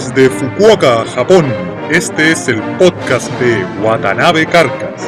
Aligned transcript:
Desde 0.00 0.30
Fukuoka, 0.30 1.04
Japón, 1.14 1.44
este 1.90 2.32
es 2.32 2.48
el 2.48 2.62
podcast 2.78 3.30
de 3.38 3.62
Watanabe 3.82 4.46
Carcas. 4.46 5.06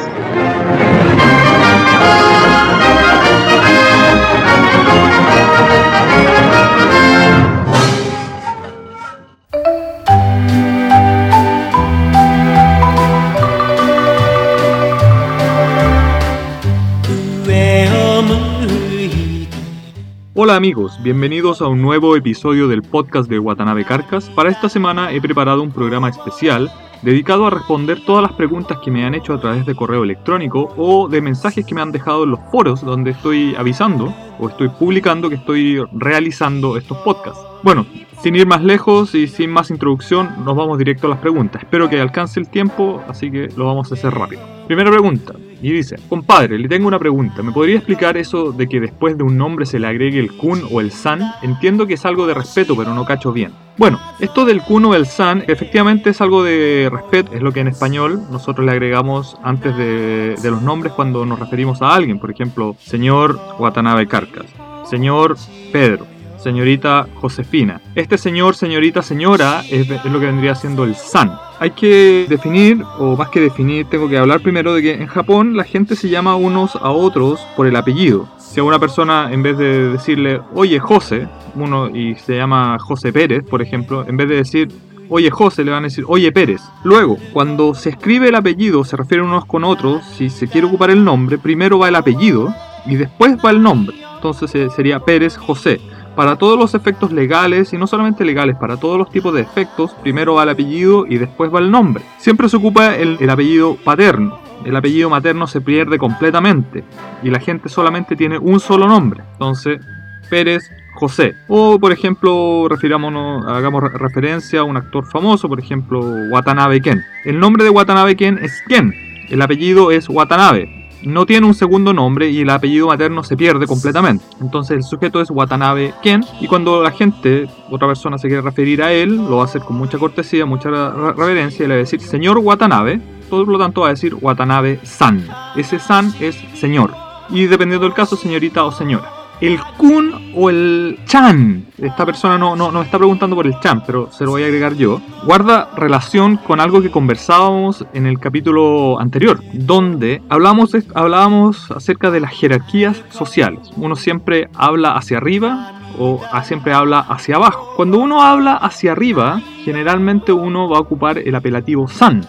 Hola 20.45 20.57
amigos, 20.57 21.01
bienvenidos 21.01 21.61
a 21.61 21.69
un 21.69 21.81
nuevo 21.81 22.17
episodio 22.17 22.67
del 22.67 22.81
podcast 22.81 23.29
de 23.29 23.39
Watanabe 23.39 23.85
Carcas. 23.85 24.29
Para 24.31 24.49
esta 24.49 24.67
semana 24.67 25.13
he 25.13 25.21
preparado 25.21 25.63
un 25.63 25.71
programa 25.71 26.09
especial 26.09 26.69
dedicado 27.01 27.47
a 27.47 27.49
responder 27.49 28.03
todas 28.03 28.23
las 28.23 28.33
preguntas 28.33 28.77
que 28.83 28.91
me 28.91 29.05
han 29.05 29.15
hecho 29.15 29.31
a 29.31 29.39
través 29.39 29.65
de 29.65 29.73
correo 29.73 30.03
electrónico 30.03 30.73
o 30.75 31.07
de 31.07 31.21
mensajes 31.21 31.65
que 31.65 31.73
me 31.73 31.79
han 31.79 31.93
dejado 31.93 32.25
en 32.25 32.31
los 32.31 32.41
foros 32.51 32.81
donde 32.81 33.11
estoy 33.11 33.55
avisando 33.55 34.13
o 34.37 34.49
estoy 34.49 34.67
publicando 34.67 35.29
que 35.29 35.35
estoy 35.35 35.81
realizando 35.93 36.75
estos 36.75 36.97
podcasts. 36.97 37.39
Bueno, 37.63 37.85
sin 38.21 38.35
ir 38.35 38.45
más 38.45 38.65
lejos 38.65 39.15
y 39.15 39.29
sin 39.29 39.49
más 39.49 39.71
introducción, 39.71 40.43
nos 40.43 40.57
vamos 40.57 40.77
directo 40.77 41.07
a 41.07 41.11
las 41.11 41.19
preguntas. 41.19 41.63
Espero 41.63 41.89
que 41.89 42.01
alcance 42.01 42.37
el 42.41 42.49
tiempo, 42.49 43.01
así 43.07 43.31
que 43.31 43.47
lo 43.55 43.65
vamos 43.65 43.89
a 43.93 43.95
hacer 43.95 44.13
rápido. 44.13 44.41
Primera 44.67 44.91
pregunta. 44.91 45.35
Y 45.63 45.71
dice, 45.71 45.95
compadre, 46.09 46.59
le 46.59 46.67
tengo 46.67 46.89
una 46.89 46.99
pregunta. 46.99 47.41
¿Me 47.41 47.53
podría 47.53 47.77
explicar 47.77 48.17
eso 48.17 48.51
de 48.51 48.67
que 48.67 48.81
después 48.81 49.17
de 49.17 49.23
un 49.23 49.37
nombre 49.37 49.65
se 49.65 49.79
le 49.79 49.87
agregue 49.87 50.19
el 50.19 50.33
kun 50.33 50.61
o 50.69 50.81
el 50.81 50.91
san? 50.91 51.21
Entiendo 51.41 51.87
que 51.87 51.93
es 51.93 52.05
algo 52.05 52.27
de 52.27 52.33
respeto, 52.33 52.75
pero 52.75 52.93
no 52.93 53.05
cacho 53.05 53.31
bien. 53.31 53.53
Bueno, 53.77 53.97
esto 54.19 54.43
del 54.43 54.61
kun 54.61 54.83
o 54.83 54.93
el 54.93 55.05
san 55.05 55.45
efectivamente 55.47 56.09
es 56.09 56.19
algo 56.19 56.43
de 56.43 56.89
respeto, 56.91 57.31
es 57.33 57.41
lo 57.41 57.53
que 57.53 57.61
en 57.61 57.69
español 57.69 58.21
nosotros 58.29 58.65
le 58.65 58.73
agregamos 58.73 59.37
antes 59.41 59.75
de, 59.77 60.35
los 60.43 60.61
nombres 60.61 60.91
cuando 60.91 61.25
nos 61.25 61.39
referimos 61.39 61.81
a 61.81 61.95
alguien. 61.95 62.19
Por 62.19 62.29
ejemplo, 62.29 62.75
señor 62.79 63.39
Watanabe 63.57 64.05
Carcas, 64.05 64.47
señor 64.89 65.37
Pedro, 65.71 66.05
señorita 66.43 67.07
Josefina. 67.15 67.81
Este 67.95 68.17
señor, 68.17 68.55
señorita, 68.55 69.01
señora 69.01 69.63
es, 69.71 69.87
lo 69.87 70.19
que 70.19 70.25
vendría 70.25 70.55
siendo 70.55 70.83
el 70.83 70.95
san. 70.95 71.31
Hay 71.63 71.71
que 71.71 72.25
definir, 72.27 72.83
o 72.99 73.15
más 73.15 73.29
que 73.29 73.39
definir, 73.39 73.85
tengo 73.85 74.09
que 74.09 74.17
hablar 74.17 74.41
primero 74.41 74.73
de 74.73 74.81
que 74.81 74.93
en 74.95 75.07
Japón 75.07 75.55
la 75.55 75.63
gente 75.63 75.95
se 75.95 76.09
llama 76.09 76.35
unos 76.35 76.75
a 76.75 76.91
otros 76.91 77.39
por 77.55 77.67
el 77.67 77.77
apellido. 77.77 78.27
Si 78.37 78.59
a 78.59 78.65
una 78.65 78.79
persona, 78.79 79.29
en 79.31 79.43
vez 79.43 79.57
de 79.57 79.87
decirle, 79.87 80.41
oye 80.53 80.77
José, 80.81 81.29
uno 81.55 81.87
y 81.87 82.15
se 82.15 82.35
llama 82.35 82.77
José 82.79 83.13
Pérez, 83.13 83.45
por 83.49 83.61
ejemplo, 83.61 84.05
en 84.05 84.17
vez 84.17 84.27
de 84.27 84.35
decir, 84.35 84.73
oye 85.07 85.31
José, 85.31 85.63
le 85.63 85.71
van 85.71 85.85
a 85.85 85.87
decir, 85.87 86.03
oye 86.05 86.33
Pérez. 86.33 86.61
Luego, 86.83 87.17
cuando 87.31 87.73
se 87.75 87.91
escribe 87.91 88.27
el 88.27 88.35
apellido, 88.35 88.83
se 88.83 88.97
refieren 88.97 89.27
unos 89.27 89.45
con 89.45 89.63
otros, 89.63 90.03
si 90.03 90.29
se 90.29 90.49
quiere 90.49 90.67
ocupar 90.67 90.89
el 90.89 91.05
nombre, 91.05 91.37
primero 91.37 91.79
va 91.79 91.87
el 91.87 91.95
apellido 91.95 92.53
y 92.85 92.97
después 92.97 93.37
va 93.37 93.51
el 93.51 93.61
nombre. 93.61 93.95
Entonces 94.15 94.53
eh, 94.55 94.67
sería 94.75 94.99
Pérez 94.99 95.37
José. 95.37 95.79
Para 96.15 96.35
todos 96.35 96.59
los 96.59 96.75
efectos 96.75 97.11
legales, 97.11 97.73
y 97.73 97.77
no 97.77 97.87
solamente 97.87 98.23
legales, 98.23 98.55
para 98.57 98.77
todos 98.77 98.97
los 98.97 99.09
tipos 99.09 99.33
de 99.33 99.41
efectos, 99.41 99.95
primero 100.03 100.35
va 100.35 100.43
el 100.43 100.49
apellido 100.49 101.05
y 101.07 101.17
después 101.17 101.53
va 101.53 101.59
el 101.59 101.71
nombre. 101.71 102.03
Siempre 102.19 102.47
se 102.49 102.57
ocupa 102.57 102.95
el, 102.95 103.29
apellido 103.29 103.75
paterno. 103.83 104.37
El 104.63 104.75
apellido 104.75 105.09
materno 105.09 105.47
se 105.47 105.59
pierde 105.59 105.97
completamente 105.97 106.83
y 107.23 107.29
la 107.29 107.39
gente 107.39 107.67
solamente 107.67 108.15
tiene 108.15 108.37
un 108.37 108.59
solo 108.59 108.87
nombre. 108.87 109.23
Entonces, 109.33 109.81
Pérez 110.29 110.69
José. 110.95 111.35
O, 111.47 111.79
por 111.79 111.91
ejemplo, 111.91 112.67
refirámonos, 112.69 113.45
hagamos 113.47 113.83
referencia 113.93 114.61
a 114.61 114.63
un 114.63 114.77
actor 114.77 115.05
famoso, 115.05 115.49
por 115.49 115.59
ejemplo, 115.59 115.99
Watanabe 116.31 116.79
Ken. 116.79 117.01
El 117.25 117.39
nombre 117.39 117.63
de 117.63 117.71
Watanabe 117.71 118.15
Ken 118.15 118.39
es 118.41 118.61
Ken. 118.67 118.93
El 119.29 119.41
apellido 119.41 119.91
es 119.91 120.07
Watanabe 120.07 120.82
no 121.03 121.25
tiene 121.25 121.47
un 121.47 121.53
segundo 121.53 121.93
nombre 121.93 122.29
y 122.29 122.41
el 122.41 122.49
apellido 122.49 122.87
materno 122.87 123.23
se 123.23 123.37
pierde 123.37 123.67
completamente. 123.67 124.25
Entonces 124.41 124.77
el 124.77 124.83
sujeto 124.83 125.21
es 125.21 125.29
Watanabe 125.29 125.93
Ken 126.01 126.23
y 126.39 126.47
cuando 126.47 126.81
la 126.83 126.91
gente, 126.91 127.47
otra 127.69 127.87
persona 127.87 128.17
se 128.17 128.27
quiere 128.27 128.41
referir 128.41 128.81
a 128.81 128.91
él, 128.91 129.15
lo 129.15 129.37
va 129.37 129.43
a 129.43 129.45
hacer 129.45 129.61
con 129.61 129.77
mucha 129.77 129.97
cortesía, 129.97 130.45
mucha 130.45 130.69
reverencia 131.11 131.65
y 131.65 131.67
le 131.67 131.75
va 131.75 131.77
a 131.79 131.79
decir 131.79 132.01
señor 132.01 132.37
Watanabe, 132.39 132.99
por 133.29 133.47
lo 133.47 133.57
tanto 133.57 133.81
va 133.81 133.87
a 133.87 133.91
decir 133.91 134.15
Watanabe 134.19 134.79
San. 134.83 135.25
Ese 135.55 135.79
San 135.79 136.13
es 136.19 136.35
señor 136.55 136.93
y 137.29 137.45
dependiendo 137.45 137.85
del 137.85 137.95
caso 137.95 138.15
señorita 138.15 138.63
o 138.65 138.71
señora 138.71 139.22
el 139.43 139.59
kun 139.77 140.31
o 140.35 140.49
el 140.49 140.99
chan, 141.05 141.65
esta 141.77 142.05
persona 142.05 142.37
no, 142.37 142.55
no, 142.55 142.71
no 142.71 142.81
está 142.81 142.97
preguntando 142.97 143.35
por 143.35 143.45
el 143.45 143.59
chan, 143.59 143.83
pero 143.85 144.09
se 144.09 144.23
lo 144.23 144.31
voy 144.31 144.43
a 144.43 144.45
agregar 144.45 144.73
yo, 144.75 145.01
guarda 145.25 145.69
relación 145.75 146.37
con 146.37 146.61
algo 146.61 146.81
que 146.81 146.89
conversábamos 146.89 147.85
en 147.93 148.07
el 148.07 148.19
capítulo 148.19 148.97
anterior, 149.01 149.41
donde 149.51 150.21
hablamos, 150.29 150.71
hablábamos 150.95 151.69
acerca 151.71 152.09
de 152.09 152.21
las 152.21 152.31
jerarquías 152.31 153.03
sociales. 153.09 153.69
Uno 153.75 153.97
siempre 153.97 154.47
habla 154.55 154.95
hacia 154.95 155.17
arriba 155.17 155.73
o 155.99 156.21
siempre 156.43 156.71
habla 156.71 156.99
hacia 156.99 157.35
abajo. 157.35 157.73
Cuando 157.75 157.97
uno 157.97 158.21
habla 158.21 158.55
hacia 158.55 158.93
arriba, 158.93 159.41
generalmente 159.65 160.31
uno 160.31 160.69
va 160.69 160.77
a 160.77 160.81
ocupar 160.81 161.17
el 161.17 161.35
apelativo 161.35 161.89
san, 161.89 162.25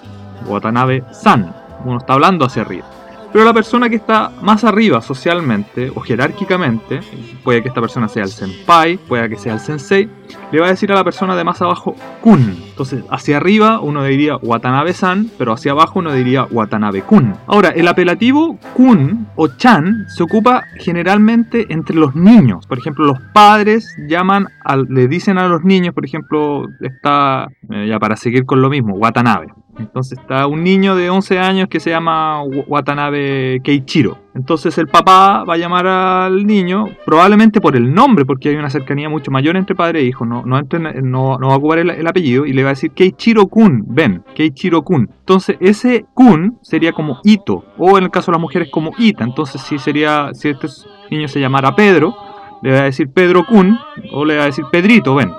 Watanabe 0.49 1.05
san. 1.13 1.55
Uno 1.85 1.99
está 1.99 2.15
hablando 2.15 2.45
hacia 2.45 2.63
arriba. 2.63 2.87
Pero 3.35 3.47
la 3.47 3.53
persona 3.53 3.91
que 3.91 3.97
está 3.97 4.31
más 4.43 4.63
arriba 4.63 5.03
socialmente 5.03 5.91
o 5.93 5.99
jerárquicamente, 5.99 7.01
puede 7.43 7.63
que 7.63 7.69
esta 7.69 7.81
persona 7.81 8.07
sea 8.07 8.23
el 8.23 8.29
senpai, 8.29 8.97
puede 8.97 9.29
que 9.29 9.37
sea 9.37 9.55
el 9.55 9.59
sensei, 9.59 10.09
le 10.53 10.61
va 10.61 10.67
a 10.67 10.71
decir 10.71 10.93
a 10.93 10.95
la 10.95 11.03
persona 11.03 11.35
de 11.35 11.43
más 11.43 11.61
abajo 11.61 11.97
kun. 12.21 12.57
Entonces, 12.69 13.03
hacia 13.11 13.39
arriba 13.39 13.81
uno 13.81 14.05
diría 14.05 14.37
Watanabe-san, 14.37 15.33
pero 15.37 15.53
hacia 15.53 15.73
abajo 15.73 15.99
uno 15.99 16.13
diría 16.13 16.45
Watanabe-kun. 16.45 17.35
Ahora, 17.49 17.71
el 17.71 17.89
apelativo 17.89 18.57
kun 18.75 19.27
o 19.35 19.49
chan 19.49 20.07
se 20.07 20.23
ocupa 20.23 20.63
generalmente 20.79 21.67
entre 21.71 21.97
los 21.97 22.15
niños. 22.15 22.69
Por 22.69 22.79
ejemplo, 22.79 23.05
los 23.05 23.19
padres 23.33 23.97
llaman, 24.07 24.47
le 24.89 25.09
dicen 25.09 25.39
a 25.39 25.49
los 25.49 25.65
niños, 25.65 25.93
por 25.93 26.05
ejemplo, 26.05 26.69
está, 26.81 27.49
eh, 27.69 27.89
ya 27.89 27.99
para 27.99 28.15
seguir 28.15 28.47
con 28.47 28.63
lo 28.63 28.71
mismo, 28.71 28.95
Watanabe. 28.95 29.64
Entonces 29.79 30.19
está 30.19 30.47
un 30.47 30.63
niño 30.63 30.95
de 30.97 31.11
11 31.11 31.39
años 31.39 31.69
que 31.69 31.81
se 31.81 31.91
llama 31.91 32.43
Watanabe 32.43 33.61
Keichiro. 33.63 34.19
Entonces 34.35 34.77
el 34.79 34.89
papá 34.89 35.45
va 35.45 35.55
a 35.55 35.57
llamar 35.57 35.87
al 35.87 36.45
niño, 36.45 36.87
probablemente 37.07 37.61
por 37.61 37.77
el 37.77 37.95
nombre, 37.95 38.25
porque 38.25 38.49
hay 38.49 38.57
una 38.57 38.69
cercanía 38.69 39.09
mucho 39.09 39.31
mayor 39.31 39.57
entre 39.57 39.77
padre 39.77 40.01
e 40.01 40.05
hijo, 40.05 40.27
no, 40.27 40.43
no, 40.45 40.61
no, 40.61 41.49
va 41.49 41.55
a 41.55 41.57
ocupar 41.57 41.79
el, 41.79 42.07
apellido, 42.07 42.45
y 42.45 42.53
le 42.53 42.65
va 42.65 42.71
a 42.71 42.73
decir 42.73 42.91
Keichiro-kun, 42.93 43.85
ven, 43.87 44.25
Keichiro-kun. 44.35 45.09
Entonces 45.21 45.57
ese 45.61 46.07
kun 46.15 46.59
sería 46.63 46.93
como 46.93 47.21
Ito, 47.23 47.65
o 47.79 47.97
en 47.97 48.05
el 48.05 48.11
caso 48.11 48.33
de 48.33 48.37
las 48.37 48.43
mujeres 48.43 48.69
como 48.73 48.93
Ita. 48.99 49.23
Entonces 49.23 49.61
si 49.61 49.79
sería, 49.79 50.31
si 50.35 50.49
este 50.49 50.67
niño 51.11 51.29
se 51.29 51.39
llamara 51.39 51.77
Pedro, 51.77 52.17
le 52.63 52.73
va 52.73 52.79
a 52.79 52.85
decir 52.85 53.09
Pedro-kun, 53.11 53.79
o 54.13 54.25
le 54.25 54.37
va 54.37 54.45
a 54.45 54.47
decir 54.47 54.65
Pedrito, 54.73 55.15
ven. 55.15 55.31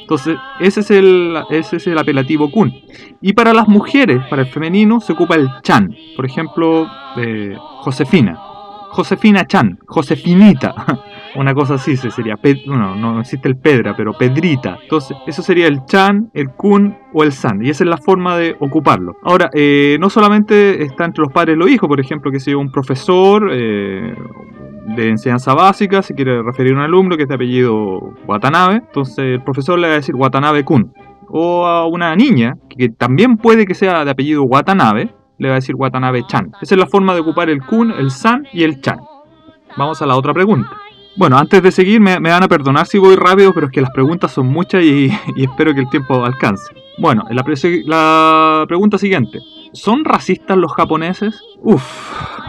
Entonces, 0.00 0.36
ese 0.60 0.80
es, 0.80 0.90
el, 0.90 1.36
ese 1.50 1.76
es 1.76 1.86
el 1.86 1.98
apelativo 1.98 2.50
kun. 2.50 2.72
Y 3.20 3.32
para 3.32 3.52
las 3.54 3.68
mujeres, 3.68 4.22
para 4.28 4.42
el 4.42 4.48
femenino, 4.48 5.00
se 5.00 5.12
ocupa 5.12 5.34
el 5.34 5.48
chan. 5.62 5.94
Por 6.16 6.26
ejemplo, 6.26 6.86
eh, 7.16 7.56
Josefina. 7.80 8.38
Josefina 8.94 9.44
Chan, 9.44 9.78
Josefinita. 9.86 10.72
Una 11.36 11.52
cosa 11.52 11.74
así 11.74 11.96
se 11.96 12.12
sería. 12.12 12.38
no, 12.66 12.94
no 12.94 13.20
existe 13.20 13.48
el 13.48 13.56
Pedra, 13.56 13.96
pero 13.96 14.12
Pedrita. 14.12 14.78
Entonces, 14.80 15.16
eso 15.26 15.42
sería 15.42 15.66
el 15.66 15.84
Chan, 15.86 16.30
el 16.32 16.50
Kun 16.50 16.96
o 17.12 17.24
el 17.24 17.32
San. 17.32 17.64
Y 17.64 17.70
esa 17.70 17.82
es 17.82 17.90
la 17.90 17.96
forma 17.96 18.36
de 18.36 18.54
ocuparlo. 18.60 19.16
Ahora, 19.24 19.50
eh, 19.52 19.96
no 19.98 20.10
solamente 20.10 20.84
está 20.84 21.06
entre 21.06 21.22
los 21.22 21.32
padres 21.32 21.56
y 21.56 21.58
los 21.58 21.70
hijos, 21.70 21.88
por 21.88 21.98
ejemplo, 21.98 22.30
que 22.30 22.38
sea 22.38 22.56
un 22.56 22.70
profesor, 22.70 23.50
eh, 23.52 24.14
de 24.96 25.08
enseñanza 25.08 25.54
básica, 25.54 26.02
se 26.02 26.14
quiere 26.14 26.42
referir 26.42 26.72
a 26.72 26.76
un 26.76 26.80
alumno 26.82 27.16
que 27.16 27.24
es 27.24 27.28
de 27.28 27.34
apellido 27.34 28.14
Watanabe, 28.26 28.76
entonces 28.76 29.18
el 29.18 29.42
profesor 29.42 29.78
le 29.78 29.88
va 29.88 29.94
a 29.94 29.96
decir 29.96 30.14
Watanabe-kun. 30.14 30.92
O 31.28 31.66
a 31.66 31.86
una 31.86 32.14
niña, 32.14 32.56
que 32.68 32.90
también 32.90 33.36
puede 33.38 33.66
que 33.66 33.74
sea 33.74 34.04
de 34.04 34.10
apellido 34.10 34.44
Watanabe, 34.44 35.10
le 35.38 35.48
va 35.48 35.54
a 35.54 35.56
decir 35.56 35.74
Watanabe-chan. 35.74 36.52
Esa 36.60 36.74
es 36.74 36.78
la 36.78 36.86
forma 36.86 37.14
de 37.14 37.20
ocupar 37.20 37.50
el 37.50 37.62
kun, 37.62 37.90
el 37.90 38.10
san 38.10 38.46
y 38.52 38.62
el 38.62 38.80
chan. 38.80 38.98
Vamos 39.76 40.00
a 40.02 40.06
la 40.06 40.16
otra 40.16 40.32
pregunta. 40.32 40.70
Bueno, 41.16 41.38
antes 41.38 41.62
de 41.62 41.70
seguir, 41.70 42.00
me, 42.00 42.18
van 42.18 42.42
a 42.42 42.48
perdonar 42.48 42.86
si 42.86 42.98
voy 42.98 43.16
rápido, 43.16 43.52
pero 43.52 43.66
es 43.66 43.72
que 43.72 43.80
las 43.80 43.90
preguntas 43.90 44.32
son 44.32 44.48
muchas 44.48 44.82
y, 44.82 45.10
espero 45.36 45.74
que 45.74 45.80
el 45.80 45.88
tiempo 45.88 46.24
alcance. 46.24 46.74
Bueno, 46.98 47.24
la, 47.30 47.44
la 47.86 48.64
pregunta 48.66 48.98
siguiente. 48.98 49.40
¿Son 49.74 50.04
racistas 50.04 50.56
los 50.56 50.72
japoneses? 50.72 51.42
Uf, 51.60 51.82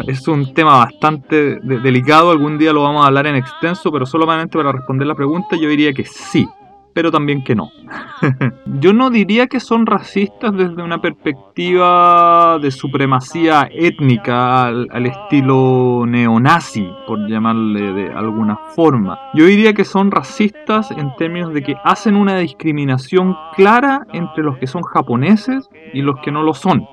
es 0.06 0.28
un 0.28 0.54
tema 0.54 0.78
bastante 0.78 1.60
delicado, 1.60 2.30
algún 2.30 2.60
día 2.60 2.72
lo 2.72 2.84
vamos 2.84 3.04
a 3.04 3.08
hablar 3.08 3.26
en 3.26 3.36
extenso, 3.36 3.92
pero 3.92 4.06
solamente 4.06 4.56
para 4.60 4.72
responder 4.72 5.08
la 5.08 5.16
pregunta 5.16 5.56
yo 5.56 5.68
diría 5.68 5.92
que 5.92 6.06
sí. 6.06 6.48
pero 6.94 7.12
también 7.12 7.44
que 7.44 7.56
no. 7.56 7.72
Yo 8.80 8.94
no 8.94 9.10
diría 9.10 9.48
que 9.48 9.60
son 9.60 9.86
racistas 9.86 10.56
desde 10.56 10.82
una 10.82 11.02
perspectiva 11.02 12.58
de 12.58 12.72
supremacía 12.72 13.68
étnica 13.70 14.68
al, 14.68 15.06
estilo 15.06 16.06
neonazi, 16.08 16.88
por 17.06 17.28
llamarle 17.28 17.92
de 17.92 18.14
alguna 18.14 18.58
forma. 18.76 19.20
Yo 19.34 19.46
diría 19.46 19.74
que 19.74 19.84
son 19.84 20.10
racistas 20.10 20.90
en 20.92 21.14
términos 21.18 21.54
de 21.54 21.64
que 21.64 21.76
hacen 21.84 22.16
una 22.16 22.38
discriminación 22.38 23.36
clara 23.58 24.08
entre 24.14 24.46
los 24.46 24.58
que 24.58 24.68
son 24.68 24.84
japoneses 24.84 25.68
y 25.94 26.02
los 26.02 26.16
que 26.24 26.32
no 26.32 26.44
lo 26.44 26.54
son. 26.54 26.88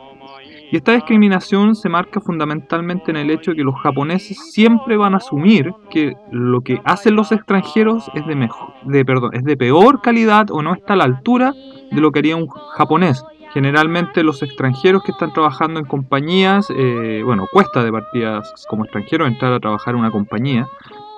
Y 0.72 0.76
esta 0.76 0.92
discriminación 0.92 1.74
se 1.74 1.90
marca 1.90 2.18
fundamentalmente 2.18 3.10
en 3.10 3.18
el 3.18 3.30
hecho 3.30 3.50
de 3.50 3.58
que 3.58 3.62
los 3.62 3.78
japoneses 3.82 4.38
siempre 4.52 4.96
van 4.96 5.12
a 5.12 5.18
asumir 5.18 5.70
que 5.90 6.14
lo 6.30 6.62
que 6.62 6.80
hacen 6.86 7.14
los 7.14 7.30
extranjeros 7.30 8.10
es 8.14 8.26
de 8.26 8.34
mejor, 8.34 8.72
de 8.84 9.04
perdón, 9.04 9.34
es 9.34 9.44
de 9.44 9.58
peor 9.58 10.00
calidad 10.00 10.50
o 10.50 10.62
no 10.62 10.72
está 10.72 10.94
a 10.94 10.96
la 10.96 11.04
altura 11.04 11.52
de 11.90 12.00
lo 12.00 12.10
que 12.10 12.20
haría 12.20 12.36
un 12.36 12.48
japonés. 12.48 13.22
Generalmente 13.52 14.22
los 14.22 14.42
extranjeros 14.42 15.02
que 15.02 15.12
están 15.12 15.34
trabajando 15.34 15.78
en 15.78 15.84
compañías, 15.84 16.68
eh, 16.74 17.20
bueno, 17.22 17.44
cuesta 17.52 17.84
de 17.84 17.92
partidas 17.92 18.50
como 18.66 18.84
extranjero 18.84 19.26
entrar 19.26 19.52
a 19.52 19.60
trabajar 19.60 19.92
en 19.92 20.00
una 20.00 20.10
compañía, 20.10 20.66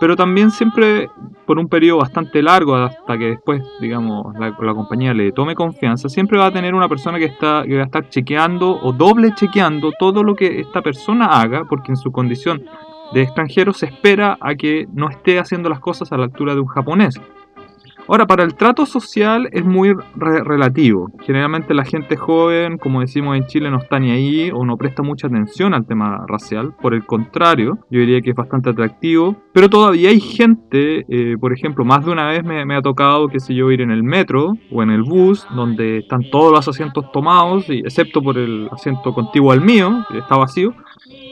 pero 0.00 0.16
también 0.16 0.50
siempre 0.50 1.08
por 1.46 1.58
un 1.58 1.68
periodo 1.68 1.98
bastante 1.98 2.42
largo 2.42 2.74
hasta 2.74 3.18
que 3.18 3.26
después, 3.26 3.62
digamos, 3.80 4.34
la, 4.38 4.52
compañía 4.52 5.14
le 5.14 5.32
tome 5.32 5.54
confianza, 5.54 6.08
siempre 6.08 6.38
va 6.38 6.46
a 6.46 6.52
tener 6.52 6.74
una 6.74 6.88
persona 6.88 7.18
que, 7.18 7.26
está, 7.26 7.64
que 7.66 7.76
va 7.76 7.82
a 7.82 7.86
estar 7.86 8.08
chequeando 8.08 8.80
o 8.82 8.92
doble 8.92 9.32
chequeando 9.34 9.92
todo 9.98 10.22
lo 10.22 10.34
que 10.34 10.60
esta 10.60 10.82
persona 10.82 11.40
haga, 11.40 11.64
porque 11.64 11.92
en 11.92 11.96
su 11.96 12.10
condición 12.10 12.64
de 13.12 13.22
extranjero 13.22 13.72
se 13.72 13.86
espera 13.86 14.36
a 14.40 14.54
que 14.54 14.88
no 14.92 15.08
esté 15.08 15.38
haciendo 15.38 15.68
las 15.68 15.80
cosas 15.80 16.10
a 16.12 16.16
la 16.16 16.24
altura 16.24 16.54
de 16.54 16.60
un 16.60 16.66
japonés. 16.66 17.20
Ahora, 18.06 18.26
para 18.26 18.44
el 18.44 18.54
trato 18.54 18.84
social 18.84 19.48
es 19.52 19.64
muy 19.64 19.94
relativo. 20.14 21.10
Generalmente 21.22 21.72
la 21.72 21.84
gente 21.84 22.16
joven, 22.16 22.76
como 22.76 23.00
decimos 23.00 23.36
en 23.36 23.46
Chile, 23.46 23.70
no 23.70 23.78
está 23.78 23.98
ni 23.98 24.10
ahí 24.10 24.50
o 24.52 24.64
no 24.64 24.76
presta 24.76 25.02
mucha 25.02 25.26
atención 25.26 25.72
al 25.72 25.86
tema 25.86 26.24
racial. 26.26 26.74
Por 26.82 26.94
el 26.94 27.06
contrario, 27.06 27.78
yo 27.90 28.00
diría 28.00 28.20
que 28.20 28.30
es 28.30 28.36
bastante 28.36 28.70
atractivo. 28.70 29.36
Pero 29.52 29.70
todavía 29.70 30.10
hay 30.10 30.20
gente, 30.20 31.06
eh, 31.08 31.36
por 31.40 31.52
ejemplo, 31.52 31.84
más 31.84 32.04
de 32.04 32.12
una 32.12 32.28
vez 32.28 32.44
me, 32.44 32.74
ha 32.74 32.82
tocado, 32.82 33.28
qué 33.28 33.40
sé 33.40 33.54
yo, 33.54 33.70
ir 33.70 33.80
en 33.80 33.90
el 33.90 34.02
metro 34.02 34.52
o 34.70 34.82
en 34.82 34.90
el 34.90 35.02
bus, 35.02 35.46
donde 35.54 35.98
están 35.98 36.28
todos 36.30 36.52
los 36.52 36.68
asientos 36.68 37.10
tomados, 37.12 37.66
excepto 37.68 38.20
por 38.20 38.36
el 38.36 38.68
asiento 38.70 39.14
contiguo 39.14 39.52
al 39.52 39.62
mío, 39.62 40.04
que 40.10 40.18
está 40.18 40.36
vacío. 40.36 40.74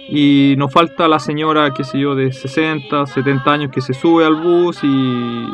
Y 0.09 0.55
nos 0.59 0.73
falta 0.73 1.09
la 1.09 1.19
señora, 1.19 1.73
qué 1.73 1.85
sé 1.85 1.99
yo, 1.99 2.15
de 2.15 2.33
60, 2.33 3.07
70 3.07 3.51
años 3.53 3.71
que 3.73 3.81
se 3.81 3.95
sube 3.95 4.25
al 4.25 4.37
bus 4.37 4.81
y, 4.83 5.47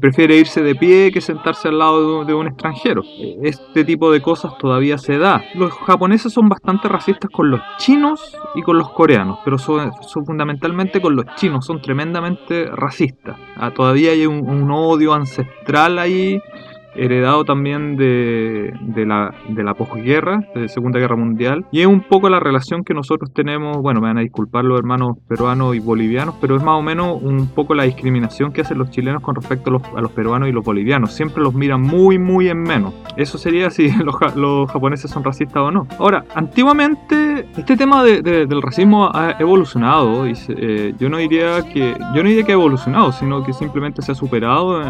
prefiere 0.00 0.36
irse 0.36 0.62
de 0.62 0.74
pie 0.74 1.10
que 1.12 1.22
sentarse 1.22 1.68
al 1.68 1.78
lado 1.78 2.24
de 2.26 2.34
un 2.34 2.46
extranjero. 2.46 3.02
Este 3.42 3.84
tipo 3.84 4.10
de 4.10 4.20
cosas 4.20 4.58
todavía 4.58 4.98
se 4.98 5.16
da. 5.16 5.42
Los 5.54 5.72
japoneses 5.72 6.30
son 6.30 6.48
bastante 6.50 6.88
racistas 6.88 7.30
con 7.30 7.50
los 7.50 7.60
chinos 7.78 8.36
y 8.54 8.60
con 8.60 8.76
los 8.76 8.90
coreanos, 8.90 9.38
pero 9.44 9.56
son, 9.56 9.92
fundamentalmente 10.26 11.00
con 11.00 11.16
los 11.16 11.24
chinos, 11.36 11.64
son 11.64 11.80
tremendamente 11.80 12.66
racistas. 12.66 13.38
Ah, 13.56 13.70
todavía 13.70 14.10
hay 14.10 14.26
un 14.26 14.70
odio 14.70 15.14
ancestral 15.14 15.98
ahí 15.98 16.38
heredado 16.96 17.44
también 17.44 17.96
de, 17.96 18.72
de, 18.80 19.06
la, 19.06 19.34
de 19.48 19.64
la 19.64 19.74
posguerra, 19.74 20.44
de 20.54 20.68
Segunda 20.68 20.98
Guerra 20.98 21.16
Mundial, 21.16 21.66
y 21.70 21.80
es 21.80 21.86
un 21.86 22.00
poco 22.00 22.28
la 22.28 22.40
relación 22.40 22.84
que 22.84 22.94
nosotros 22.94 23.32
tenemos, 23.32 23.78
bueno, 23.78 24.00
me 24.00 24.08
van 24.08 24.18
a 24.18 24.22
disculpar 24.22 24.64
los 24.64 24.78
hermanos 24.78 25.18
peruanos 25.28 25.74
y 25.74 25.80
bolivianos, 25.80 26.34
pero 26.40 26.56
es 26.56 26.62
más 26.62 26.78
o 26.78 26.82
menos 26.82 27.22
un 27.22 27.48
poco 27.48 27.74
la 27.74 27.84
discriminación 27.84 28.52
que 28.52 28.62
hacen 28.62 28.78
los 28.78 28.90
chilenos 28.90 29.22
con 29.22 29.34
respecto 29.34 29.70
a 29.70 29.72
los, 29.74 29.82
a 29.96 30.00
los 30.00 30.12
peruanos 30.12 30.48
y 30.48 30.52
los 30.52 30.64
bolivianos, 30.64 31.12
siempre 31.12 31.42
los 31.42 31.54
miran 31.54 31.80
muy, 31.80 32.18
muy 32.18 32.48
en 32.48 32.62
menos. 32.62 32.94
Eso 33.16 33.38
sería 33.38 33.70
si 33.70 33.90
los, 34.04 34.14
los 34.36 34.70
japoneses 34.70 35.10
son 35.10 35.24
racistas 35.24 35.56
o 35.56 35.70
no. 35.70 35.86
Ahora, 35.98 36.24
antiguamente 36.34 37.46
este 37.56 37.76
tema 37.76 38.02
de, 38.04 38.22
del 38.22 38.62
racismo 38.62 39.10
ha 39.12 39.36
evolucionado, 39.38 40.26
y 40.26 40.34
eh, 40.48 40.94
yo 40.98 41.08
no 41.08 41.18
diría 41.18 41.62
que 41.72 41.94
yo 42.14 42.22
no 42.22 42.28
diría 42.28 42.44
que 42.44 42.52
ha 42.52 42.54
evolucionado, 42.54 43.12
sino 43.12 43.42
que 43.44 43.52
simplemente 43.52 44.02
se 44.02 44.12
ha 44.12 44.14
superado 44.14 44.82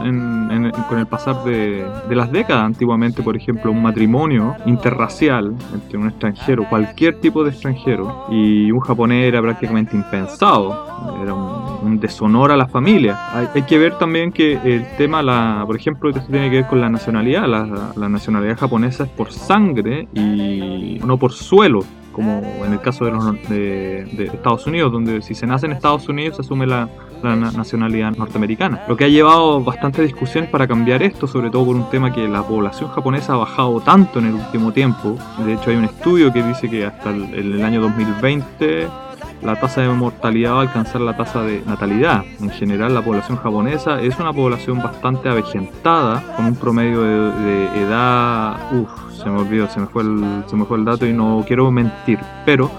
con 0.88 0.98
el 0.98 1.06
pasar 1.06 1.44
de, 1.44 1.84
de 2.08 2.14
las 2.14 2.30
décadas. 2.30 2.64
Antiguamente, 2.64 3.22
por 3.22 3.36
ejemplo, 3.36 3.70
un 3.70 3.82
matrimonio 3.82 4.54
interracial 4.66 5.54
entre 5.72 5.98
un 5.98 6.08
extranjero, 6.08 6.68
cualquier 6.68 7.20
tipo 7.20 7.44
de 7.44 7.50
extranjero, 7.50 8.26
y 8.30 8.70
un 8.70 8.80
japonés 8.80 9.28
era 9.28 9.40
prácticamente 9.40 9.96
impensado. 9.96 10.86
Era 11.22 11.34
un, 11.34 12.00
deshonor 12.00 12.50
a 12.50 12.56
la 12.56 12.66
familia. 12.66 13.48
Hay, 13.54 13.62
que 13.62 13.78
ver 13.78 13.98
también 13.98 14.32
que 14.32 14.54
el 14.64 14.86
tema, 14.96 15.22
la, 15.22 15.62
por 15.66 15.76
ejemplo, 15.76 16.10
esto 16.10 16.22
tiene 16.30 16.50
que 16.50 16.56
ver 16.56 16.66
con 16.66 16.80
la 16.80 16.88
nacionalidad. 16.88 17.46
La, 17.46 17.92
la 17.94 18.08
nacionalidad 18.08 18.58
japonesa 18.58 19.04
es 19.04 19.10
por 19.10 19.30
sangre 19.30 20.08
y 20.14 20.98
no 21.04 21.18
por 21.18 21.32
suelo 21.32 21.84
como 22.14 22.42
en 22.64 22.72
el 22.72 22.80
caso 22.80 23.04
de, 23.04 23.10
los, 23.10 23.48
de, 23.48 24.30
Estados 24.32 24.66
Unidos, 24.66 24.92
donde 24.92 25.20
si 25.20 25.34
se 25.34 25.46
nace 25.46 25.66
en 25.66 25.72
Estados 25.72 26.08
Unidos 26.08 26.36
se 26.36 26.42
asume 26.42 26.66
la, 26.66 26.88
nacionalidad 27.24 28.16
norteamericana. 28.16 28.82
Lo 28.88 28.96
que 28.96 29.04
ha 29.04 29.08
llevado 29.08 29.62
bastante 29.62 30.02
discusión 30.02 30.48
para 30.50 30.66
cambiar 30.66 31.02
esto, 31.02 31.26
sobre 31.26 31.50
todo 31.50 31.64
por 31.66 31.76
un 31.76 31.88
tema 31.90 32.12
que 32.12 32.28
la 32.28 32.42
población 32.42 32.90
japonesa 32.90 33.34
ha 33.34 33.36
bajado 33.36 33.80
tanto 33.80 34.18
en 34.18 34.26
el 34.26 34.34
último 34.34 34.72
tiempo. 34.72 35.16
De 35.44 35.54
hecho 35.54 35.70
hay 35.70 35.76
un 35.76 35.84
estudio 35.84 36.32
que 36.32 36.42
dice 36.42 36.68
que 36.68 36.84
hasta 36.84 37.10
el, 37.10 37.34
el 37.34 37.64
año 37.64 37.80
2020 37.80 38.88
la 39.42 39.56
tasa 39.56 39.82
de 39.82 39.88
mortalidad 39.88 40.54
va 40.54 40.58
a 40.58 40.62
alcanzar 40.62 41.02
la 41.02 41.16
tasa 41.16 41.42
de 41.42 41.62
natalidad. 41.66 42.24
En 42.40 42.50
general, 42.50 42.94
la 42.94 43.02
población 43.02 43.36
japonesa 43.36 44.00
es 44.00 44.18
una 44.18 44.32
población 44.32 44.82
bastante 44.82 45.28
avejentada, 45.28 46.22
con 46.36 46.46
un 46.46 46.56
promedio 46.56 47.02
de, 47.02 47.40
de 47.44 47.82
edad, 47.82 48.56
uff, 48.72 48.90
se 49.22 49.28
me 49.30 49.40
olvidó, 49.40 49.68
se 49.68 49.80
me, 49.80 49.86
fue 49.86 50.02
el, 50.02 50.44
se 50.46 50.56
me 50.56 50.64
fue 50.64 50.78
el 50.78 50.84
dato 50.84 51.06
y 51.06 51.12
no 51.12 51.44
quiero 51.46 51.70
mentir, 51.70 52.18
pero 52.44 52.70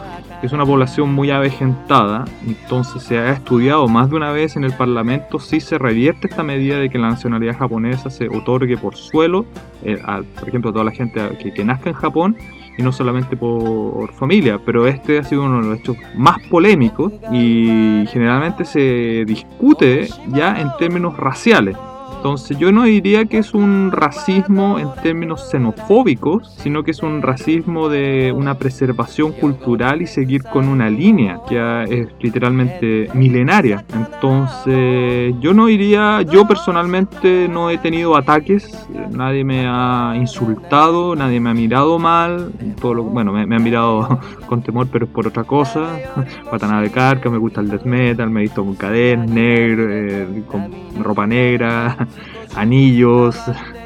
es 0.44 0.52
una 0.52 0.66
población 0.66 1.14
muy 1.14 1.32
avejentada, 1.32 2.26
entonces 2.48 3.04
se 3.04 3.18
ha 3.18 3.32
estudiado 3.32 3.88
más 3.88 4.10
de 4.10 4.16
una 4.16 4.32
vez 4.32 4.56
en 4.56 4.64
el 4.64 4.74
Parlamento 4.74 5.40
si 5.40 5.60
se 5.60 5.78
revierte 5.78 6.28
esta 6.28 6.44
medida 6.44 6.78
de 6.78 6.90
que 6.90 6.98
la 6.98 7.10
nacionalidad 7.10 7.58
japonesa 7.58 8.10
se 8.10 8.28
otorgue 8.28 8.78
por 8.78 8.96
suelo, 8.96 9.46
eh, 9.84 9.98
por 10.40 10.50
ejemplo, 10.50 10.70
a 10.70 10.74
toda 10.74 10.86
la 10.86 10.92
gente 10.92 11.22
que, 11.42 11.54
que, 11.54 11.66
nazca 11.66 11.90
en 11.90 11.96
Japón 11.96 12.38
y 12.78 12.84
no 12.84 12.92
solamente 12.92 13.38
por 13.38 14.12
familia, 14.14 14.60
pero 14.64 14.86
este 14.86 15.20
ha 15.20 15.24
sido 15.24 15.44
uno 15.44 15.62
de 15.62 15.70
los 15.70 15.80
hechos 15.80 15.98
más 16.16 16.38
polémicos 16.50 17.14
y 17.32 18.06
generalmente 18.10 18.66
se 18.66 19.24
discute 19.26 20.08
ya 20.28 20.60
en 20.60 20.70
términos 20.78 21.16
raciales. 21.18 21.78
Entonces 22.18 22.58
yo 22.58 22.72
no 22.72 22.84
diría 22.84 23.26
que 23.26 23.38
es 23.38 23.54
un 23.54 23.92
racismo 23.92 24.80
en 24.80 24.90
términos 25.04 25.50
xenofóbicos, 25.52 26.56
sino 26.58 26.84
que 26.84 26.92
es 26.92 27.04
un 27.04 27.22
racismo 27.22 27.88
de 27.88 28.32
una 28.32 28.56
preservación 28.56 29.32
cultural 29.34 30.02
y 30.02 30.08
seguir 30.08 30.44
con 30.44 30.68
una 30.68 30.90
línea 30.90 31.40
que 31.48 31.84
es 31.90 32.08
literalmente 32.20 33.10
milenaria. 33.14 33.86
Entonces 33.94 35.36
yo 35.40 35.54
no 35.54 35.68
diría, 35.68 36.22
yo 36.24 36.48
personalmente 36.48 37.48
no 37.48 37.70
he 37.70 37.78
tenido 37.78 38.18
ataques, 38.18 38.88
nadie 39.12 39.44
me 39.44 39.66
ha 39.68 40.14
insultado, 40.16 41.16
nadie 41.16 41.40
me 41.40 41.52
ha 41.52 41.54
mirado 41.54 42.00
mal, 42.00 42.52
todo 42.82 43.04
bueno, 43.04 43.32
me, 43.32 43.56
han 43.56 43.64
mirado 43.64 44.20
con 44.48 44.62
temor, 44.62 44.88
pero 44.92 45.06
es 45.06 45.12
por 45.12 45.28
otra 45.28 45.44
cosa. 45.44 46.00
Watanabe 46.52 46.90
Carca, 46.90 47.30
me 47.30 47.38
gusta 47.38 47.62
el 47.62 47.70
death 47.70 47.86
metal, 47.86 48.30
me 48.30 48.42
he 48.42 48.44
visto 48.44 48.64
con 48.64 48.76
cadenas, 48.76 49.30
negro, 49.30 49.88
eh, 49.90 50.44
con 50.48 50.70
ropa 51.04 51.28
negra, 51.28 51.95
anillos, 52.56 53.38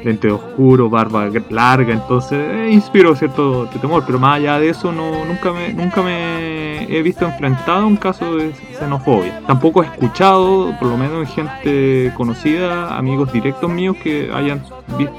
lente 0.04 0.30
oscuro, 0.30 0.88
barba 0.88 1.28
larga, 1.50 1.92
entonces 1.92 2.38
eh, 2.38 2.70
inspiro 2.70 3.14
cierto 3.14 3.66
temor, 3.80 4.04
pero 4.06 4.18
más 4.18 4.36
allá 4.36 4.58
de 4.58 4.70
eso 4.70 4.92
no, 4.92 5.24
nunca 5.24 5.52
me, 5.52 5.72
nunca 5.72 6.02
me 6.02 6.49
he 6.90 7.02
visto 7.02 7.24
enfrentado 7.24 7.86
un 7.86 7.96
caso 7.96 8.36
de 8.36 8.52
xenofobia. 8.78 9.40
Tampoco 9.46 9.82
he 9.82 9.86
escuchado, 9.86 10.74
por 10.78 10.88
lo 10.88 10.96
menos 10.96 11.20
en 11.20 11.26
gente 11.26 12.12
conocida, 12.16 12.96
amigos 12.96 13.32
directos 13.32 13.70
míos 13.70 13.96
que 14.02 14.30
hayan 14.34 14.62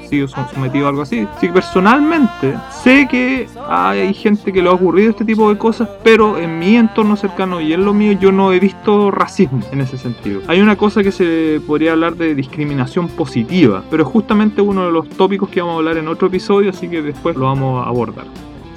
sido 0.08 0.28
sometidos 0.28 0.86
a 0.86 0.88
algo 0.90 1.02
así. 1.02 1.26
Que 1.40 1.48
personalmente 1.48 2.54
sé 2.70 3.08
que 3.10 3.48
hay 3.68 4.12
gente 4.12 4.52
que 4.52 4.62
le 4.62 4.68
ha 4.68 4.72
ocurrido 4.72 5.10
este 5.10 5.24
tipo 5.24 5.48
de 5.48 5.58
cosas, 5.58 5.88
pero 6.04 6.38
en 6.38 6.58
mi 6.58 6.76
entorno 6.76 7.16
cercano 7.16 7.60
y 7.60 7.72
en 7.72 7.84
lo 7.84 7.94
mío 7.94 8.12
yo 8.12 8.32
no 8.32 8.52
he 8.52 8.60
visto 8.60 9.10
racismo 9.10 9.60
en 9.72 9.80
ese 9.80 9.96
sentido. 9.96 10.42
Hay 10.48 10.60
una 10.60 10.76
cosa 10.76 11.02
que 11.02 11.12
se 11.12 11.60
podría 11.66 11.92
hablar 11.92 12.16
de 12.16 12.34
discriminación 12.34 13.08
positiva, 13.08 13.82
pero 13.90 14.02
es 14.02 14.08
justamente 14.08 14.60
uno 14.60 14.84
de 14.86 14.92
los 14.92 15.08
tópicos 15.08 15.48
que 15.48 15.60
vamos 15.60 15.74
a 15.74 15.78
hablar 15.78 15.96
en 15.96 16.08
otro 16.08 16.28
episodio, 16.28 16.70
así 16.70 16.88
que 16.88 17.00
después 17.02 17.36
lo 17.36 17.46
vamos 17.46 17.84
a 17.84 17.88
abordar. 17.88 18.26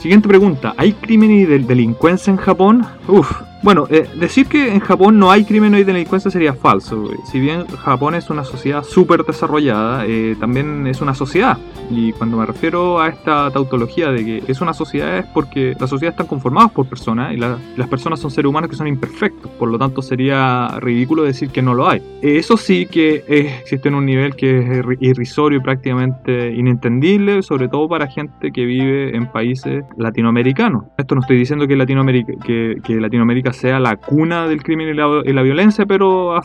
Siguiente 0.06 0.28
pregunta, 0.28 0.76
¿hay 0.78 0.94
crimen 0.94 1.32
y 1.32 1.46
delincuencia 1.46 2.30
en 2.30 2.38
Japón? 2.38 2.86
Uf, 3.08 3.42
Bueno, 3.64 3.88
eh, 3.90 4.08
decir 4.20 4.46
que 4.48 4.72
en 4.72 4.80
Japón 4.80 5.18
no 5.18 5.32
hay 5.32 5.44
crimen 5.44 5.74
y 5.76 5.84
delincuencia 5.84 6.30
sería 6.30 6.54
falso. 6.54 7.10
Si 7.32 7.40
bien 7.40 7.66
Japón 7.68 8.14
es 8.14 8.30
una 8.30 8.44
sociedad 8.44 8.84
súper 8.84 9.24
desarrollada, 9.24 10.06
eh, 10.06 10.36
también 10.40 10.86
es 10.88 11.02
una 11.02 11.16
sociedad. 11.16 11.58
Y 11.90 12.12
cuando 12.14 12.38
me 12.38 12.46
refiero 12.46 13.00
a 13.00 13.10
esta 13.10 13.50
tautología 13.52 14.12
de 14.12 14.26
que 14.26 14.44
es 14.48 14.62
una 14.62 14.74
sociedad 14.74 15.18
es 15.18 15.26
porque 15.28 15.76
las 15.80 15.90
sociedades 15.90 16.14
están 16.14 16.28
conformadas 16.28 16.72
por 16.72 16.88
personas 16.88 17.34
y 17.34 17.38
las 17.38 17.88
personas 17.90 18.20
son 18.20 18.32
seres 18.32 18.50
humanos 18.50 18.70
que 18.70 18.76
son 18.76 18.88
imperfectos. 18.88 19.50
Por 19.52 19.70
lo 19.70 19.78
tanto, 19.78 20.02
sería 20.02 20.68
ridículo 20.80 21.24
decir 21.24 21.50
que 21.50 21.62
no 21.62 21.74
lo 21.74 21.88
hay. 21.88 22.02
Eso 22.22 22.58
sí 22.58 22.86
que 22.86 23.24
existe 23.28 23.88
en 23.88 23.96
un 23.96 24.06
nivel 24.06 24.36
que 24.36 24.60
es 24.60 24.86
irrisorio 25.00 25.60
y 25.60 25.62
prácticamente 25.62 26.52
inentendible, 26.52 27.42
sobre 27.42 27.68
todo 27.68 27.88
para 27.88 28.08
gente 28.08 28.52
que 28.52 28.66
vive 28.66 29.16
en 29.16 29.28
países 29.32 29.84
latinoamericanos. 29.98 30.86
Esto 30.98 31.16
no 31.16 31.22
estoy 31.22 31.38
diciendo 31.38 31.68
que 31.68 31.76
Latinoamérica, 31.76 32.34
que, 32.44 32.78
que 32.84 32.96
Latinoamérica 33.00 33.45
sea 33.54 33.80
la 33.80 33.96
cuna 33.98 34.48
del 34.48 34.64
crimen 34.64 34.90
y 34.90 34.94
la, 34.94 35.42
violencia, 35.42 35.86
pero 35.86 36.36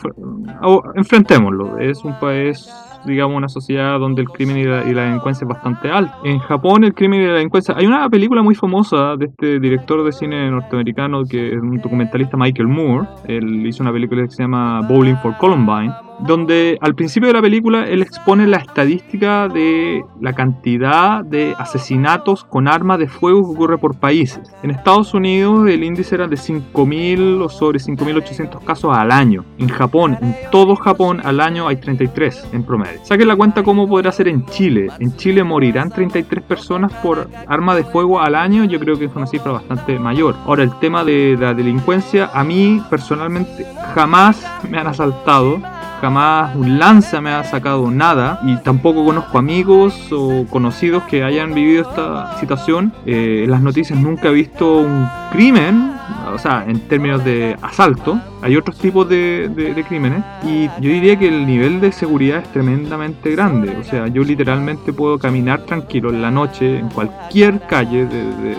enfrentémoslo. 0.95 1.77
Es 1.79 2.03
un 2.03 2.19
país 2.19 2.69
digamos, 3.05 3.35
una 3.35 3.49
sociedad 3.49 3.99
donde 3.99 4.21
el 4.21 4.29
crimen 4.29 4.57
y 4.57 4.63
la, 4.63 4.83
delincuencia 4.83 5.45
es 5.45 5.49
bastante 5.49 5.89
alta. 5.89 6.17
En 6.23 6.39
Japón 6.39 6.83
el 6.83 6.93
crimen 6.93 7.21
y 7.21 7.25
la 7.25 7.33
delincuencia... 7.33 7.75
Hay 7.75 7.87
una 7.87 8.07
película 8.09 8.43
muy 8.43 8.53
famosa 8.53 9.15
de 9.17 9.25
este 9.25 9.59
director 9.59 10.03
de 10.03 10.11
cine 10.11 10.51
norteamericano 10.51 11.23
que 11.23 11.47
es 11.49 11.59
un 11.59 11.77
documentalista 11.77 12.37
Michael 12.37 12.67
Moore. 12.67 13.07
Él 13.27 13.65
hizo 13.65 13.81
una 13.81 13.91
película 13.91 14.23
que 14.23 14.29
se 14.29 14.43
llama 14.43 14.81
Bowling 14.87 15.15
for 15.15 15.35
Columbine 15.37 15.91
donde 16.25 16.77
al 16.81 16.95
principio 16.95 17.27
de 17.27 17.33
la 17.33 17.41
película 17.41 17.85
él 17.85 18.01
expone 18.01 18.47
la 18.47 18.57
estadística 18.57 19.47
de 19.47 20.03
la 20.19 20.33
cantidad 20.33 21.23
de 21.23 21.55
asesinatos 21.57 22.43
con 22.43 22.67
armas 22.67 22.99
de 22.99 23.07
fuego 23.07 23.41
que 23.41 23.55
ocurre 23.55 23.77
por 23.77 23.95
países. 23.95 24.41
En 24.63 24.71
Estados 24.71 25.13
Unidos 25.13 25.69
el 25.69 25.83
índice 25.83 26.15
era 26.15 26.27
de 26.27 26.35
5.000 26.35 27.43
o 27.43 27.49
sobre 27.49 27.79
5.800 27.79 28.63
casos 28.63 28.95
al 28.95 29.11
año. 29.11 29.45
En 29.57 29.69
Japón, 29.69 30.17
en 30.21 30.35
todo 30.51 30.75
Japón 30.75 31.21
al 31.23 31.39
año 31.39 31.67
hay 31.67 31.77
33 31.77 32.49
en 32.53 32.63
promedio. 32.63 32.99
Saquen 33.03 33.27
la 33.27 33.35
cuenta 33.35 33.63
cómo 33.63 33.87
podrá 33.87 34.11
ser 34.11 34.27
en 34.27 34.45
Chile. 34.45 34.89
En 34.99 35.15
Chile 35.15 35.43
morirán 35.43 35.89
33 35.89 36.43
personas 36.43 36.93
por 36.93 37.29
arma 37.47 37.75
de 37.75 37.83
fuego 37.83 38.19
al 38.19 38.35
año. 38.35 38.65
Yo 38.65 38.79
creo 38.79 38.97
que 38.97 39.05
es 39.05 39.15
una 39.15 39.27
cifra 39.27 39.51
bastante 39.51 39.97
mayor. 39.99 40.35
Ahora 40.45 40.63
el 40.63 40.77
tema 40.79 41.03
de 41.03 41.37
la 41.39 41.53
delincuencia, 41.53 42.29
a 42.33 42.43
mí 42.43 42.81
personalmente 42.89 43.65
jamás 43.93 44.45
me 44.69 44.77
han 44.77 44.87
asaltado 44.87 45.59
jamás 46.01 46.55
un 46.55 46.79
lanza 46.79 47.21
me 47.21 47.29
ha 47.29 47.43
sacado 47.43 47.91
nada 47.91 48.39
y 48.43 48.57
tampoco 48.57 49.05
conozco 49.05 49.37
amigos 49.37 50.11
o 50.11 50.45
conocidos 50.49 51.03
que 51.03 51.23
hayan 51.23 51.53
vivido 51.53 51.83
esta 51.83 52.37
situación. 52.39 52.91
Eh, 53.05 53.43
en 53.45 53.51
las 53.51 53.61
noticias 53.61 53.99
nunca 53.99 54.29
he 54.29 54.33
visto 54.33 54.77
un 54.77 55.07
crimen, 55.31 55.93
o 56.33 56.39
sea, 56.39 56.65
en 56.67 56.79
términos 56.81 57.23
de 57.23 57.55
asalto. 57.61 58.19
Hay 58.41 58.57
otros 58.57 58.77
tipos 58.79 59.07
de, 59.07 59.49
de, 59.49 59.83
crímenes 59.83 60.23
y 60.43 60.65
yo 60.81 60.89
diría 60.89 61.17
que 61.17 61.27
el 61.27 61.45
nivel 61.45 61.79
de 61.79 61.91
seguridad 61.91 62.39
es 62.39 62.51
tremendamente 62.51 63.31
grande. 63.31 63.77
O 63.79 63.83
sea, 63.83 64.07
yo 64.07 64.23
literalmente 64.23 64.93
puedo 64.93 65.19
caminar 65.19 65.61
tranquilo 65.61 66.09
en 66.09 66.21
la 66.21 66.31
noche 66.31 66.79
en 66.79 66.89
cualquier 66.89 67.61
calle 67.67 68.05
de, 68.07 68.23
de 68.23 68.55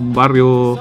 un 0.00 0.12
barrio 0.12 0.78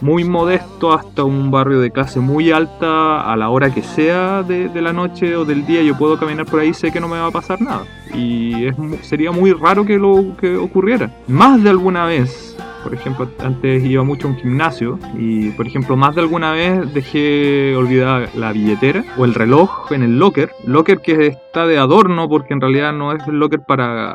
muy 0.00 0.24
modesto 0.24 0.92
hasta 0.92 1.24
un 1.24 1.50
barrio 1.50 1.80
de 1.80 1.90
clase 1.90 2.20
muy 2.20 2.50
alta 2.50 3.30
a 3.30 3.36
la 3.36 3.48
hora 3.48 3.72
que 3.72 3.82
sea 3.82 4.42
de, 4.42 4.70
la 4.80 4.92
noche 4.92 5.36
o 5.36 5.44
del 5.44 5.66
día. 5.66 5.82
Yo 5.82 5.96
puedo 5.96 6.18
caminar 6.18 6.46
por 6.46 6.60
ahí 6.60 6.74
sé 6.74 6.92
que 6.92 7.00
no 7.00 7.08
me 7.08 7.18
va 7.18 7.26
a 7.26 7.30
pasar 7.30 7.60
nada. 7.60 7.84
Y 8.14 8.68
sería 9.02 9.32
muy 9.32 9.52
raro 9.52 9.84
que 9.84 9.98
lo 9.98 10.36
que 10.40 10.56
ocurriera. 10.56 11.10
Más 11.28 11.62
de 11.62 11.70
alguna 11.70 12.04
vez 12.04 12.56
por 12.86 12.94
ejemplo, 12.94 13.28
antes 13.40 13.84
iba 13.84 14.04
mucho 14.04 14.28
a 14.28 14.30
un 14.30 14.36
gimnasio 14.36 14.96
y, 15.18 15.50
por 15.50 15.66
ejemplo, 15.66 15.96
más 15.96 16.14
de 16.14 16.20
alguna 16.20 16.52
vez 16.52 16.94
dejé 16.94 17.74
olvidada 17.74 18.28
la 18.36 18.52
billetera 18.52 19.04
o 19.18 19.24
el 19.24 19.34
reloj 19.34 19.90
en 19.90 20.04
el 20.04 20.20
locker. 20.20 20.52
Locker 20.64 21.00
que 21.00 21.26
está 21.26 21.66
de 21.66 21.78
adorno 21.78 22.28
porque 22.28 22.54
en 22.54 22.60
realidad 22.60 22.92
no 22.92 23.10
es 23.10 23.26
el 23.26 23.40
locker 23.40 23.62
para 23.66 24.14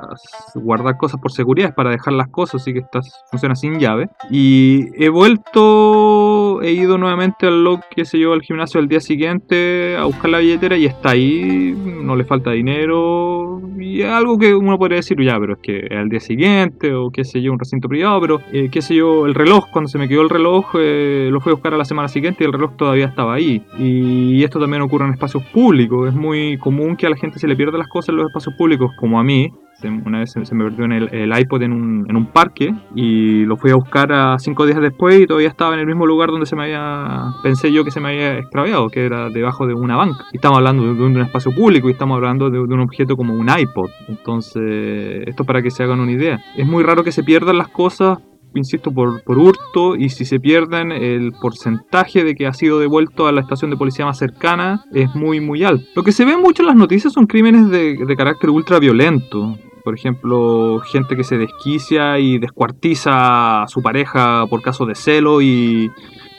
guardar 0.55 0.95
cosas 0.95 1.19
por 1.19 1.33
seguridad, 1.33 1.71
es 1.71 1.75
para 1.75 1.89
dejar 1.89 2.13
las 2.13 2.29
cosas, 2.29 2.61
así 2.61 2.71
que 2.71 2.79
está, 2.79 3.01
funciona 3.29 3.55
sin 3.55 3.77
llave. 3.77 4.07
Y 4.29 4.87
he 5.03 5.09
vuelto, 5.09 6.30
he 6.61 6.71
ido 6.71 6.97
nuevamente 6.97 7.47
al 7.47 7.63
locker, 7.63 7.89
que 7.95 8.05
se 8.05 8.19
yo, 8.19 8.33
al 8.33 8.41
gimnasio 8.41 8.79
al 8.79 8.87
día 8.87 8.99
siguiente 8.99 9.95
a 9.95 10.05
buscar 10.05 10.31
la 10.31 10.39
billetera 10.39 10.77
y 10.77 10.85
está 10.85 11.11
ahí, 11.11 11.73
no 11.75 12.15
le 12.15 12.23
falta 12.25 12.51
dinero. 12.51 13.61
Y 13.79 14.01
es 14.01 14.09
algo 14.09 14.37
que 14.37 14.53
uno 14.53 14.77
podría 14.77 14.97
decir, 14.97 15.17
ya, 15.21 15.39
pero 15.39 15.53
es 15.53 15.59
que 15.59 15.87
es 15.89 15.97
al 15.97 16.09
día 16.09 16.19
siguiente 16.19 16.93
o 16.93 17.09
qué 17.11 17.23
sé 17.23 17.41
yo, 17.41 17.51
un 17.51 17.59
recinto 17.59 17.87
privado, 17.87 18.19
pero 18.21 18.41
eh, 18.51 18.69
qué 18.71 18.81
sé 18.81 18.95
yo, 18.95 19.25
el 19.25 19.33
reloj, 19.33 19.67
cuando 19.71 19.89
se 19.89 19.97
me 19.97 20.07
quedó 20.07 20.21
el 20.21 20.29
reloj, 20.29 20.71
eh, 20.79 21.29
lo 21.31 21.39
fui 21.41 21.51
a 21.51 21.55
buscar 21.55 21.73
a 21.73 21.77
la 21.77 21.85
semana 21.85 22.07
siguiente 22.07 22.43
y 22.43 22.47
el 22.47 22.53
reloj 22.53 22.75
todavía 22.77 23.05
estaba 23.05 23.33
ahí. 23.33 23.63
Y 23.77 24.43
esto 24.43 24.59
también 24.59 24.81
ocurre 24.81 25.05
en 25.05 25.13
espacios 25.13 25.43
públicos. 25.45 26.09
Es 26.09 26.15
muy 26.15 26.57
común 26.57 26.95
que 26.95 27.07
a 27.07 27.09
la 27.09 27.17
gente 27.17 27.39
se 27.39 27.47
le 27.47 27.55
pierda 27.55 27.77
las 27.77 27.87
cosas 27.87 28.09
en 28.09 28.17
los 28.17 28.27
espacios 28.27 28.55
públicos, 28.55 28.91
como 28.99 29.19
a 29.19 29.23
mí. 29.23 29.51
Una 29.87 30.19
vez 30.19 30.31
se, 30.31 30.55
me 30.55 30.63
perdió 30.63 30.85
en 30.85 30.91
el, 30.91 31.39
iPod 31.39 31.61
en 31.63 31.73
un, 31.73 32.05
en 32.09 32.15
un, 32.15 32.27
parque 32.27 32.73
y 32.95 33.45
lo 33.45 33.57
fui 33.57 33.71
a 33.71 33.75
buscar 33.75 34.11
a 34.11 34.37
cinco 34.39 34.65
días 34.65 34.79
después 34.79 35.19
y 35.19 35.27
todavía 35.27 35.49
estaba 35.49 35.73
en 35.73 35.81
el 35.81 35.87
mismo 35.87 36.05
lugar 36.05 36.29
donde 36.29 36.45
se 36.45 36.55
me 36.55 36.63
había, 36.63 37.33
pensé 37.43 37.71
yo 37.71 37.83
que 37.83 37.91
se 37.91 37.99
me 37.99 38.09
había 38.09 38.37
extraviado, 38.37 38.87
que 38.89 39.05
era 39.05 39.29
debajo 39.29 39.67
de 39.67 39.73
una 39.73 39.95
banca. 39.95 40.25
Y 40.31 40.37
estamos 40.37 40.57
hablando 40.57 40.93
de, 40.93 41.03
un 41.03 41.19
espacio 41.19 41.51
público 41.51 41.89
y 41.89 41.93
estamos 41.93 42.15
hablando 42.15 42.49
de, 42.49 42.57
de, 42.57 42.73
un 42.73 42.81
objeto 42.81 43.15
como 43.15 43.33
un 43.33 43.47
iPod. 43.49 43.89
Entonces, 44.07 45.23
esto 45.27 45.43
para 45.43 45.61
que 45.61 45.71
se 45.71 45.83
hagan 45.83 45.99
una 45.99 46.11
idea. 46.11 46.39
Es 46.55 46.67
muy 46.67 46.83
raro 46.83 47.03
que 47.03 47.11
se 47.11 47.23
pierdan 47.23 47.57
las 47.57 47.69
cosas 47.69 48.19
insisto, 48.55 48.91
por, 48.91 49.23
por 49.23 49.37
hurto 49.37 49.95
y 49.95 50.09
si 50.09 50.25
se 50.25 50.39
pierden 50.39 50.91
el 50.91 51.31
porcentaje 51.41 52.23
de 52.23 52.35
que 52.35 52.47
ha 52.47 52.53
sido 52.53 52.79
devuelto 52.79 53.27
a 53.27 53.31
la 53.31 53.41
estación 53.41 53.71
de 53.71 53.77
policía 53.77 54.05
más 54.05 54.17
cercana 54.17 54.83
es 54.93 55.13
muy 55.15 55.39
muy 55.39 55.63
alto. 55.63 55.85
Lo 55.95 56.03
que 56.03 56.11
se 56.11 56.25
ve 56.25 56.37
mucho 56.37 56.63
en 56.63 56.67
las 56.67 56.75
noticias 56.75 57.13
son 57.13 57.27
crímenes 57.27 57.69
de, 57.69 57.97
de 58.05 58.15
carácter 58.15 58.49
ultra 58.49 58.79
violento. 58.79 59.57
Por 59.83 59.95
ejemplo, 59.95 60.79
gente 60.81 61.15
que 61.15 61.23
se 61.23 61.37
desquicia 61.37 62.19
y 62.19 62.37
descuartiza 62.37 63.63
a 63.63 63.67
su 63.67 63.81
pareja 63.81 64.45
por 64.47 64.61
caso 64.61 64.85
de 64.85 64.95
celo 64.95 65.41
y 65.41 65.91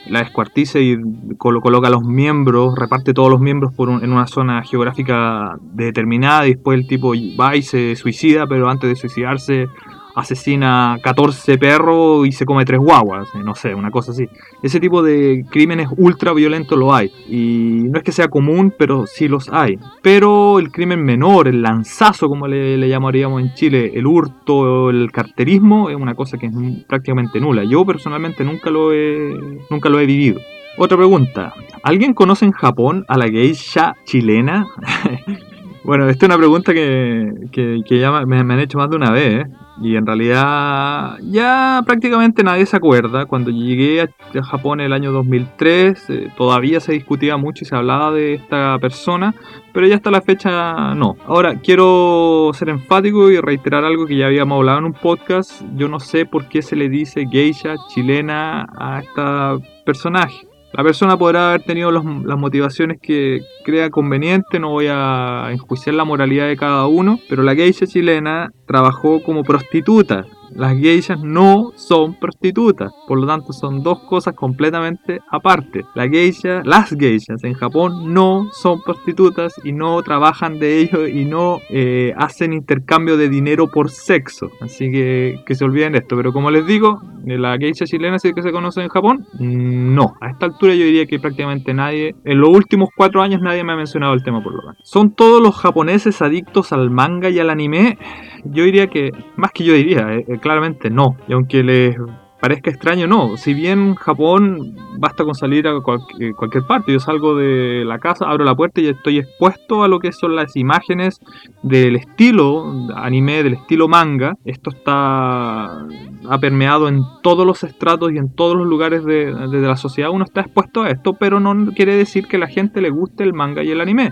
la 0.07 0.19
descuartiza 0.19 0.79
y 0.79 0.97
coloca 1.37 1.87
a 1.87 1.91
los 1.91 2.03
miembros, 2.03 2.75
reparte 2.77 3.13
todos 3.13 3.29
los 3.29 3.39
miembros 3.39 3.73
por 3.73 3.89
en 3.89 4.11
una 4.11 4.27
zona 4.27 4.63
geográfica 4.63 5.57
determinada 5.61 6.45
y 6.45 6.55
después 6.55 6.79
el 6.79 6.87
tipo 6.87 7.13
va 7.39 7.55
y 7.55 7.61
se 7.61 7.95
suicida, 7.95 8.45
pero 8.47 8.69
antes 8.69 8.89
de 8.89 8.95
suicidarse 8.95 9.67
asesina 10.15 10.97
14 11.01 11.57
perros 11.57 12.27
y 12.27 12.31
se 12.31 12.45
come 12.45 12.65
3 12.65 12.79
guaguas, 12.79 13.27
eh, 13.35 13.39
no 13.43 13.55
sé, 13.55 13.73
una 13.73 13.91
cosa 13.91 14.11
así. 14.11 14.27
Ese 14.61 14.79
tipo 14.79 15.01
de 15.01 15.45
crímenes 15.49 15.87
ultra 15.97 16.33
violentos 16.33 16.77
lo 16.77 16.93
hay. 16.93 17.11
Y 17.27 17.87
no 17.89 17.97
es 17.97 18.03
que 18.03 18.11
sea 18.11 18.27
común, 18.27 18.73
pero 18.77 19.05
sí 19.07 19.27
los 19.27 19.49
hay. 19.51 19.77
Pero 20.01 20.59
el 20.59 20.71
crimen 20.71 21.03
menor, 21.03 21.47
el 21.47 21.61
lanzazo, 21.61 22.29
como 22.29 22.47
le, 22.47 22.87
llamaríamos 22.87 23.41
en 23.41 23.53
Chile, 23.53 23.91
el 23.95 24.05
hurto, 24.05 24.89
el 24.89 25.11
carterismo, 25.11 25.89
es 25.89 25.95
una 25.95 26.15
cosa 26.15 26.37
que 26.37 26.47
es 26.47 26.53
prácticamente 26.87 27.39
nula. 27.39 27.63
Yo 27.63 27.85
personalmente 27.85 28.43
nunca 28.43 28.69
lo 28.69 28.93
he, 28.93 29.33
nunca 29.69 29.89
lo 29.89 29.99
he 29.99 30.05
vivido. 30.05 30.39
Otra 30.77 30.97
pregunta. 30.97 31.53
¿Alguien 31.83 32.13
conoce 32.13 32.45
en 32.45 32.51
Japón 32.51 33.05
a 33.07 33.17
la 33.17 33.29
geisha 33.29 33.95
chilena? 34.05 34.67
bueno, 35.83 36.07
esta 36.07 36.25
es 36.25 36.29
una 36.29 36.37
pregunta 36.37 36.73
que, 36.73 37.83
ya 37.89 38.25
me, 38.25 38.39
han 38.39 38.59
hecho 38.59 38.77
más 38.77 38.89
de 38.89 38.95
una 38.95 39.11
vez. 39.11 39.45
¿eh? 39.45 39.51
Y 39.81 39.95
en 39.95 40.05
realidad 40.05 41.17
ya 41.21 41.81
prácticamente 41.85 42.43
nadie 42.43 42.65
se 42.65 42.77
acuerda. 42.77 43.25
Cuando 43.25 43.51
llegué 43.51 44.01
a 44.01 44.43
Japón 44.43 44.79
el 44.79 44.93
año 44.93 45.11
2003 45.11 46.09
eh, 46.09 46.31
todavía 46.37 46.79
se 46.79 46.93
discutía 46.93 47.37
mucho 47.37 47.63
y 47.63 47.67
se 47.67 47.75
hablaba 47.75 48.11
de 48.11 48.35
esta 48.35 48.77
persona, 48.79 49.33
pero 49.73 49.87
ya 49.87 49.95
hasta 49.95 50.11
la 50.11 50.21
fecha 50.21 50.93
no. 50.95 51.17
Ahora 51.25 51.55
quiero 51.55 52.51
ser 52.53 52.69
enfático 52.69 53.29
y 53.31 53.41
reiterar 53.41 53.83
algo 53.83 54.05
que 54.05 54.15
ya 54.15 54.27
habíamos 54.27 54.57
hablado 54.57 54.79
en 54.79 54.85
un 54.85 54.93
podcast. 54.93 55.63
Yo 55.75 55.87
no 55.87 55.99
sé 55.99 56.25
por 56.25 56.47
qué 56.47 56.61
se 56.61 56.75
le 56.75 56.87
dice 56.87 57.27
geisha 57.29 57.75
chilena 57.89 58.67
a 58.77 59.01
esta 59.01 59.57
personaje. 59.85 60.52
La 60.73 60.83
persona 60.83 61.15
podrá 61.17 61.49
haber 61.49 61.61
tenido 61.61 61.91
las 61.91 62.03
motivaciones 62.03 62.99
que 62.99 63.41
crea 63.63 63.91
conveniente, 63.91 64.59
no 64.59 64.69
voy 64.69 64.87
a 64.89 65.49
enjuiciar 65.51 65.93
la 65.93 66.03
moralidad 66.03 66.47
de 66.47 66.57
cada 66.57 66.87
uno, 66.87 67.19
pero 67.29 67.43
la 67.43 67.53
geisha 67.53 67.85
chilena 67.85 68.51
trabajó 68.65 69.21
como 69.21 69.43
prostituta 69.43 70.25
las 70.55 70.77
geishas 70.77 71.21
no 71.21 71.71
son 71.75 72.15
prostitutas, 72.15 72.91
por 73.07 73.19
lo 73.19 73.27
tanto 73.27 73.53
son 73.53 73.83
dos 73.83 73.99
cosas 74.03 74.33
completamente 74.35 75.19
aparte. 75.29 75.83
La 75.95 76.07
geisha, 76.07 76.61
las 76.63 76.91
geishas 76.91 77.43
en 77.43 77.53
Japón 77.53 78.13
no 78.13 78.49
son 78.53 78.81
prostitutas 78.81 79.53
y 79.63 79.71
no 79.71 80.01
trabajan 80.03 80.59
de 80.59 80.79
ello 80.79 81.07
y 81.07 81.25
no 81.25 81.59
eh, 81.69 82.13
hacen 82.17 82.53
intercambio 82.53 83.17
de 83.17 83.29
dinero 83.29 83.67
por 83.67 83.89
sexo. 83.89 84.49
Así 84.61 84.91
que 84.91 85.41
que 85.45 85.55
se 85.55 85.65
olviden 85.65 85.93
de 85.93 85.99
esto. 85.99 86.15
Pero 86.15 86.33
como 86.33 86.51
les 86.51 86.65
digo, 86.65 87.01
eh, 87.25 87.37
la 87.37 87.57
geisha 87.57 87.85
chilena 87.85 88.19
sí 88.19 88.33
que 88.33 88.41
se 88.41 88.51
conoce 88.51 88.81
en 88.81 88.89
Japón, 88.89 89.25
mm, 89.39 89.93
no. 89.95 90.15
A 90.21 90.29
esta 90.29 90.45
altura 90.45 90.73
yo 90.75 90.85
diría 90.85 91.05
que 91.05 91.19
prácticamente 91.19 91.73
nadie, 91.73 92.15
en 92.25 92.39
los 92.39 92.49
últimos 92.49 92.89
cuatro 92.95 93.21
años 93.21 93.41
nadie 93.41 93.63
me 93.63 93.73
ha 93.73 93.75
mencionado 93.75 94.13
el 94.13 94.23
tema 94.23 94.43
por 94.43 94.53
lo 94.53 94.61
menos. 94.61 94.77
¿Son 94.83 95.13
todos 95.13 95.41
los 95.41 95.55
japoneses 95.55 96.21
adictos 96.21 96.73
al 96.73 96.89
manga 96.89 97.29
y 97.29 97.39
al 97.39 97.49
anime? 97.49 97.97
Yo 98.45 98.63
diría 98.63 98.87
que, 98.87 99.11
más 99.35 99.51
que 99.51 99.63
yo 99.63 99.73
diría, 99.73 100.13
eh, 100.13 100.39
claramente 100.43 100.89
no. 100.89 101.17
Y 101.27 101.33
aunque 101.33 101.63
les 101.63 101.97
parezca 102.41 102.69
extraño, 102.69 103.07
no. 103.07 103.37
Si 103.37 103.53
bien 103.53 103.95
Japón 103.95 104.75
basta 104.97 105.23
con 105.23 105.33
salir 105.33 105.65
a 105.65 105.71
eh, 105.71 106.33
cualquier 106.35 106.67
parte, 106.67 106.91
yo 106.91 106.99
salgo 106.99 107.35
de 107.37 107.85
la 107.85 107.99
casa, 107.99 108.25
abro 108.25 108.43
la 108.43 108.53
puerta 108.53 108.81
y 108.81 108.87
estoy 108.87 109.19
expuesto 109.19 109.81
a 109.81 109.87
lo 109.87 109.99
que 109.99 110.11
son 110.11 110.35
las 110.35 110.57
imágenes 110.57 111.21
del 111.61 111.95
estilo 111.95 112.69
anime, 112.95 113.43
del 113.43 113.53
estilo 113.53 113.87
manga. 113.87 114.35
Esto 114.43 114.71
está 114.71 115.87
ha 116.29 116.37
permeado 116.41 116.89
en 116.89 117.03
todos 117.21 117.47
los 117.47 117.63
estratos 117.63 118.11
y 118.11 118.17
en 118.17 118.35
todos 118.35 118.57
los 118.57 118.67
lugares 118.67 119.05
de, 119.05 119.33
de 119.33 119.61
la 119.61 119.77
sociedad. 119.77 120.09
Uno 120.09 120.25
está 120.25 120.41
expuesto 120.41 120.83
a 120.83 120.89
esto, 120.89 121.13
pero 121.13 121.39
no 121.39 121.71
quiere 121.71 121.95
decir 121.95 122.27
que 122.27 122.37
la 122.37 122.47
gente 122.47 122.81
le 122.81 122.89
guste 122.89 123.23
el 123.23 123.31
manga 123.31 123.63
y 123.63 123.71
el 123.71 123.79
anime. 123.79 124.11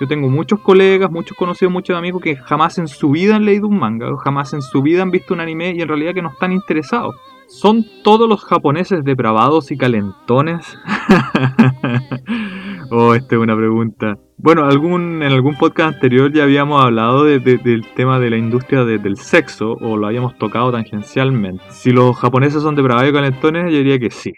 Yo 0.00 0.08
tengo 0.08 0.28
muchos 0.28 0.60
colegas, 0.60 1.10
muchos 1.10 1.36
conocidos, 1.36 1.72
muchos 1.72 1.96
amigos 1.96 2.22
que 2.22 2.36
jamás 2.36 2.78
en 2.78 2.88
su 2.88 3.10
vida 3.10 3.36
han 3.36 3.44
leído 3.44 3.68
un 3.68 3.78
manga, 3.78 4.08
jamás 4.24 4.52
en 4.52 4.62
su 4.62 4.82
vida 4.82 5.02
han 5.02 5.10
visto 5.10 5.34
un 5.34 5.40
anime 5.40 5.74
y 5.76 5.80
en 5.80 5.88
realidad 5.88 6.14
que 6.14 6.22
no 6.22 6.30
están 6.30 6.52
interesados. 6.52 7.14
¿Son 7.46 7.84
todos 8.02 8.28
los 8.28 8.42
japoneses 8.44 9.04
depravados 9.04 9.70
y 9.70 9.76
calentones? 9.76 10.78
oh, 12.90 13.14
esta 13.14 13.34
es 13.36 13.40
una 13.40 13.54
pregunta. 13.54 14.18
Bueno, 14.42 14.64
algún, 14.64 15.22
en 15.22 15.30
algún 15.30 15.54
podcast 15.54 15.94
anterior 15.94 16.32
ya 16.32 16.42
habíamos 16.42 16.84
hablado 16.84 17.22
del 17.22 17.86
tema 17.94 18.18
de 18.18 18.28
la 18.28 18.36
industria 18.36 18.84
del 18.84 19.16
sexo, 19.16 19.74
o 19.80 19.96
lo 19.96 20.08
habíamos 20.08 20.36
tocado 20.36 20.72
tangencialmente. 20.72 21.62
Si 21.70 21.92
los 21.92 22.16
japoneses 22.16 22.60
son 22.60 22.74
depravados 22.74 23.08
y 23.08 23.12
calentones, 23.12 23.70
yo 23.70 23.78
diría 23.78 24.00
que 24.00 24.10
sí. 24.10 24.32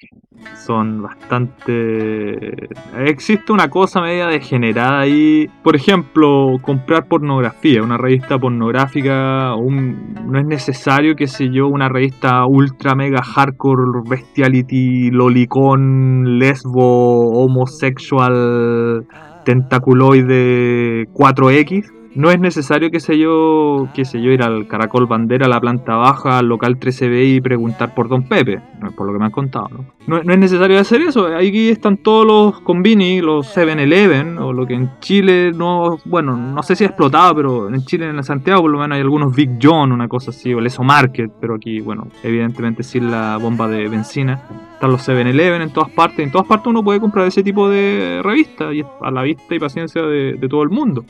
Son 0.57 1.01
bastante... 1.01 2.69
Existe 2.99 3.51
una 3.51 3.71
cosa 3.71 4.03
media 4.03 4.27
degenerada 4.27 5.01
ahí. 5.01 5.49
Por 5.63 5.75
ejemplo, 5.75 6.59
comprar 6.61 7.09
pornografía, 7.09 7.83
una 7.83 7.97
revista 7.97 8.39
pornográfica, 8.39 9.55
un... 9.55 10.13
no 10.27 10.39
es 10.39 10.45
necesario, 10.45 11.17
qué 11.17 11.27
sé 11.27 11.49
yo, 11.49 11.67
una 11.69 11.89
revista 11.89 12.45
ultra 12.45 12.95
mega 12.95 13.23
hardcore, 13.23 14.03
bestiality, 14.07 15.11
lolicón, 15.13 16.39
lesbo, 16.39 17.43
homosexual 17.43 19.07
tentaculoide 19.45 21.09
4X. 21.13 21.93
No 22.15 22.31
es 22.31 22.39
necesario, 22.39 22.93
que 22.93 23.01
sé 23.01 23.19
yo, 23.19 23.89
qué 23.93 24.05
sé 24.05 24.23
yo, 24.23 24.31
ir 24.31 24.41
al 24.45 24.69
Caracol 24.69 25.07
Bandera, 25.07 25.47
a 25.47 25.49
la 25.49 25.61
planta 25.61 25.97
baja, 25.97 26.39
al 26.39 26.47
local 26.47 26.79
13B 26.79 27.35
y 27.35 27.41
preguntar 27.41 27.93
por 27.93 28.09
Don 28.09 28.29
Pepe, 28.29 28.61
por 28.97 29.05
lo 29.05 29.13
que 29.13 29.19
me 29.19 29.25
han 29.25 29.33
contado, 29.33 29.67
¿no? 29.69 29.85
No, 30.07 30.33
es 30.33 30.39
necesario 30.39 30.79
hacer 30.79 31.01
eso, 31.01 31.27
ahí 31.27 31.71
están 31.71 31.97
todos 31.97 32.25
los 32.25 32.61
convini, 32.61 33.21
los 33.21 33.57
7-Eleven, 33.57 34.39
o 34.39 34.53
lo 34.53 34.65
que 34.65 34.75
en 34.75 34.91
Chile 35.01 35.51
no, 35.51 35.99
bueno, 36.05 36.37
no 36.37 36.63
sé 36.63 36.77
si 36.77 36.85
ha 36.85 36.87
explotado, 36.87 37.35
pero 37.35 37.69
en 37.69 37.81
Chile, 37.85 38.09
en 38.09 38.23
Santiago, 38.23 38.61
por 38.61 38.71
lo 38.71 38.79
menos 38.79 38.95
hay 38.95 39.01
algunos 39.01 39.35
Big 39.35 39.59
John, 39.61 39.91
una 39.91 40.07
cosa 40.07 40.31
así, 40.31 40.55
o 40.55 40.61
el 40.61 40.67
Eso 40.67 40.85
Market, 40.85 41.33
pero 41.41 41.57
aquí, 41.57 41.81
bueno, 41.81 42.07
evidentemente 42.23 42.85
sin 42.85 43.11
la 43.11 43.39
bomba 43.39 43.67
de 43.67 43.89
benzina 43.89 44.41
los 44.88 45.09
7-Eleven 45.09 45.62
en 45.62 45.71
todas 45.71 45.91
partes. 45.91 46.21
En 46.21 46.31
todas 46.31 46.47
partes 46.47 46.67
uno 46.67 46.83
puede 46.83 47.00
comprar 47.00 47.26
ese 47.26 47.43
tipo 47.43 47.69
de 47.69 48.21
revistas 48.23 48.75
y 48.75 48.85
a 49.03 49.11
la 49.11 49.23
vista 49.23 49.55
y 49.55 49.59
paciencia 49.59 50.03
de, 50.03 50.38
todo 50.49 50.62
el 50.62 50.71
mundo. 50.71 51.05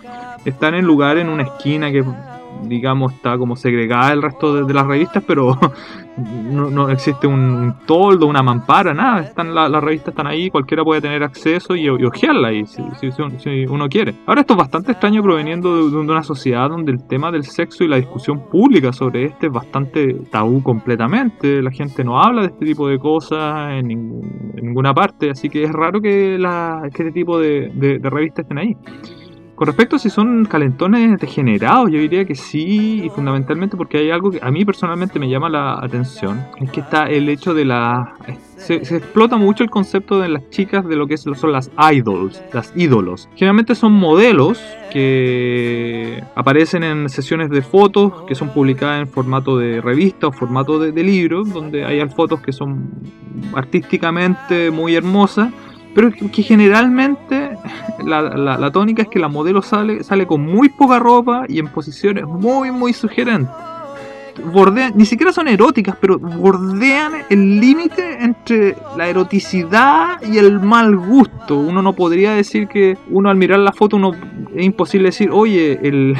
Están 0.44 0.74
en 0.74 0.84
lugar 0.84 1.18
en 1.18 1.28
una 1.28 1.44
esquina 1.44 1.90
que 1.90 2.04
digamos, 2.68 3.12
está 3.12 3.36
como 3.38 3.56
segregada 3.56 4.12
el 4.12 4.22
resto 4.22 4.64
de, 4.64 4.74
las 4.74 4.86
revistas, 4.86 5.22
pero 5.26 5.58
no, 6.16 6.88
existe 6.90 7.26
un, 7.26 7.74
toldo, 7.86 8.26
una 8.26 8.42
mampara, 8.42 8.94
nada. 8.94 9.22
Están 9.22 9.54
las 9.54 9.82
revistas 9.82 10.08
están 10.08 10.26
ahí, 10.26 10.50
cualquiera 10.50 10.84
puede 10.84 11.00
tener 11.00 11.22
acceso 11.22 11.76
y, 11.76 11.84
y 11.84 11.88
ojearla 11.88 12.48
ahí 12.48 12.64
si, 12.66 12.82
uno 13.68 13.88
quiere. 13.88 14.14
Ahora 14.26 14.42
esto 14.42 14.54
es 14.54 14.58
bastante 14.58 14.92
extraño 14.92 15.22
proveniendo 15.22 15.88
de, 15.88 15.96
una 15.96 16.22
sociedad 16.22 16.68
donde 16.68 16.92
el 16.92 17.06
tema 17.06 17.30
del 17.30 17.44
sexo 17.44 17.84
y 17.84 17.88
la 17.88 17.96
discusión 17.96 18.48
pública 18.48 18.92
sobre 18.92 19.24
este 19.24 19.46
es 19.46 19.52
bastante 19.52 20.14
tabú 20.30 20.62
completamente. 20.62 21.62
La 21.62 21.70
gente 21.70 22.04
no 22.04 22.20
habla 22.20 22.42
de 22.42 22.48
este 22.48 22.66
tipo 22.66 22.88
de 22.88 22.98
cosas 22.98 23.72
en, 23.72 23.88
ninguna 23.88 24.94
parte, 24.94 25.30
así 25.30 25.48
que 25.48 25.64
es 25.64 25.72
raro 25.72 26.00
que, 26.00 26.38
la, 26.38 26.82
que 26.94 27.02
este 27.02 27.12
tipo 27.12 27.38
de 27.38 28.00
revistas 28.02 28.44
estén 28.44 28.58
ahí. 28.58 28.76
Con 29.54 29.68
respecto 29.68 29.96
a 29.96 29.98
si 30.00 30.10
son 30.10 30.46
calentones 30.46 31.20
degenerados, 31.20 31.88
yo 31.90 32.00
diría 32.00 32.24
que 32.24 32.34
sí, 32.34 33.02
y 33.04 33.08
fundamentalmente 33.10 33.76
porque 33.76 33.98
hay 33.98 34.10
algo 34.10 34.32
que 34.32 34.40
a 34.42 34.50
mí 34.50 34.64
personalmente 34.64 35.20
me 35.20 35.28
llama 35.28 35.48
la 35.48 35.78
atención, 35.80 36.44
es 36.60 36.70
que 36.72 36.80
está 36.80 37.04
el 37.04 37.28
hecho 37.28 37.54
de 37.54 37.64
la... 37.64 38.14
Se, 38.56 38.74
explota 38.74 39.36
mucho 39.36 39.62
el 39.62 39.70
concepto 39.70 40.18
de 40.18 40.28
las 40.28 40.48
chicas 40.50 40.86
de 40.86 40.96
lo 40.96 41.06
que 41.06 41.16
son 41.18 41.52
las 41.52 41.70
idols, 41.92 42.42
las 42.52 42.72
ídolos. 42.74 43.28
Generalmente 43.36 43.74
son 43.74 43.92
modelos 43.92 44.60
que 44.90 46.22
aparecen 46.34 46.82
en 46.82 47.08
sesiones 47.08 47.50
de 47.50 47.62
fotos 47.62 48.22
que 48.26 48.34
son 48.34 48.48
publicadas 48.48 49.02
en 49.02 49.08
formato 49.08 49.58
de 49.58 49.80
revista 49.80 50.28
o 50.28 50.32
formato 50.32 50.78
de, 50.78 50.92
de 50.92 51.02
libro, 51.02 51.44
donde 51.44 51.84
hay 51.84 52.00
fotos 52.08 52.40
que 52.40 52.52
son 52.52 52.90
artísticamente 53.54 54.70
muy 54.70 54.94
hermosas 54.94 55.52
pero 55.94 56.10
que 56.10 56.42
generalmente 56.42 57.56
la, 58.04 58.70
tónica 58.72 59.02
es 59.02 59.08
que 59.08 59.18
la 59.18 59.28
modelo 59.28 59.62
sale, 59.62 60.02
sale 60.04 60.26
con 60.26 60.42
muy 60.42 60.68
poca 60.68 60.98
ropa 60.98 61.44
y 61.48 61.58
en 61.58 61.68
posiciones 61.68 62.24
muy, 62.26 62.70
muy 62.70 62.92
sugerentes. 62.92 63.54
Bordean, 64.52 64.92
ni 64.96 65.06
siquiera 65.06 65.32
son 65.32 65.46
eróticas, 65.46 65.96
pero 66.00 66.18
bordean 66.18 67.12
el 67.30 67.60
límite 67.60 68.18
entre 68.20 68.76
la 68.96 69.08
eroticidad 69.08 70.20
y 70.22 70.38
el 70.38 70.58
mal 70.60 70.96
gusto. 70.96 71.56
Uno 71.56 71.82
no 71.82 71.92
podría 71.92 72.32
decir 72.32 72.66
que 72.66 72.98
uno 73.10 73.30
al 73.30 73.36
mirar 73.36 73.60
la 73.60 73.72
foto 73.72 73.96
uno 73.96 74.12
es 74.54 74.64
imposible 74.64 75.08
decir, 75.08 75.30
oye, 75.30 75.78
el, 75.82 76.16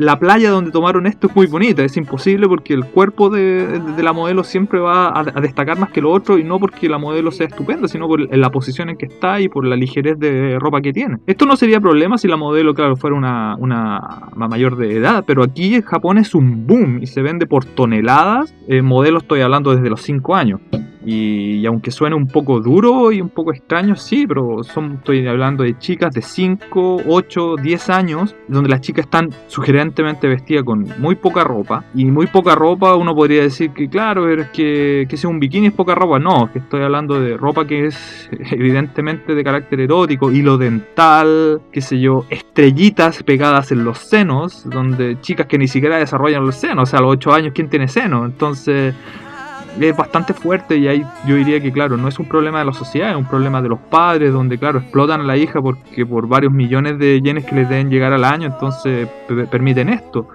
la 0.00 0.18
playa 0.18 0.48
donde 0.48 0.70
tomaron 0.70 1.06
esto 1.06 1.26
es 1.26 1.36
muy 1.36 1.46
bonita, 1.46 1.84
es 1.84 1.94
imposible 1.98 2.48
porque 2.48 2.72
el 2.72 2.86
cuerpo 2.86 3.28
de, 3.28 3.82
la 3.98 4.14
modelo 4.14 4.44
siempre 4.44 4.80
va 4.80 5.12
a, 5.14 5.40
destacar 5.42 5.78
más 5.78 5.90
que 5.90 6.00
lo 6.00 6.10
otro 6.10 6.38
y 6.38 6.42
no 6.42 6.58
porque 6.58 6.88
la 6.88 6.96
modelo 6.96 7.30
sea 7.30 7.48
estupenda, 7.48 7.86
sino 7.86 8.08
por 8.08 8.34
la 8.34 8.50
posición 8.50 8.88
en 8.88 8.96
que 8.96 9.04
está 9.04 9.42
y 9.42 9.50
por 9.50 9.66
la 9.66 9.76
ligerez 9.76 10.18
de 10.18 10.58
ropa 10.58 10.80
que 10.80 10.94
tiene. 10.94 11.18
Esto 11.26 11.44
no 11.44 11.54
sería 11.54 11.82
problema 11.82 12.16
si 12.16 12.28
la 12.28 12.38
modelo, 12.38 12.72
claro, 12.72 12.96
fuera 12.96 13.14
una, 13.14 13.56
una 13.56 14.00
mayor 14.34 14.76
de 14.76 14.96
edad, 14.96 15.22
pero 15.26 15.42
aquí 15.42 15.74
en 15.74 15.82
Japón 15.82 16.16
es 16.16 16.34
un 16.34 16.66
boom 16.66 17.02
y 17.02 17.06
se 17.06 17.20
vende 17.20 17.46
por 17.46 17.66
toneladas. 17.66 18.54
Eh, 18.68 18.80
modelos 18.80 19.24
estoy 19.24 19.42
hablando 19.42 19.74
desde 19.76 19.90
los 19.90 20.00
5 20.00 20.34
años. 20.34 20.60
Y, 21.04 21.64
aunque 21.66 21.90
suene 21.90 22.14
un 22.14 22.26
poco 22.26 22.60
duro 22.60 23.12
y 23.12 23.20
un 23.20 23.30
poco 23.30 23.52
extraño, 23.52 23.96
sí, 23.96 24.26
pero 24.26 24.62
son, 24.62 24.94
estoy 24.94 25.26
hablando 25.26 25.64
de 25.64 25.78
chicas 25.78 26.12
de 26.14 26.22
5, 26.22 27.02
8, 27.06 27.56
10 27.56 27.90
años, 27.90 28.36
donde 28.48 28.68
las 28.68 28.80
chicas 28.80 29.06
están 29.06 29.30
sugerentemente 29.46 30.28
vestidas 30.28 30.64
con 30.64 30.86
muy 30.98 31.14
poca 31.14 31.44
ropa. 31.44 31.84
Y 31.94 32.04
muy 32.06 32.26
poca 32.26 32.54
ropa, 32.54 32.94
uno 32.96 33.14
podría 33.14 33.42
decir 33.42 33.70
que, 33.70 33.88
claro, 33.88 34.28
es 34.28 34.48
que, 34.48 35.06
que 35.08 35.16
sea 35.16 35.30
un 35.30 35.40
bikini 35.40 35.68
es 35.68 35.72
poca 35.72 35.94
ropa. 35.94 36.18
No, 36.18 36.50
que 36.52 36.58
estoy 36.58 36.82
hablando 36.82 37.20
de 37.20 37.36
ropa 37.36 37.66
que 37.66 37.86
es 37.86 38.28
evidentemente 38.50 39.34
de 39.34 39.44
carácter 39.44 39.80
erótico, 39.80 40.30
hilo 40.30 40.58
dental, 40.58 41.60
qué 41.72 41.80
sé 41.80 41.98
yo, 42.00 42.24
estrellitas 42.30 43.22
pegadas 43.22 43.72
en 43.72 43.84
los 43.84 43.98
senos, 43.98 44.68
donde 44.68 45.20
chicas 45.20 45.46
que 45.46 45.58
ni 45.58 45.68
siquiera 45.68 45.98
desarrollan 45.98 46.44
los 46.44 46.56
senos, 46.56 46.88
o 46.88 46.90
sea, 46.90 46.98
a 46.98 47.02
los 47.02 47.12
8 47.12 47.32
años, 47.32 47.52
¿quién 47.54 47.68
tiene 47.68 47.88
seno? 47.88 48.24
Entonces 48.24 48.94
es 49.88 49.96
bastante 49.96 50.34
fuerte 50.34 50.76
y 50.76 50.88
ahí 50.88 51.04
yo 51.26 51.36
diría 51.36 51.60
que 51.60 51.72
claro, 51.72 51.96
no 51.96 52.08
es 52.08 52.18
un 52.18 52.26
problema 52.26 52.58
de 52.58 52.66
la 52.66 52.72
sociedad, 52.72 53.10
es 53.10 53.16
un 53.16 53.26
problema 53.26 53.62
de 53.62 53.68
los 53.68 53.78
padres 53.78 54.32
donde 54.32 54.58
claro, 54.58 54.80
explotan 54.80 55.20
a 55.20 55.24
la 55.24 55.36
hija 55.36 55.60
porque 55.60 56.04
por 56.04 56.28
varios 56.28 56.52
millones 56.52 56.98
de 56.98 57.20
yenes 57.20 57.44
que 57.44 57.54
les 57.54 57.68
deben 57.68 57.90
llegar 57.90 58.12
al 58.12 58.24
año, 58.24 58.46
entonces 58.46 59.08
permiten 59.50 59.88
esto. 59.88 60.28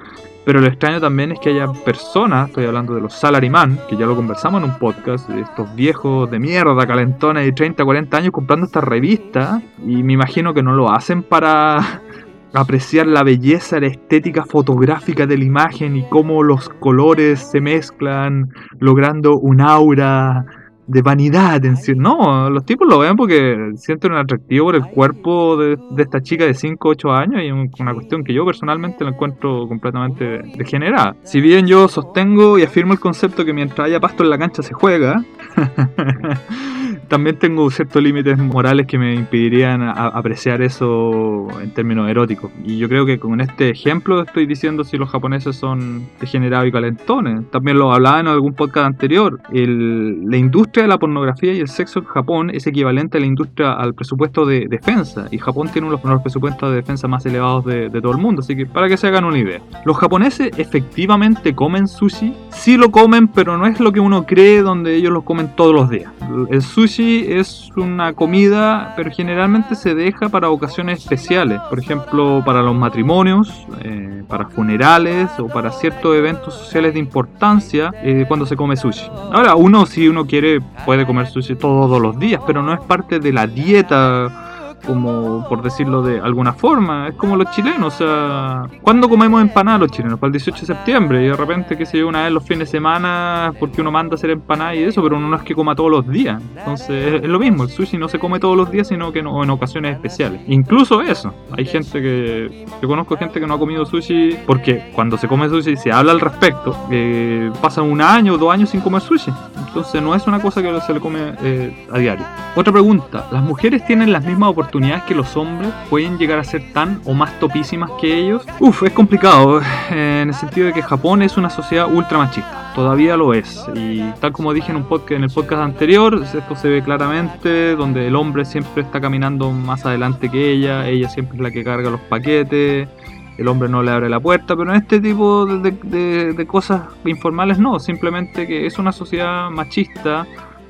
Pero 0.46 0.62
lo 0.62 0.68
extraño 0.68 1.02
también 1.02 1.32
es 1.32 1.40
que 1.40 1.50
haya 1.50 1.68
personas, 1.74 2.50
estoy 2.50 2.66
hablando 2.66 2.94
de 2.94 3.02
los 3.02 3.14
salaryman, 3.14 3.80
que 3.90 3.98
ya 3.98 4.06
lo 4.06 4.16
conversamos 4.16 4.64
en 4.64 4.70
un 4.70 4.78
podcast, 4.78 5.28
estos 5.32 5.76
viejos 5.76 6.30
de 6.30 6.38
mierda, 6.38 6.86
calentones 6.86 7.46
de 7.46 7.52
30, 7.52 7.84
40 7.84 8.16
años 8.16 8.32
comprando 8.32 8.68
esta 8.68 8.80
revista 8.80 9.60
y 9.84 10.04
me 10.04 10.14
imagino 10.14 10.54
que 10.54 10.62
no 10.62 10.74
lo 10.74 10.92
hacen 10.92 11.24
para 11.24 12.02
apreciar 12.56 13.08
la 13.08 13.24
belleza, 13.24 13.80
la 13.80 13.88
estética 13.88 14.46
fotográfica 14.46 15.26
de 15.26 15.38
la 15.38 15.44
imagen 15.44 15.96
y 15.96 16.04
cómo 16.10 16.44
los 16.44 16.70
colores 16.70 17.40
se 17.40 17.62
mezclan, 17.62 18.50
logrando 18.80 19.38
un 19.38 19.62
aura 19.62 20.46
de 20.88 21.02
vanidad. 21.02 21.62
No, 21.96 22.50
los 22.50 22.66
tipos 22.66 22.88
lo 22.88 23.00
ven 23.00 23.16
porque 23.16 23.72
sienten 23.76 24.12
un 24.12 24.20
atractivo 24.20 24.66
por 24.66 24.76
el 24.76 24.86
cuerpo 24.86 25.58
de, 25.58 25.78
esta 25.98 26.22
chica 26.22 26.46
de 26.46 26.54
5 26.54 26.90
8 26.90 27.12
años 27.12 27.42
y 27.44 27.82
una 27.82 27.94
cuestión 27.94 28.24
que 28.24 28.34
yo 28.34 28.46
personalmente 28.46 29.04
la 29.04 29.12
encuentro 29.12 29.68
completamente 29.68 30.42
degenerada. 30.58 31.16
Si 31.24 31.42
bien 31.42 31.68
yo 31.68 31.88
sostengo 31.88 32.60
y 32.60 32.64
afirmo 32.64 32.94
el 32.94 33.00
concepto 33.00 33.46
que 33.46 33.54
mientras 33.54 33.88
haya 33.88 34.00
pasto 34.00 34.24
en 34.24 34.30
la 34.30 34.38
cancha 34.38 34.62
se 34.62 34.74
juega, 34.74 35.24
también 37.08 37.38
tengo 37.38 37.70
ciertos 37.70 38.02
límites 38.02 38.38
morales 38.38 38.88
que 38.88 38.98
me 38.98 39.14
impedirían 39.14 39.82
apreciar 39.84 40.62
eso 40.62 41.48
en 41.62 41.72
términos 41.72 42.10
eróticos. 42.10 42.52
Y 42.64 42.78
yo 42.78 42.90
creo 42.90 43.06
que 43.06 43.20
con 43.20 43.42
este 43.42 43.70
ejemplo 43.70 44.22
estoy 44.22 44.46
diciendo 44.46 44.84
si 44.84 44.98
los 44.98 45.10
japoneses 45.10 45.56
son 45.56 46.08
degenerados 46.20 46.68
y 46.68 46.72
calentones. 46.72 47.50
También 47.52 47.78
lo 47.78 47.94
hablaba 47.94 48.20
en 48.20 48.28
algún 48.28 48.54
podcast 48.54 48.88
anterior. 48.88 49.40
la 49.52 50.38
industria 50.38 50.84
de 50.84 50.90
la 50.90 50.98
pornografía 50.98 51.54
y 51.54 51.60
el 51.60 51.68
sexo 51.68 52.00
en 52.00 52.06
Japón 52.06 52.50
es 52.50 52.68
equivalente 52.68 53.18
a 53.18 53.22
la 53.22 53.28
industria 53.28 53.74
al 53.74 53.94
presupuesto 53.94 54.46
de 54.46 54.68
defensa. 54.68 55.28
Y 55.32 55.38
Japón 55.38 55.70
tiene 55.72 55.88
uno 55.88 55.98
de 55.98 56.08
los 56.08 56.22
presupuestos 56.22 56.70
de 56.70 56.76
defensa 56.78 57.08
más 57.08 57.26
elevados 57.26 57.66
de, 57.66 57.90
de 57.90 58.02
todo 58.02 58.12
el 58.12 58.18
mundo. 58.18 58.42
Así 58.42 58.56
que 58.56 58.66
para 58.66 58.88
que 58.88 58.98
se 58.98 59.08
hagan 59.08 59.26
una 59.26 59.38
idea. 59.38 59.62
Los 59.86 59.98
japoneses 59.98 60.52
efectivamente 60.58 61.54
comen 61.54 61.88
sushi. 61.88 62.34
Sí 62.50 62.78
lo 62.78 62.92
comen, 62.92 63.28
pero 63.28 63.58
no 63.58 63.66
es 63.66 63.80
lo 63.80 63.92
que 63.92 64.00
uno 64.00 64.26
cree 64.26 64.62
donde 64.62 64.96
ellos 64.96 65.12
lo 65.12 65.24
comen 65.24 65.56
todos 65.56 65.74
los 65.74 65.90
días. 65.90 66.12
El 66.50 66.62
sushi 66.62 66.95
es 67.04 67.70
una 67.76 68.14
comida, 68.14 68.94
pero 68.96 69.12
generalmente 69.12 69.76
se 69.76 69.96
deja 69.96 70.30
para 70.30 70.50
ocasiones 70.50 71.00
especiales. 71.00 71.60
Por 71.70 71.80
ejemplo, 71.80 72.42
para 72.46 72.62
los 72.62 72.76
matrimonios, 72.76 73.66
eh, 73.84 74.24
para 74.28 74.48
funerales 74.48 75.30
o 75.38 75.48
para 75.48 75.72
ciertos 75.72 76.16
eventos 76.16 76.54
sociales 76.54 76.94
de 76.94 77.00
importancia 77.00 77.92
eh, 78.02 78.26
cuando 78.28 78.46
se 78.46 78.56
come 78.56 78.78
sushi. 78.78 79.10
Ahora, 79.32 79.56
uno 79.56 79.86
si 79.86 80.08
uno 80.08 80.26
quiere 80.26 80.62
puede 80.86 81.06
comer 81.06 81.28
sushi 81.28 81.56
todos 81.56 82.02
los 82.02 82.18
días, 82.18 82.42
pero 82.48 82.62
no 82.62 82.74
es 82.74 82.80
parte 82.82 83.20
de 83.20 83.34
la 83.34 83.48
dieta 83.48 84.55
como 84.86 85.48
por 85.48 85.62
decirlo 85.62 86.02
de 86.02 86.20
alguna 86.20 86.54
forma, 86.54 87.10
es 87.10 87.16
como 87.16 87.36
los 87.36 87.52
chilenos, 87.52 87.96
o 87.96 87.98
sea, 87.98 88.68
¿cuándo 88.82 89.10
comemos 89.10 89.42
empanadas 89.42 89.82
los 89.82 89.92
chilenos? 89.92 90.20
Para 90.20 90.28
el 90.28 90.34
18 90.34 90.62
de 90.62 90.66
septiembre 90.66 91.24
y 91.24 91.28
de 91.28 91.36
repente 91.36 91.78
que 91.78 91.86
se 91.86 92.04
una 92.04 92.24
vez 92.24 92.32
los 92.32 92.44
fines 92.44 92.68
de 92.68 92.78
semana 92.78 93.54
porque 93.60 93.82
uno 93.82 93.92
manda 93.92 94.14
a 94.14 94.16
hacer 94.16 94.30
empanadas 94.30 94.76
y 94.76 94.84
eso, 94.84 95.02
pero 95.02 95.18
uno 95.18 95.28
no 95.28 95.36
es 95.36 95.44
que 95.44 95.56
coma 95.56 95.76
todos 95.76 95.92
los 95.92 96.08
días. 96.08 96.42
Entonces 96.58 97.22
es, 97.24 97.30
lo 97.30 97.40
mismo, 97.40 97.64
el 97.64 97.70
sushi 97.70 97.98
no 97.98 98.08
se 98.08 98.20
come 98.20 98.40
todos 98.40 98.56
los 98.56 98.72
días, 98.72 98.88
sino 98.88 99.12
que 99.12 99.20
en 99.20 99.50
ocasiones 99.50 99.94
especiales. 99.94 100.42
Incluso 100.48 101.02
eso, 101.02 101.34
hay 101.58 101.66
gente 101.66 102.02
que, 102.02 102.66
yo 102.82 102.88
conozco 102.88 103.18
gente 103.18 103.40
que 103.40 103.48
no 103.48 103.56
ha 103.56 103.60
comido 103.60 103.86
sushi 103.86 104.38
porque 104.46 104.92
cuando 104.94 105.18
se 105.18 105.28
come 105.28 105.50
sushi 105.50 105.76
se 105.76 105.92
habla 105.92 106.12
al 106.12 106.20
respecto, 106.20 106.76
eh, 106.92 107.52
pasa 107.62 107.82
un 107.82 108.02
año 108.02 108.34
o 108.34 108.38
dos 108.38 108.54
años 108.54 108.70
sin 108.70 108.82
comer 108.82 109.02
sushi. 109.02 109.32
Entonces 109.68 110.02
no 110.02 110.16
es 110.16 110.26
una 110.28 110.40
cosa 110.40 110.62
que 110.62 110.80
se 110.82 110.94
le 110.94 111.00
come 111.00 111.34
eh, 111.42 111.88
a 111.92 111.98
diario. 111.98 112.26
Otra 112.56 112.72
pregunta, 112.72 113.28
¿las 113.32 113.44
mujeres 113.44 113.86
tienen 113.86 114.14
las 114.14 114.24
mismas 114.24 114.50
oportunidades 114.52 114.75
que 115.08 115.16
los 115.16 115.38
hombres? 115.38 115.72
¿Pueden 115.90 116.18
llegar 116.18 116.38
a 116.38 116.44
ser 116.44 116.74
tan 116.74 117.00
o 117.06 117.14
más 117.14 117.40
topísimas 117.40 117.90
que 118.00 118.14
ellos? 118.14 118.46
Uf, 118.60 118.84
es 118.84 118.92
complicado, 118.92 119.62
en 119.90 120.30
el 120.30 120.34
sentido 120.34 120.68
de 120.68 120.74
que 120.74 120.82
Japón 120.82 121.22
es 121.22 121.38
una 121.38 121.50
sociedad 121.50 121.88
ultra 121.92 122.18
machista. 122.18 122.74
Todavía 122.76 123.16
lo 123.16 123.34
es. 123.34 123.66
Y 123.74 124.02
tal 124.20 124.34
como 124.34 124.54
dije 124.54 124.72
en, 124.72 124.78
un 124.78 124.84
podcast, 124.84 125.12
en 125.14 125.24
el 125.24 125.30
podcast 125.30 125.62
anterior, 125.62 126.22
esto 126.22 126.56
se 126.56 126.68
ve 126.68 126.84
claramente, 126.84 127.76
donde 127.76 128.08
el 128.08 128.16
hombre 128.18 128.44
siempre 128.44 128.84
está 128.84 129.00
caminando 129.00 129.52
más 129.52 129.86
adelante 129.86 130.30
que 130.30 130.52
ella, 130.52 130.88
ella 130.88 131.08
siempre 131.08 131.38
es 131.38 131.44
la 131.44 131.52
que 131.52 131.64
carga 131.64 131.90
los 131.90 132.02
paquetes 132.02 132.90
el 133.38 133.50
hombre 133.50 133.68
no 133.68 133.84
le 133.84 133.92
abre 133.92 134.08
la 134.08 134.20
puerta, 134.20 134.56
pero 134.56 134.72
en 134.72 134.78
este 134.78 135.02
tipo 135.02 135.46
de, 135.46 136.46
cosas 136.48 136.84
informales 137.04 137.60
no, 137.60 137.80
simplemente 137.80 138.48
que 138.48 138.66
es 138.66 138.80
una 138.80 138.94
sociedad 138.94 139.50
machista 139.50 140.26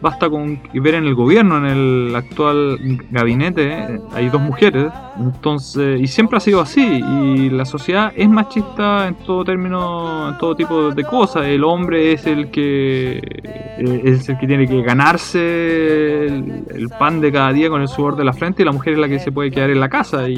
basta 0.06 0.30
con 0.30 0.60
ver 0.72 0.94
en 0.94 1.06
el 1.06 1.16
gobierno, 1.16 1.58
en 1.58 1.66
el 1.66 2.16
actual 2.16 2.78
gabinete, 3.10 3.74
eh, 3.74 4.00
hay 4.14 4.30
dos 4.30 4.40
mujeres, 4.40 4.94
entonces, 5.18 6.00
y 6.00 6.06
siempre 6.06 6.38
ha 6.38 6.40
sido 6.40 6.62
así, 6.62 6.84
y 6.84 7.50
la 7.50 7.66
sociedad 7.66 8.14
es 8.16 8.30
machista 8.30 9.08
en 9.08 9.16
todo 9.16 9.44
término, 9.44 10.30
en 10.30 10.38
todo 10.38 10.56
tipo 10.56 10.92
de 10.92 11.04
cosas, 11.04 11.48
el 11.48 11.64
hombre 11.64 12.14
es 12.14 12.28
el 12.28 12.52
que 12.52 13.18
eh, 13.18 14.02
es 14.06 14.30
el 14.30 14.38
que 14.38 14.46
tiene 14.46 14.68
que 14.68 14.84
ganarse 14.84 16.28
el, 16.28 16.90
pan 17.00 17.20
de 17.20 17.32
cada 17.32 17.52
día 17.52 17.70
con 17.70 17.82
el 17.82 17.88
sudor 17.88 18.16
de 18.16 18.24
la 18.24 18.32
frente 18.32 18.62
y 18.62 18.66
la 18.66 18.72
mujer 18.72 18.94
es 18.94 19.00
la 19.00 19.10
que 19.10 19.20
se 19.20 19.32
puede 19.32 19.52
quedar 19.52 19.70
en 19.72 19.80
la 19.80 19.90
casa 19.90 20.30
y, 20.30 20.38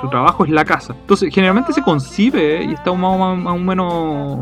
su 0.00 0.08
trabajo 0.10 0.44
es 0.44 0.50
la 0.50 0.64
casa. 0.64 0.94
Entonces, 1.00 1.34
generalmente 1.34 1.72
se 1.72 1.80
concibe 1.80 2.62
y 2.62 2.74
está 2.74 2.92
más, 2.92 3.46
o 3.46 3.58
menos 3.58 3.92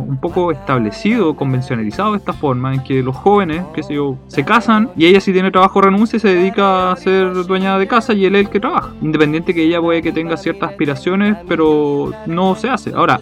un 0.08 0.18
poco 0.20 0.50
establecido, 0.50 1.36
convencionalizado 1.36 2.12
de 2.12 2.18
esta 2.18 2.32
forma, 2.32 2.74
en 2.74 2.82
que 2.82 3.02
los 3.02 3.14
jóvenes, 3.14 3.64
que 3.74 3.82
sé 3.82 3.94
yo, 3.94 4.16
se 4.28 4.44
casan 4.44 4.90
y 4.96 5.06
ella 5.06 5.20
si 5.20 5.32
tiene 5.32 5.50
trabajo 5.50 5.80
renuncia 5.80 6.16
y 6.16 6.20
se 6.20 6.28
dedica 6.28 6.92
a 6.92 6.96
ser 6.96 7.32
dueña 7.46 7.78
de 7.78 7.86
casa 7.86 8.12
y 8.12 8.24
él 8.24 8.34
es 8.36 8.46
el 8.46 8.50
que 8.50 8.60
trabaja. 8.60 8.92
Independiente 9.00 9.54
que 9.54 9.62
ella 9.62 9.80
puede 9.80 10.02
que 10.02 10.12
tenga 10.12 10.36
ciertas 10.36 10.70
aspiraciones, 10.70 11.36
pero 11.48 12.12
no 12.26 12.54
se 12.54 12.68
hace. 12.68 12.92
Ahora, 12.94 13.20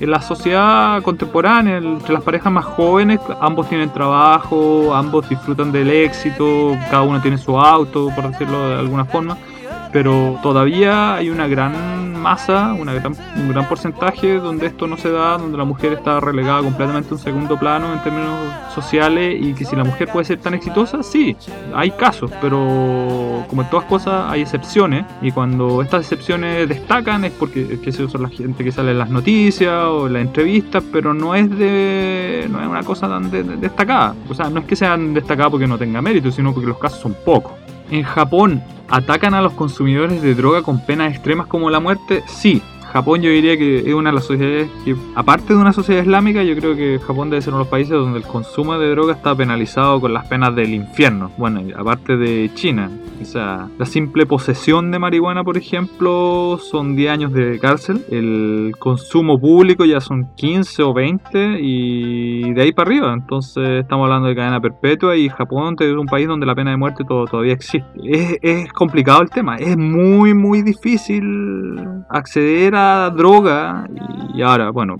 en 0.00 0.10
la 0.10 0.20
sociedad 0.20 1.02
contemporánea, 1.02 1.78
entre 1.78 2.12
las 2.12 2.22
parejas 2.22 2.52
más 2.52 2.64
jóvenes, 2.64 3.20
ambos 3.40 3.68
tienen 3.68 3.90
trabajo, 3.90 4.94
ambos 4.94 5.28
disfrutan 5.28 5.70
del 5.72 5.90
éxito, 5.90 6.76
cada 6.90 7.02
uno 7.02 7.20
tiene 7.20 7.38
su 7.38 7.58
auto, 7.58 8.10
por 8.14 8.30
decirlo 8.30 8.68
de 8.68 8.78
alguna 8.80 9.04
forma 9.04 9.36
pero 9.94 10.40
todavía 10.42 11.14
hay 11.14 11.30
una 11.30 11.46
gran 11.46 12.20
masa, 12.20 12.72
una 12.72 12.94
un 13.36 13.48
gran 13.48 13.68
porcentaje 13.68 14.38
donde 14.38 14.66
esto 14.66 14.88
no 14.88 14.96
se 14.96 15.08
da, 15.08 15.38
donde 15.38 15.56
la 15.56 15.64
mujer 15.64 15.92
está 15.92 16.18
relegada 16.18 16.62
completamente 16.62 17.10
a 17.10 17.12
un 17.12 17.20
segundo 17.20 17.56
plano 17.56 17.92
en 17.92 18.02
términos 18.02 18.36
sociales 18.74 19.36
y 19.40 19.54
que 19.54 19.64
si 19.64 19.76
la 19.76 19.84
mujer 19.84 20.08
puede 20.08 20.24
ser 20.24 20.40
tan 20.40 20.52
exitosa, 20.54 21.04
sí, 21.04 21.36
hay 21.72 21.92
casos, 21.92 22.32
pero 22.40 23.44
como 23.46 23.62
en 23.62 23.70
todas 23.70 23.86
cosas 23.86 24.32
hay 24.32 24.40
excepciones 24.40 25.06
y 25.22 25.30
cuando 25.30 25.80
estas 25.80 26.00
excepciones 26.00 26.68
destacan 26.68 27.24
es 27.24 27.30
porque 27.30 27.78
que 27.78 27.92
son 27.92 28.20
la 28.20 28.30
gente 28.30 28.64
que 28.64 28.72
sale 28.72 28.90
en 28.90 28.98
las 28.98 29.10
noticias 29.10 29.84
o 29.84 30.08
en 30.08 30.14
las 30.14 30.22
entrevistas, 30.22 30.82
pero 30.92 31.14
no 31.14 31.36
es 31.36 31.48
de 31.56 32.48
no 32.50 32.60
es 32.60 32.66
una 32.66 32.82
cosa 32.82 33.06
tan 33.06 33.30
destacada, 33.60 34.16
o 34.28 34.34
sea, 34.34 34.50
no 34.50 34.58
es 34.58 34.66
que 34.66 34.74
sean 34.74 35.14
destacadas 35.14 35.52
porque 35.52 35.68
no 35.68 35.78
tenga 35.78 36.02
mérito, 36.02 36.32
sino 36.32 36.52
porque 36.52 36.66
los 36.66 36.78
casos 36.78 36.98
son 36.98 37.14
pocos. 37.24 37.63
En 37.90 38.02
Japón 38.02 38.62
¿Atacan 38.88 39.34
a 39.34 39.42
los 39.42 39.54
consumidores 39.54 40.20
de 40.22 40.34
droga 40.34 40.62
con 40.62 40.84
penas 40.84 41.12
extremas 41.12 41.46
como 41.46 41.70
la 41.70 41.80
muerte? 41.80 42.22
Sí, 42.26 42.62
Japón 42.94 43.22
yo 43.22 43.30
diría 43.30 43.56
que 43.56 43.78
es 43.78 43.92
una 43.92 44.10
de 44.10 44.14
las 44.14 44.24
sociedades 44.24 44.70
que, 44.84 44.94
aparte 45.16 45.52
de 45.52 45.58
una 45.58 45.72
sociedad 45.72 46.02
islámica, 46.02 46.44
yo 46.44 46.54
creo 46.54 46.76
que 46.76 47.00
Japón 47.00 47.28
debe 47.28 47.42
ser 47.42 47.52
uno 47.52 47.58
de 47.58 47.64
los 47.64 47.68
países 47.68 47.90
donde 47.90 48.18
el 48.18 48.24
consumo 48.24 48.78
de 48.78 48.88
droga 48.88 49.14
está 49.14 49.34
penalizado 49.34 50.00
con 50.00 50.14
las 50.14 50.28
penas 50.28 50.54
del 50.54 50.72
infierno. 50.72 51.32
Bueno, 51.36 51.60
aparte 51.76 52.16
de 52.16 52.52
China. 52.54 52.92
O 53.20 53.24
sea, 53.24 53.68
la 53.78 53.86
simple 53.86 54.26
posesión 54.26 54.92
de 54.92 55.00
marihuana, 55.00 55.42
por 55.42 55.56
ejemplo, 55.56 56.58
son 56.60 56.94
10 56.94 57.10
años 57.10 57.32
de 57.32 57.58
cárcel. 57.58 58.04
El 58.10 58.74
consumo 58.78 59.40
público 59.40 59.84
ya 59.84 60.00
son 60.00 60.28
15 60.36 60.82
o 60.84 60.92
20 60.92 61.58
y 61.60 62.52
de 62.52 62.62
ahí 62.62 62.72
para 62.72 62.90
arriba. 62.90 63.12
Entonces 63.12 63.80
estamos 63.80 64.04
hablando 64.04 64.28
de 64.28 64.36
cadena 64.36 64.60
perpetua 64.60 65.16
y 65.16 65.28
Japón 65.28 65.74
es 65.80 65.92
un 65.92 66.06
país 66.06 66.28
donde 66.28 66.46
la 66.46 66.54
pena 66.54 66.70
de 66.70 66.76
muerte 66.76 67.02
todavía 67.04 67.54
existe. 67.54 67.88
Es, 68.04 68.38
es 68.40 68.72
complicado 68.72 69.22
el 69.22 69.30
tema. 69.30 69.56
Es 69.56 69.76
muy, 69.76 70.32
muy 70.32 70.62
difícil 70.62 71.76
acceder 72.08 72.74
a 72.76 72.83
droga 73.14 73.88
y 74.34 74.42
ahora, 74.42 74.70
bueno, 74.70 74.96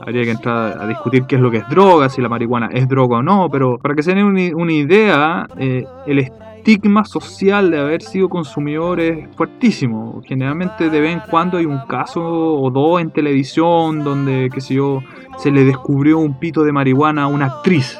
habría 0.00 0.24
que 0.24 0.30
entrar 0.30 0.80
a 0.80 0.86
discutir 0.86 1.24
qué 1.24 1.36
es 1.36 1.42
lo 1.42 1.50
que 1.50 1.58
es 1.58 1.68
droga, 1.68 2.08
si 2.08 2.20
la 2.20 2.28
marihuana 2.28 2.68
es 2.72 2.88
droga 2.88 3.18
o 3.18 3.22
no, 3.22 3.48
pero 3.50 3.78
para 3.78 3.94
que 3.94 4.02
se 4.02 4.14
den 4.14 4.24
una, 4.24 4.72
idea, 4.72 5.46
eh, 5.58 5.84
el 6.06 6.18
estigma 6.18 7.04
social 7.04 7.70
de 7.70 7.80
haber 7.80 8.02
sido 8.02 8.28
consumidor 8.28 9.00
es 9.00 9.34
fuertísimo. 9.36 10.20
Generalmente 10.24 10.90
de 10.90 11.00
vez 11.00 11.12
en 11.12 11.22
cuando 11.30 11.58
hay 11.58 11.66
un 11.66 11.80
caso 11.86 12.22
o 12.22 12.70
dos 12.70 13.00
en 13.00 13.10
televisión 13.10 14.04
donde, 14.04 14.50
qué 14.52 14.60
sé 14.60 14.74
yo, 14.74 15.00
se 15.38 15.50
le 15.50 15.64
descubrió 15.64 16.18
un 16.18 16.38
pito 16.38 16.64
de 16.64 16.72
marihuana 16.72 17.24
a 17.24 17.26
una 17.28 17.46
actriz 17.46 17.98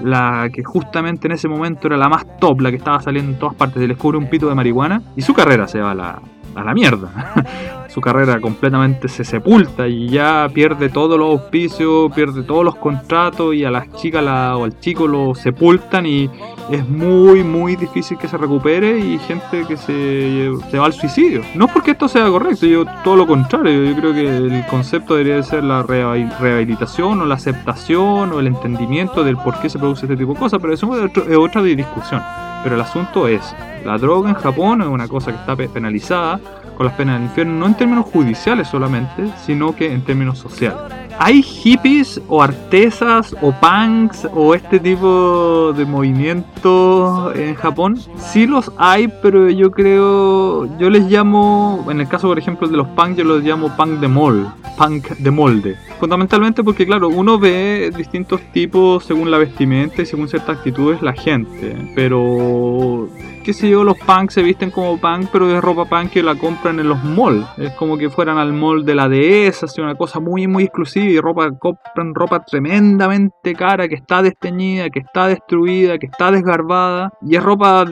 la 0.00 0.48
que 0.52 0.62
justamente 0.62 1.26
en 1.26 1.32
ese 1.32 1.48
momento 1.48 1.88
era 1.88 1.96
la 1.96 2.08
más 2.08 2.24
top, 2.38 2.60
la 2.60 2.70
que 2.70 2.76
estaba 2.76 3.00
saliendo 3.00 3.32
en 3.32 3.38
todas 3.38 3.56
partes, 3.56 3.80
se 3.80 3.88
le 3.88 3.94
descubre 3.94 4.16
un 4.16 4.30
pito 4.30 4.48
de 4.48 4.54
marihuana 4.54 5.02
y 5.16 5.22
su 5.22 5.34
carrera 5.34 5.66
se 5.66 5.80
va 5.80 5.90
a 5.90 5.94
la, 5.94 6.22
a 6.58 6.64
la 6.64 6.74
mierda. 6.74 7.44
Su 7.88 8.00
carrera 8.00 8.40
completamente 8.40 9.08
se 9.08 9.24
sepulta 9.24 9.88
y 9.88 10.08
ya 10.08 10.48
pierde 10.52 10.88
todos 10.88 11.18
los 11.18 11.40
auspicios, 11.40 12.12
pierde 12.12 12.42
todos 12.42 12.64
los 12.64 12.76
contratos 12.76 13.54
y 13.54 13.64
a 13.64 13.70
las 13.70 13.90
chicas 13.94 14.22
o 14.24 14.64
al 14.64 14.78
chico 14.78 15.08
lo 15.08 15.34
sepultan 15.34 16.06
y 16.06 16.30
es 16.70 16.86
muy 16.86 17.42
muy 17.42 17.76
difícil 17.76 18.18
que 18.18 18.28
se 18.28 18.36
recupere 18.36 18.98
y 18.98 19.18
gente 19.18 19.64
que 19.66 19.76
se, 19.76 20.50
se 20.70 20.78
va 20.78 20.86
al 20.86 20.92
suicidio. 20.92 21.42
No 21.54 21.66
es 21.66 21.72
porque 21.72 21.92
esto 21.92 22.08
sea 22.08 22.28
correcto, 22.28 22.66
yo 22.66 22.84
todo 23.02 23.16
lo 23.16 23.26
contrario, 23.26 23.84
yo 23.84 23.96
creo 23.96 24.12
que 24.12 24.36
el 24.36 24.66
concepto 24.66 25.16
debería 25.16 25.42
ser 25.42 25.64
la 25.64 25.82
rehabilitación 25.82 27.22
o 27.22 27.26
la 27.26 27.36
aceptación 27.36 28.32
o 28.32 28.40
el 28.40 28.46
entendimiento 28.48 29.24
del 29.24 29.36
por 29.38 29.58
qué 29.60 29.70
se 29.70 29.78
produce 29.78 30.06
este 30.06 30.16
tipo 30.16 30.34
de 30.34 30.38
cosas, 30.38 30.60
pero 30.60 30.74
eso 30.74 31.06
es 31.06 31.36
otra 31.36 31.62
discusión. 31.62 32.22
Pero 32.62 32.74
el 32.74 32.80
asunto 32.80 33.28
es, 33.28 33.54
la 33.84 33.98
droga 33.98 34.30
en 34.30 34.34
Japón 34.34 34.82
es 34.82 34.88
una 34.88 35.08
cosa 35.08 35.32
que 35.32 35.38
está 35.38 35.56
penalizada 35.56 36.40
con 36.76 36.86
las 36.86 36.94
penas 36.94 37.16
del 37.16 37.24
infierno, 37.24 37.54
no 37.54 37.66
en 37.66 37.74
términos 37.74 38.06
judiciales 38.06 38.68
solamente, 38.68 39.28
sino 39.44 39.74
que 39.74 39.92
en 39.92 40.02
términos 40.02 40.38
sociales. 40.38 40.78
¿Hay 41.18 41.42
hippies 41.42 42.20
o 42.28 42.40
artesas 42.40 43.34
o 43.42 43.50
punks 43.50 44.28
o 44.32 44.54
este 44.54 44.78
tipo 44.78 45.72
de 45.76 45.84
movimientos 45.84 47.34
en 47.34 47.56
Japón? 47.56 47.98
Sí 48.18 48.46
los 48.46 48.70
hay, 48.78 49.08
pero 49.20 49.50
yo 49.50 49.72
creo, 49.72 50.78
yo 50.78 50.88
les 50.88 51.10
llamo, 51.10 51.84
en 51.90 52.00
el 52.00 52.06
caso 52.06 52.28
por 52.28 52.38
ejemplo 52.38 52.68
de 52.68 52.76
los 52.76 52.86
punks, 52.88 53.16
yo 53.16 53.24
los 53.24 53.42
llamo 53.42 53.76
punk 53.76 53.98
de 53.98 54.06
molde, 54.06 54.48
punk 54.76 55.08
de 55.08 55.30
molde. 55.32 55.76
Fundamentalmente 55.98 56.62
porque 56.62 56.86
claro, 56.86 57.08
uno 57.08 57.38
ve 57.38 57.90
distintos 57.96 58.40
tipos 58.52 59.04
según 59.04 59.30
la 59.30 59.38
vestimenta 59.38 60.02
y 60.02 60.06
según 60.06 60.28
ciertas 60.28 60.58
actitudes 60.58 61.02
la 61.02 61.12
gente, 61.12 61.76
pero 61.96 63.08
qué 63.48 63.52
sé 63.52 63.68
yo, 63.70 63.82
los 63.82 63.98
punks 63.98 64.34
se 64.34 64.42
visten 64.42 64.70
como 64.70 65.00
punk, 65.00 65.30
pero 65.32 65.48
de 65.48 65.60
ropa 65.60 65.86
punk 65.86 66.10
que 66.10 66.22
la 66.22 66.34
compran 66.34 66.78
en 66.78 66.88
los 66.88 67.02
malls. 67.02 67.46
Es 67.56 67.72
como 67.72 67.96
que 67.96 68.10
fueran 68.10 68.36
al 68.36 68.52
mall 68.52 68.84
de 68.84 68.94
la 68.94 69.08
dehesa, 69.08 69.64
así 69.64 69.80
una 69.80 69.94
cosa 69.94 70.20
muy, 70.20 70.46
muy 70.46 70.64
exclusiva 70.64 71.06
y 71.06 71.18
ropa, 71.18 71.50
compran 71.58 72.14
ropa 72.14 72.44
tremendamente 72.44 73.54
cara, 73.54 73.88
que 73.88 73.94
está 73.94 74.20
desteñida, 74.20 74.90
que 74.90 74.98
está 74.98 75.28
destruida, 75.28 75.98
que 75.98 76.06
está 76.06 76.30
desgarbada. 76.30 77.10
Y 77.22 77.36
es 77.36 77.42
ropa, 77.42 77.86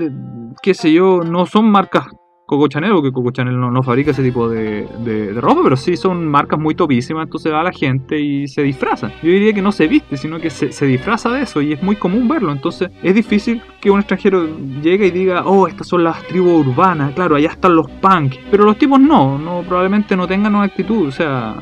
qué 0.62 0.74
sé 0.74 0.92
yo, 0.92 1.22
no 1.24 1.46
son 1.46 1.70
marcas 1.70 2.04
Coco 2.46 2.68
Chanel, 2.68 2.92
porque 2.92 3.10
Coco 3.10 3.32
Chanel 3.32 3.58
no, 3.58 3.82
fabrica 3.82 4.12
ese 4.12 4.22
tipo 4.22 4.48
de, 4.48 5.32
ropa, 5.34 5.62
pero 5.64 5.76
sí 5.76 5.96
son 5.96 6.26
marcas 6.26 6.60
muy 6.60 6.76
topísimas, 6.76 7.24
entonces 7.24 7.52
va 7.52 7.64
la 7.64 7.72
gente 7.72 8.20
y 8.20 8.46
se 8.46 8.62
disfraza. 8.62 9.08
Yo 9.20 9.30
diría 9.30 9.52
que 9.52 9.62
no 9.62 9.72
se 9.72 9.88
viste, 9.88 10.16
sino 10.16 10.38
que 10.38 10.48
se, 10.50 10.86
disfraza 10.86 11.30
de 11.30 11.42
eso 11.42 11.60
y 11.60 11.72
es 11.72 11.82
muy 11.82 11.96
común 11.96 12.28
verlo, 12.28 12.52
entonces 12.52 12.90
es 13.02 13.14
difícil 13.14 13.60
que 13.80 13.90
un 13.90 13.98
extranjero 13.98 14.46
llegue 14.80 15.08
y 15.08 15.10
diga, 15.10 15.44
oh, 15.44 15.66
estas 15.66 15.88
son 15.88 16.04
las 16.04 16.22
tribus 16.28 16.66
urbanas, 16.66 17.14
claro, 17.14 17.34
allá 17.34 17.50
están 17.50 17.74
los 17.74 17.90
punks, 17.90 18.38
pero 18.48 18.64
los 18.64 18.78
tipos 18.78 19.00
no, 19.00 19.38
no 19.38 19.62
probablemente 19.62 20.16
no 20.16 20.28
tengan 20.28 20.54
una 20.54 20.64
actitud, 20.64 21.08
o 21.08 21.12
sea, 21.12 21.56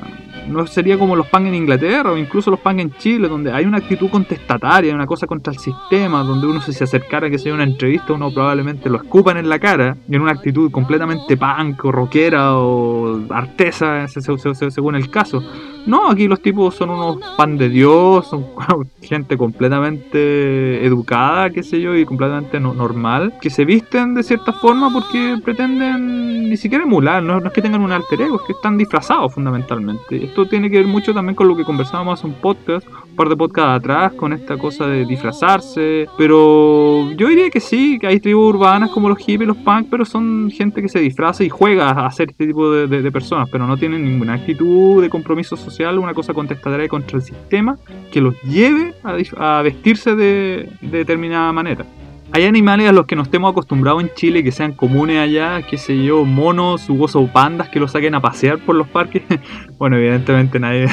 no 0.48 0.66
sería 0.66 0.98
como 0.98 1.16
los 1.16 1.26
PAN 1.28 1.46
en 1.46 1.54
Inglaterra 1.54 2.12
o 2.12 2.16
incluso 2.16 2.50
los 2.50 2.60
PAN 2.60 2.80
en 2.80 2.92
Chile, 2.92 3.28
donde 3.28 3.52
hay 3.52 3.64
una 3.64 3.78
actitud 3.78 4.08
contestataria, 4.10 4.94
una 4.94 5.06
cosa 5.06 5.26
contra 5.26 5.52
el 5.52 5.58
sistema, 5.58 6.22
donde 6.22 6.46
uno 6.46 6.60
si 6.60 6.72
se 6.72 6.84
acercara 6.84 7.30
que 7.30 7.38
sea 7.38 7.54
una 7.54 7.64
entrevista, 7.64 8.12
uno 8.12 8.32
probablemente 8.32 8.88
lo 8.90 8.98
escupan 8.98 9.36
en 9.36 9.48
la 9.48 9.58
cara, 9.58 9.96
y 10.08 10.14
en 10.14 10.22
una 10.22 10.32
actitud 10.32 10.70
completamente 10.70 11.36
punk 11.36 11.84
o 11.84 11.92
rockera 11.92 12.56
o 12.56 13.20
artesa, 13.30 14.06
según 14.08 14.96
el 14.96 15.10
caso. 15.10 15.42
No, 15.86 16.10
aquí 16.10 16.28
los 16.28 16.40
tipos 16.40 16.74
son 16.74 16.90
unos 16.90 17.18
pan 17.36 17.58
de 17.58 17.68
Dios, 17.68 18.26
son 18.26 18.46
gente 19.02 19.36
completamente 19.36 20.84
educada, 20.84 21.50
qué 21.50 21.62
sé 21.62 21.80
yo, 21.80 21.94
y 21.94 22.04
completamente 22.04 22.58
normal, 22.58 23.34
que 23.40 23.50
se 23.50 23.64
visten 23.64 24.14
de 24.14 24.22
cierta 24.22 24.52
forma 24.52 24.90
porque 24.90 25.36
pretenden 25.44 26.48
ni 26.48 26.56
siquiera 26.56 26.84
emular, 26.84 27.22
no, 27.22 27.40
no 27.40 27.48
es 27.48 27.52
que 27.52 27.62
tengan 27.62 27.82
un 27.82 27.92
alter 27.92 28.22
ego, 28.22 28.36
es 28.36 28.42
que 28.46 28.52
están 28.52 28.78
disfrazados 28.78 29.34
fundamentalmente 29.34 30.33
esto 30.34 30.46
tiene 30.46 30.68
que 30.68 30.78
ver 30.78 30.86
mucho 30.88 31.14
también 31.14 31.36
con 31.36 31.46
lo 31.46 31.56
que 31.56 31.62
conversábamos 31.62 32.18
hace 32.18 32.26
un 32.26 32.34
podcast, 32.34 32.84
un 32.88 33.14
par 33.14 33.28
de 33.28 33.36
podcasts 33.36 33.78
atrás, 33.78 34.12
con 34.14 34.32
esta 34.32 34.58
cosa 34.58 34.84
de 34.88 35.06
disfrazarse. 35.06 36.08
Pero 36.18 37.12
yo 37.12 37.28
diría 37.28 37.50
que 37.50 37.60
sí, 37.60 38.00
que 38.00 38.08
hay 38.08 38.18
tribus 38.18 38.52
urbanas 38.52 38.90
como 38.90 39.08
los 39.08 39.18
hippies, 39.18 39.46
los 39.46 39.56
punk, 39.58 39.86
pero 39.88 40.04
son 40.04 40.50
gente 40.50 40.82
que 40.82 40.88
se 40.88 40.98
disfraza 40.98 41.44
y 41.44 41.48
juega 41.48 42.04
a 42.04 42.10
ser 42.10 42.30
este 42.30 42.48
tipo 42.48 42.68
de, 42.68 43.12
personas, 43.12 43.48
pero 43.48 43.64
no 43.64 43.76
tienen 43.76 44.04
ninguna 44.04 44.34
actitud 44.34 45.00
de 45.00 45.08
compromiso 45.08 45.56
social, 45.56 46.00
una 46.00 46.14
cosa 46.14 46.34
contestataria 46.34 46.88
contra 46.88 47.18
el 47.18 47.22
sistema 47.22 47.76
que 48.10 48.20
los 48.20 48.34
lleve 48.42 48.92
a, 49.04 49.62
vestirse 49.62 50.16
de 50.16 50.68
determinada 50.80 51.52
manera. 51.52 51.86
Hay 52.34 52.46
animales 52.46 52.88
a 52.88 52.92
los 52.92 53.06
que 53.06 53.14
nos 53.14 53.28
estemos 53.28 53.52
acostumbrados 53.52 54.02
en 54.02 54.12
Chile 54.14 54.42
que 54.42 54.50
sean 54.50 54.72
comunes 54.72 55.20
allá, 55.20 55.62
qué 55.62 55.78
sé 55.78 56.02
yo, 56.02 56.24
monos, 56.24 56.90
o 56.90 57.26
pandas 57.28 57.68
que 57.68 57.78
los 57.78 57.92
saquen 57.92 58.16
a 58.16 58.20
pasear 58.20 58.58
por 58.58 58.74
los 58.74 58.88
parques. 58.88 59.22
bueno, 59.78 59.96
evidentemente 59.98 60.58
nadie, 60.58 60.88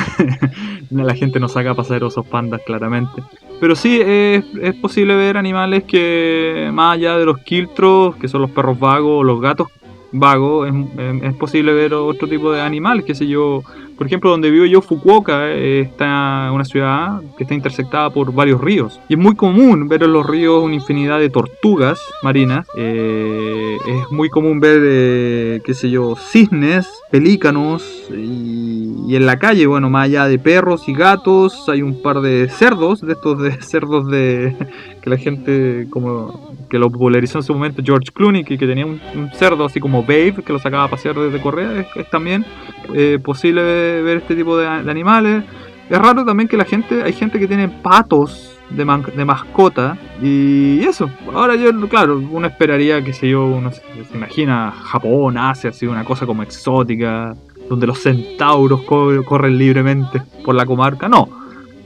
la 0.92 1.16
gente 1.16 1.40
no 1.40 1.48
saca 1.48 1.72
a 1.72 1.74
pasear 1.74 2.04
osos 2.04 2.28
pandas 2.28 2.62
claramente. 2.64 3.24
Pero 3.60 3.76
sí 3.76 4.00
es, 4.00 4.44
posible 4.84 5.16
ver 5.16 5.36
animales 5.36 5.84
que 5.86 6.70
más 6.72 6.94
allá 6.94 7.18
de 7.18 7.26
los 7.26 7.40
quiltros, 7.40 8.16
que 8.18 8.28
son 8.28 8.44
los 8.44 8.52
perros 8.52 8.80
vagos 8.80 9.22
o 9.22 9.24
los 9.24 9.42
gatos 9.42 9.70
vagos, 10.12 10.69
es, 10.69 11.24
es 11.24 11.34
posible 11.36 11.74
ver 11.74 11.93
otro 11.93 12.28
tipo 12.28 12.52
de 12.52 12.62
animales, 12.62 13.06
qué 13.06 13.15
sé 13.15 13.28
yo, 13.28 13.63
por 14.02 14.08
ejemplo, 14.08 14.32
donde 14.32 14.50
vivo 14.50 14.65
yo, 14.65 14.82
Fukuoka, 14.82 15.47
eh, 15.52 15.82
está 15.82 16.50
una 16.52 16.65
ciudad 16.65 17.21
que 17.38 17.43
está 17.43 17.54
intersectada 17.54 18.10
por 18.10 18.34
varios 18.34 18.60
ríos. 18.60 19.00
Y 19.08 19.13
es 19.13 19.19
muy 19.19 19.36
común 19.36 19.88
ver 19.88 20.02
en 20.02 20.12
los 20.12 20.26
ríos 20.26 20.63
una 20.63 20.74
infinidad 20.74 21.19
de 21.19 21.30
tortugas 21.30 22.00
marinas. 22.24 22.65
Eh, 22.76 23.78
es 23.88 24.12
muy 24.12 24.30
común 24.30 24.60
ver, 24.60 24.82
eh, 24.84 25.62
qué 25.63 25.76
sé 25.76 25.91
yo, 25.91 26.15
cisnes, 26.15 26.89
pelícanos. 27.12 28.10
Y, 28.10 28.71
y, 29.12 29.15
en 29.15 29.26
la 29.26 29.38
calle, 29.38 29.67
bueno, 29.67 29.89
más 29.89 30.06
allá 30.06 30.28
de 30.28 30.39
perros 30.39 30.88
y 30.88 30.93
gatos, 30.93 31.67
hay 31.67 31.82
un 31.82 32.02
par 32.02 32.21
de 32.21 32.47
cerdos, 32.50 33.02
de 33.02 33.13
estos 33.13 33.41
de 33.41 33.52
cerdos 33.62 34.08
de 34.08 34.56
que 35.02 35.10
la 35.10 35.17
gente 35.17 35.88
como 35.89 36.56
que 36.69 36.80
lo 36.80 36.89
popularizó 36.89 37.39
en 37.39 37.43
su 37.43 37.54
momento 37.54 37.82
George 37.84 38.12
Clooney, 38.13 38.43
que, 38.43 38.58
que 38.58 38.65
tenía 38.65 38.86
un, 38.86 39.02
cerdo 39.34 39.65
así 39.65 39.80
como 39.80 40.04
Babe, 40.04 40.36
que 40.45 40.54
lo 40.54 40.60
sacaba 40.60 40.86
a 40.86 40.88
pasear 40.88 41.15
desde 41.15 41.41
Correa, 41.41 41.86
es, 41.95 42.10
también 42.10 42.45
eh, 42.93 43.19
posible 43.21 44.02
ver 44.02 44.17
este 44.17 44.36
tipo 44.36 44.58
de, 44.58 44.67
animales. 44.67 45.43
Es 45.89 46.00
raro 46.00 46.24
también 46.24 46.47
que 46.47 46.56
la 46.56 46.65
gente, 46.65 47.04
hay 47.04 47.12
gente 47.12 47.38
que 47.38 47.47
tiene 47.47 47.67
patos 47.67 48.58
de, 48.69 48.86
de 49.15 49.26
mascota 49.26 49.97
y 50.21 50.80
eso. 50.86 51.10
Ahora 51.34 51.56
yo, 51.56 51.71
claro, 51.89 52.17
uno 52.32 52.47
esperaría 52.47 53.04
que 53.04 53.12
se 53.12 53.30
yo, 53.30 53.45
uno 53.45 53.71
se, 53.71 53.82
imagina 54.13 54.71
Japón, 54.71 55.38
Asia, 55.38 55.71
así 55.71 55.86
una 55.86 56.06
cosa 56.06 56.26
como 56.26 56.43
exótica, 56.43 57.36
donde 57.72 57.88
los 57.88 58.00
centauros 58.00 58.82
corren 58.82 59.58
libremente 59.58 60.22
por 60.44 60.54
la 60.54 60.66
comarca. 60.66 61.08
No, 61.08 61.30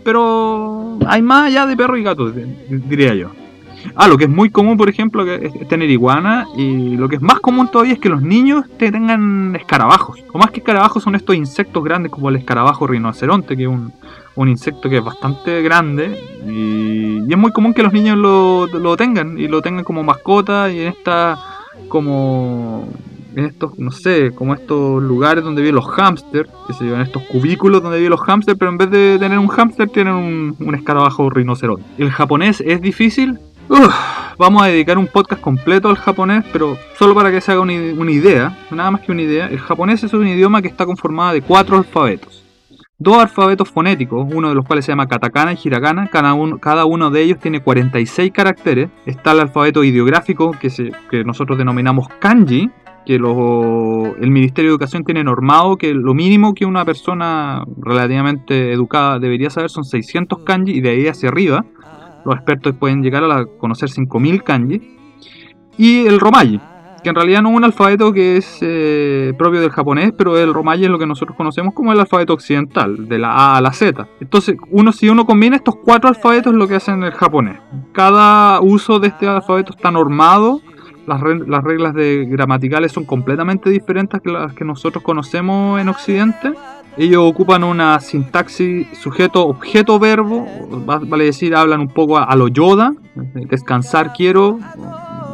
pero 0.03 0.97
hay 1.05 1.21
más 1.21 1.45
allá 1.45 1.67
de 1.67 1.77
perro 1.77 1.95
y 1.95 2.01
gato, 2.01 2.31
diría 2.31 3.13
yo. 3.13 3.29
Ah, 3.93 4.07
lo 4.07 4.17
que 4.17 4.23
es 4.23 4.29
muy 4.31 4.49
común, 4.49 4.77
por 4.77 4.89
ejemplo, 4.89 5.31
es 5.31 5.67
tener 5.67 5.91
iguana. 5.91 6.47
Y 6.57 6.97
lo 6.97 7.07
que 7.07 7.17
es 7.17 7.21
más 7.21 7.39
común 7.39 7.69
todavía 7.69 7.93
es 7.93 7.99
que 7.99 8.09
los 8.09 8.23
niños 8.23 8.65
tengan 8.79 9.55
escarabajos. 9.55 10.23
O 10.33 10.39
más 10.39 10.49
que 10.49 10.61
escarabajos 10.61 11.03
son 11.03 11.13
estos 11.13 11.35
insectos 11.35 11.83
grandes 11.83 12.11
como 12.11 12.29
el 12.29 12.37
escarabajo 12.37 12.87
rinoceronte, 12.87 13.55
que 13.55 13.63
es 13.65 13.69
un, 13.69 14.49
insecto 14.49 14.89
que 14.89 14.97
es 14.97 15.03
bastante 15.03 15.61
grande. 15.61 16.19
Y, 16.47 17.31
es 17.31 17.37
muy 17.37 17.51
común 17.51 17.75
que 17.75 17.83
los 17.83 17.93
niños 17.93 18.17
lo, 18.17 18.65
lo 18.65 18.97
tengan 18.97 19.37
y 19.37 19.47
lo 19.47 19.61
tengan 19.61 19.83
como 19.83 20.01
mascota 20.01 20.71
y 20.71 20.79
en 20.79 20.87
esta 20.87 21.37
como 21.89 22.87
en 23.35 23.45
estos, 23.45 23.77
no 23.77 23.91
sé, 23.91 24.31
como 24.33 24.53
estos 24.53 25.03
lugares 25.03 25.43
donde 25.43 25.61
viven 25.61 25.75
los 25.75 25.87
hámsters, 25.87 26.49
que 26.67 26.73
se 26.73 26.85
en 26.85 27.01
estos 27.01 27.21
cubículos 27.23 27.83
donde 27.83 27.97
viven 27.97 28.11
los 28.11 28.21
hámsters, 28.21 28.57
pero 28.57 28.71
en 28.71 28.77
vez 28.77 28.89
de 28.89 29.17
tener 29.19 29.37
un 29.37 29.47
hámster 29.47 29.89
tienen 29.89 30.13
un, 30.13 30.75
escarabajo 30.75 31.29
rinoceronte. 31.29 31.83
¿El 31.97 32.11
japonés 32.11 32.61
es 32.65 32.81
difícil? 32.81 33.39
vamos 34.37 34.61
a 34.61 34.67
dedicar 34.67 34.97
un 34.97 35.07
podcast 35.07 35.41
completo 35.41 35.89
al 35.89 35.95
japonés, 35.95 36.45
pero 36.53 36.77
solo 36.99 37.15
para 37.15 37.31
que 37.31 37.41
se 37.41 37.51
haga 37.51 37.61
una, 37.61 37.73
idea, 38.11 38.55
nada 38.71 38.91
más 38.91 39.01
que 39.01 39.11
una 39.11 39.23
idea. 39.23 39.47
El 39.47 39.59
japonés 39.59 40.03
es 40.03 40.13
un 40.13 40.27
idioma 40.27 40.61
que 40.61 40.67
está 40.67 40.85
conformado 40.85 41.33
de 41.33 41.41
cuatro 41.41 41.77
alfabetos. 41.77 42.43
Dos 42.97 43.17
alfabetos 43.17 43.69
fonéticos, 43.69 44.25
uno 44.31 44.49
de 44.49 44.55
los 44.55 44.65
cuales 44.65 44.85
se 44.85 44.91
llama 44.91 45.07
katakana 45.07 45.53
y 45.53 45.57
hiragana, 45.61 46.07
cada 46.07 46.33
uno, 46.33 46.59
cada 46.59 46.85
uno 46.85 47.09
de 47.09 47.23
ellos 47.23 47.39
tiene 47.39 47.61
46 47.61 48.31
caracteres. 48.31 48.89
Está 49.05 49.31
el 49.31 49.41
alfabeto 49.41 49.83
ideográfico 49.83 50.51
que, 50.51 50.69
que 51.09 51.23
nosotros 51.25 51.57
denominamos 51.57 52.07
kanji, 52.19 52.69
que 53.05 53.15
el 53.15 54.31
Ministerio 54.31 54.71
de 54.71 54.73
Educación 54.73 55.03
tiene 55.03 55.23
normado 55.23 55.77
que 55.77 55.93
lo 55.93 56.13
mínimo 56.13 56.53
que 56.53 56.65
una 56.65 56.83
persona 56.85 57.63
relativamente 57.77 58.73
educada 58.73 59.19
debería 59.19 59.49
saber 59.49 59.69
son 59.69 59.85
600 59.85 60.39
kanji 60.39 60.73
y 60.73 60.81
de 60.81 60.89
ahí 60.89 61.07
hacia 61.07 61.29
arriba. 61.29 61.65
Los 62.25 62.35
expertos 62.35 62.75
pueden 62.79 63.03
llegar 63.03 63.23
a 63.23 63.45
conocer 63.45 63.89
5000 63.89 64.43
kanji. 64.43 64.97
Y 65.77 66.07
el 66.07 66.19
romaji, 66.19 66.59
que 67.03 67.09
en 67.09 67.15
realidad 67.15 67.41
no 67.43 67.49
es 67.49 67.55
un 67.57 67.63
alfabeto 67.65 68.11
que 68.13 68.37
es 68.37 68.57
eh, 68.61 69.33
propio 69.37 69.61
del 69.61 69.69
japonés, 69.69 70.11
pero 70.17 70.37
el 70.37 70.53
romaji 70.53 70.85
es 70.85 70.89
lo 70.89 70.97
que 70.97 71.05
nosotros 71.05 71.37
conocemos 71.37 71.73
como 71.73 71.91
el 71.93 71.99
alfabeto 71.99 72.33
occidental, 72.33 73.07
de 73.07 73.19
la 73.19 73.31
A 73.33 73.57
a 73.57 73.61
la 73.61 73.73
Z. 73.73 74.07
Entonces, 74.19 74.55
uno, 74.71 74.91
si 74.91 75.09
uno 75.09 75.25
combina 75.25 75.57
estos 75.57 75.75
cuatro 75.75 76.09
alfabetos, 76.09 76.53
es 76.53 76.57
lo 76.57 76.67
que 76.67 76.75
hacen 76.75 77.03
el 77.03 77.11
japonés. 77.11 77.59
Cada 77.91 78.59
uso 78.61 78.99
de 78.99 79.09
este 79.09 79.27
alfabeto 79.27 79.73
está 79.73 79.91
normado 79.91 80.61
las, 81.07 81.21
las, 81.47 81.63
reglas 81.63 81.93
de 81.93 82.25
gramaticales 82.25 82.91
son 82.91 83.05
completamente 83.05 83.69
diferentes 83.69 84.21
que 84.21 84.31
las 84.31 84.53
que 84.53 84.65
nosotros 84.65 85.03
conocemos 85.03 85.79
en 85.79 85.89
Occidente. 85.89 86.53
Ellos 86.97 87.23
ocupan 87.23 87.63
una 87.63 87.99
sintaxis 87.99 88.87
sujeto, 88.97 89.45
objeto, 89.47 89.99
verbo, 89.99 90.47
vale 90.85 91.25
decir, 91.25 91.55
hablan 91.55 91.81
un 91.81 91.89
poco 91.89 92.17
a, 92.17 92.35
lo 92.35 92.47
Yoda, 92.47 92.93
descansar 93.15 94.13
quiero, 94.13 94.59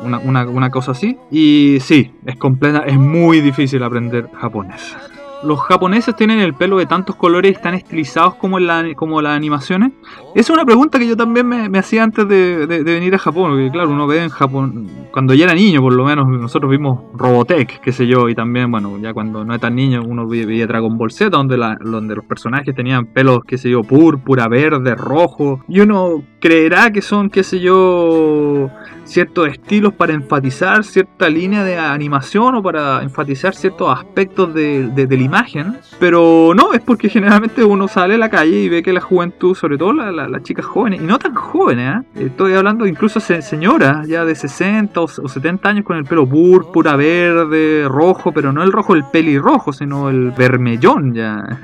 una, 0.03 0.47
una, 0.49 0.69
cosa 0.71 0.91
así. 0.91 1.17
Y 1.29 1.77
sí, 1.81 2.11
es 2.25 2.35
completa, 2.37 2.79
es 2.79 2.97
muy 2.97 3.41
difícil 3.41 3.83
aprender 3.83 4.27
japonés. 4.33 4.95
Los 5.43 5.59
japoneses 5.61 6.15
tienen 6.15 6.39
el 6.39 6.53
pelo 6.53 6.77
de 6.77 6.85
tantos 6.85 7.15
colores 7.15 7.61
tan 7.61 7.73
estilizados 7.73 8.35
como, 8.35 8.57
en 8.57 8.67
la, 8.67 8.85
como 8.95 9.21
las 9.21 9.35
animaciones? 9.35 9.91
Es 10.35 10.49
una 10.49 10.65
pregunta 10.65 10.99
que 10.99 11.07
yo 11.07 11.17
también 11.17 11.47
me, 11.47 11.79
hacía 11.79 12.03
antes 12.03 12.27
de, 12.27 12.65
venir 12.83 13.15
a 13.15 13.17
Japón, 13.17 13.51
porque 13.51 13.69
claro, 13.71 13.89
uno 13.89 14.07
ve 14.07 14.23
en 14.23 14.29
Japón, 14.29 14.87
cuando 15.11 15.33
ya 15.33 15.45
era 15.45 15.53
niño 15.53 15.81
por 15.81 15.93
lo 15.93 16.05
menos, 16.05 16.27
nosotros 16.27 16.71
vimos 16.71 17.01
Robotech, 17.13 17.79
qué 17.81 17.91
sé 17.91 18.07
yo, 18.07 18.29
y 18.29 18.35
también, 18.35 18.71
bueno, 18.71 18.97
ya 18.99 19.13
cuando 19.13 19.43
no 19.43 19.53
es 19.53 19.61
tan 19.61 19.75
niño, 19.75 20.01
uno 20.05 20.27
veía 20.27 20.67
Dragon 20.67 20.97
Ball 20.97 21.11
Z, 21.11 21.29
donde, 21.29 21.57
donde 21.81 22.15
los 22.15 22.25
personajes 22.25 22.73
tenían 22.75 23.07
pelos, 23.07 23.43
qué 23.45 23.57
sé 23.57 23.69
yo, 23.69 23.83
púrpura, 23.83 24.47
verde, 24.47 24.95
rojo, 24.95 25.63
y 25.67 25.79
uno 25.79 26.23
creerá 26.39 26.91
que 26.91 27.01
son, 27.01 27.29
qué 27.29 27.43
sé 27.43 27.59
yo, 27.59 28.69
ciertos 29.03 29.47
estilos 29.49 29.93
para 29.93 30.13
enfatizar 30.13 30.83
cierta 30.83 31.29
línea 31.29 31.63
de 31.63 31.77
animación 31.77 32.55
o 32.55 32.63
para 32.63 33.01
enfatizar 33.01 33.55
ciertos 33.55 33.91
aspectos 33.97 34.53
de, 34.53 34.87
de, 34.87 35.17
la 35.17 35.23
imagen. 35.23 35.77
Pero 35.99 36.53
no, 36.55 36.73
es 36.73 36.81
porque 36.81 37.09
generalmente 37.09 37.63
uno 37.63 37.87
sale 37.87 38.15
a 38.15 38.17
la 38.17 38.29
calle 38.29 38.59
y 38.59 38.69
ve 38.69 38.83
que 38.83 38.93
la 38.93 39.01
juventud, 39.01 39.55
sobre 39.55 39.77
todo 39.77 39.93
las 39.93 40.43
chicas 40.43 40.65
jóvenes, 40.65 41.01
y 41.01 41.05
no 41.05 41.19
tan 41.19 41.35
jóvenes, 41.35 42.03
¿eh? 42.15 42.25
estoy 42.25 42.53
hablando 42.53 42.85
incluso 42.85 43.19
de 43.19 43.41
señoras 43.41 44.07
ya 44.07 44.25
de 44.25 44.35
60 44.35 44.99
o, 44.99 45.07
70 45.07 45.69
años 45.69 45.85
con 45.85 45.97
el 45.97 46.05
pelo 46.05 46.27
púrpura, 46.27 46.95
verde, 46.95 47.85
rojo, 47.87 48.31
pero 48.31 48.51
no 48.51 48.63
el 48.63 48.71
rojo 48.71 48.95
el 48.95 49.03
pelirrojo, 49.05 49.73
sino 49.73 50.09
el 50.09 50.31
vermellón 50.31 51.13
ya. 51.13 51.59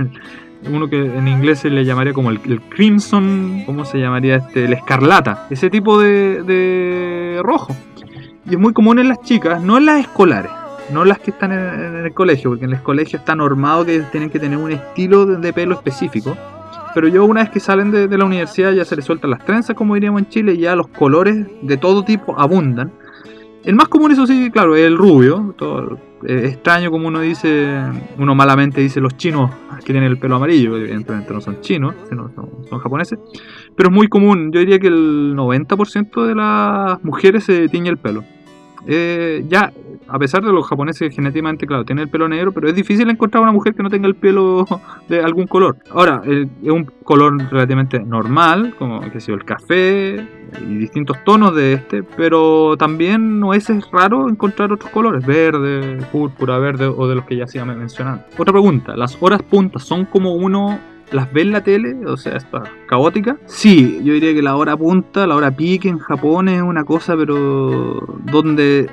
Uno 0.65 0.89
que 0.89 0.97
en 0.97 1.27
inglés 1.27 1.59
se 1.59 1.69
le 1.69 1.85
llamaría 1.85 2.13
como 2.13 2.29
el, 2.29 2.61
crimson, 2.69 3.63
¿cómo 3.65 3.85
se 3.85 3.99
llamaría 3.99 4.37
este? 4.37 4.65
El 4.65 4.73
escarlata, 4.73 5.47
ese 5.49 5.69
tipo 5.69 5.99
de, 5.99 7.39
rojo. 7.43 7.75
Y 8.49 8.51
es 8.51 8.59
muy 8.59 8.73
común 8.73 8.99
en 8.99 9.09
las 9.09 9.21
chicas, 9.21 9.61
no 9.61 9.77
en 9.77 9.85
las 9.85 9.99
escolares, 10.01 10.51
no 10.91 11.05
las 11.05 11.19
que 11.19 11.31
están 11.31 11.51
en, 11.51 12.05
el 12.05 12.13
colegio, 12.13 12.51
porque 12.51 12.65
en 12.65 12.73
el 12.73 12.81
colegio 12.81 13.19
está 13.19 13.35
normado 13.35 13.85
que 13.85 13.99
tienen 14.11 14.29
que 14.29 14.39
tener 14.39 14.57
un 14.57 14.71
estilo 14.71 15.25
de, 15.25 15.53
pelo 15.53 15.75
específico. 15.75 16.37
Pero 16.93 17.07
yo 17.09 17.25
una 17.25 17.41
vez 17.41 17.51
que 17.51 17.59
salen 17.59 17.91
de, 17.91 18.07
de, 18.07 18.17
la 18.17 18.25
universidad 18.25 18.71
ya 18.71 18.83
se 18.83 18.95
les 18.95 19.05
sueltan 19.05 19.29
las 19.29 19.45
trenzas, 19.45 19.75
como 19.75 19.93
diríamos 19.93 20.21
en 20.21 20.29
Chile, 20.29 20.53
y 20.53 20.59
ya 20.59 20.75
los 20.75 20.87
colores 20.87 21.45
de 21.61 21.77
todo 21.77 22.03
tipo 22.03 22.39
abundan. 22.39 22.91
El 23.67 23.75
más 23.75 23.89
común, 23.89 24.13
eso 24.13 24.25
sí, 24.25 24.49
claro, 24.49 24.77
es 24.77 24.85
el 24.87 24.97
rubio. 24.97 25.53
Todo, 25.57 25.99
extraño 26.25 26.89
como 26.89 27.09
uno 27.09 27.19
dice, 27.19 27.77
uno 28.17 28.33
malamente 28.33 28.79
dice 28.79 29.01
los 29.01 29.17
chinos 29.17 29.51
que 29.79 29.91
tienen 29.91 30.03
el 30.03 30.17
pelo 30.17 30.37
amarillo, 30.37 30.77
evidentemente 30.77 31.33
no 31.33 31.41
son 31.41 31.59
chinos, 31.59 31.93
sino 32.07 32.31
son, 32.33 32.79
japoneses. 32.79 33.19
Pero 33.75 33.89
es 33.89 33.93
muy 33.93 34.07
común, 34.07 34.53
yo 34.53 34.61
diría 34.61 34.79
que 34.79 34.87
el 34.87 35.35
90% 35.35 36.25
de 36.25 36.35
las 36.35 37.03
mujeres 37.03 37.43
se 37.43 37.67
tiñe 37.67 37.89
el 37.89 37.97
pelo. 37.97 38.23
Eh, 38.87 39.43
ya, 39.47 39.71
a 40.07 40.17
pesar 40.17 40.43
de 40.43 40.51
los 40.51 40.65
japoneses 40.65 41.13
genéticamente, 41.13 41.67
claro, 41.67 41.83
tienen 41.83 42.03
el 42.03 42.09
pelo 42.09 42.29
negro, 42.29 42.53
pero 42.53 42.69
es 42.69 42.75
difícil 42.75 43.09
encontrar 43.09 43.43
una 43.43 43.51
mujer 43.51 43.75
que 43.75 43.83
no 43.83 43.89
tenga 43.89 44.07
el 44.07 44.15
pelo 44.15 44.65
de 45.09 45.21
algún 45.21 45.45
color. 45.47 45.77
Ahora, 45.91 46.21
es 46.25 46.47
un 46.71 46.85
color 47.03 47.37
relativamente 47.51 47.99
normal, 47.99 48.75
como 48.79 49.01
que 49.11 49.19
sea 49.19 49.35
el 49.35 49.43
café 49.43 50.25
y 50.61 50.77
distintos 50.77 51.21
tonos 51.25 51.53
de 51.53 51.73
este, 51.73 52.03
pero 52.03 52.77
también 52.77 53.39
no 53.39 53.53
es 53.53 53.67
raro 53.91 54.29
encontrar 54.29 54.71
otros 54.71 54.89
colores, 54.91 55.25
verde, 55.25 55.97
púrpura, 56.11 56.57
verde 56.57 56.85
o 56.85 57.07
de 57.07 57.15
los 57.15 57.25
que 57.25 57.35
ya 57.35 57.45
se 57.45 57.63
mencionando. 57.65 58.23
Otra 58.37 58.53
pregunta, 58.53 58.95
¿las 58.95 59.17
horas 59.21 59.41
puntas 59.43 59.83
son 59.83 60.05
como 60.05 60.35
uno 60.35 60.79
las 61.11 61.31
ve 61.31 61.41
en 61.41 61.51
la 61.51 61.61
tele, 61.61 61.95
o 62.05 62.17
sea, 62.17 62.35
está 62.35 62.63
caótica. 62.87 63.37
Sí, 63.45 64.01
yo 64.03 64.13
diría 64.13 64.33
que 64.33 64.41
la 64.41 64.55
hora 64.55 64.75
punta, 64.75 65.27
la 65.27 65.35
hora 65.35 65.51
pique 65.51 65.89
en 65.89 65.99
Japón 65.99 66.49
es 66.49 66.61
una 66.61 66.83
cosa, 66.83 67.15
pero 67.15 68.01
donde 68.25 68.89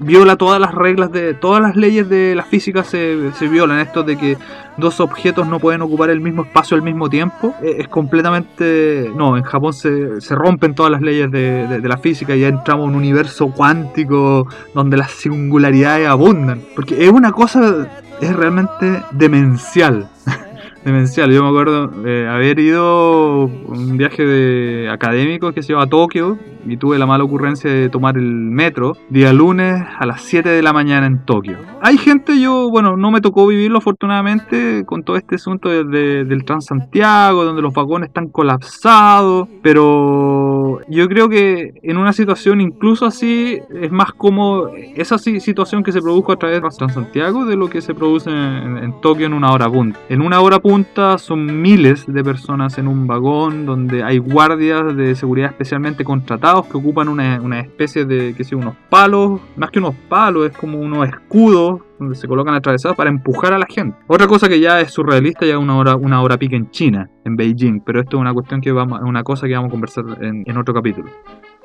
viola 0.00 0.36
todas 0.36 0.58
las 0.58 0.74
reglas 0.74 1.12
de 1.12 1.34
todas 1.34 1.60
las 1.60 1.76
leyes 1.76 2.08
de 2.08 2.34
la 2.34 2.42
física 2.42 2.82
se, 2.82 3.32
se 3.32 3.48
violan 3.48 3.80
esto 3.80 4.02
de 4.02 4.16
que 4.16 4.38
dos 4.78 4.98
objetos 4.98 5.46
no 5.46 5.60
pueden 5.60 5.82
ocupar 5.82 6.08
el 6.08 6.20
mismo 6.20 6.42
espacio 6.42 6.74
al 6.74 6.82
mismo 6.82 7.10
tiempo 7.10 7.54
eh, 7.62 7.76
es, 7.80 7.88
completamente 7.88 9.12
no 9.14 9.36
en 9.36 9.42
Japón 9.42 9.74
se, 9.74 10.22
se 10.22 10.34
rompen 10.34 10.74
todas 10.74 10.90
las 10.90 11.02
leyes 11.02 11.30
de, 11.30 11.66
de, 11.66 11.88
la 11.88 11.98
física 11.98 12.34
y 12.34 12.40
ya 12.40 12.48
entramos 12.48 12.84
en 12.84 12.94
un 12.94 12.96
universo 12.96 13.52
cuántico 13.52 14.48
donde 14.74 14.96
las 14.96 15.10
singularidades 15.10 16.08
abundan 16.08 16.62
porque 16.74 17.04
es 17.04 17.10
una 17.10 17.32
cosa 17.32 17.86
es 18.22 18.34
realmente 18.34 19.02
demencial 19.12 20.08
demencial. 20.84 21.30
Yo 21.30 21.42
me 21.42 21.48
acuerdo 21.48 21.88
de 21.88 22.28
haber 22.28 22.58
ido 22.58 23.44
un 23.44 23.96
viaje 23.96 24.24
de 24.24 24.88
académico 24.90 25.52
que 25.52 25.62
se 25.62 25.72
iba 25.72 25.82
a 25.82 25.86
Tokio 25.86 26.38
y 26.66 26.76
tuve 26.76 26.98
la 26.98 27.06
mala 27.06 27.24
ocurrencia 27.24 27.70
de 27.70 27.88
tomar 27.88 28.16
el 28.16 28.24
metro 28.24 28.96
día 29.08 29.32
lunes 29.32 29.82
a 29.98 30.06
las 30.06 30.22
7 30.22 30.48
de 30.48 30.62
la 30.62 30.72
mañana 30.72 31.06
en 31.06 31.24
Tokio. 31.24 31.58
Hay 31.80 31.96
gente, 31.98 32.38
yo, 32.38 32.70
bueno, 32.70 32.96
no 32.96 33.10
me 33.10 33.20
tocó 33.20 33.46
vivirlo 33.46 33.78
afortunadamente 33.78 34.84
con 34.84 35.02
todo 35.02 35.16
este 35.16 35.36
asunto 35.36 35.68
de, 35.68 36.24
del 36.24 36.44
Transantiago, 36.44 37.44
donde 37.44 37.62
los 37.62 37.72
vagones 37.72 38.08
están 38.08 38.28
colapsados, 38.28 39.48
pero 39.62 40.80
yo 40.88 41.08
creo 41.08 41.28
que 41.28 41.74
en 41.82 41.96
una 41.96 42.12
situación 42.12 42.60
incluso 42.60 43.06
así 43.06 43.58
es 43.74 43.90
más 43.90 44.12
como 44.12 44.68
esa 44.94 45.18
situación 45.18 45.82
que 45.82 45.92
se 45.92 46.00
produjo 46.00 46.32
a 46.32 46.36
través 46.36 46.60
de 46.60 46.68
Transantiago 46.70 47.46
de 47.46 47.56
lo 47.56 47.68
que 47.68 47.80
se 47.80 47.94
produce 47.94 48.30
en, 48.30 48.78
en 48.78 49.00
Tokio 49.00 49.26
en 49.26 49.32
una 49.32 49.50
hora 49.52 49.68
punta. 49.70 49.98
En 50.08 50.20
una 50.20 50.40
hora 50.40 50.58
punta 50.58 50.69
son 51.18 51.60
miles 51.60 52.04
de 52.06 52.22
personas 52.22 52.78
en 52.78 52.86
un 52.86 53.08
vagón 53.08 53.66
donde 53.66 54.04
hay 54.04 54.18
guardias 54.18 54.94
de 54.96 55.16
seguridad 55.16 55.50
especialmente 55.50 56.04
contratados 56.04 56.66
que 56.66 56.76
ocupan 56.76 57.08
una, 57.08 57.58
especie 57.58 58.04
de, 58.04 58.34
que 58.36 58.44
sé, 58.44 58.54
unos 58.54 58.76
palos, 58.88 59.40
más 59.56 59.72
que 59.72 59.80
unos 59.80 59.96
palos, 60.08 60.46
es 60.46 60.56
como 60.56 60.78
unos 60.78 61.08
escudos 61.08 61.80
donde 61.98 62.14
se 62.14 62.28
colocan 62.28 62.54
atravesados 62.54 62.96
para 62.96 63.10
empujar 63.10 63.52
a 63.52 63.58
la 63.58 63.66
gente. 63.68 63.96
Otra 64.06 64.28
cosa 64.28 64.48
que 64.48 64.60
ya 64.60 64.80
es 64.80 64.92
surrealista, 64.92 65.44
ya 65.44 65.58
una 65.58 65.76
hora, 65.76 65.96
una 65.96 66.22
hora 66.22 66.38
pica 66.38 66.54
en 66.54 66.70
China, 66.70 67.10
en 67.24 67.34
Beijing, 67.34 67.80
pero 67.84 68.00
esto 68.00 68.16
es 68.18 68.20
una 68.20 68.32
cuestión 68.32 68.60
que 68.60 68.70
vamos, 68.70 69.00
una 69.02 69.24
cosa 69.24 69.48
que 69.48 69.54
vamos 69.54 69.70
a 69.70 69.72
conversar 69.72 70.04
en, 70.20 70.56
otro 70.56 70.72
capítulo. 70.72 71.10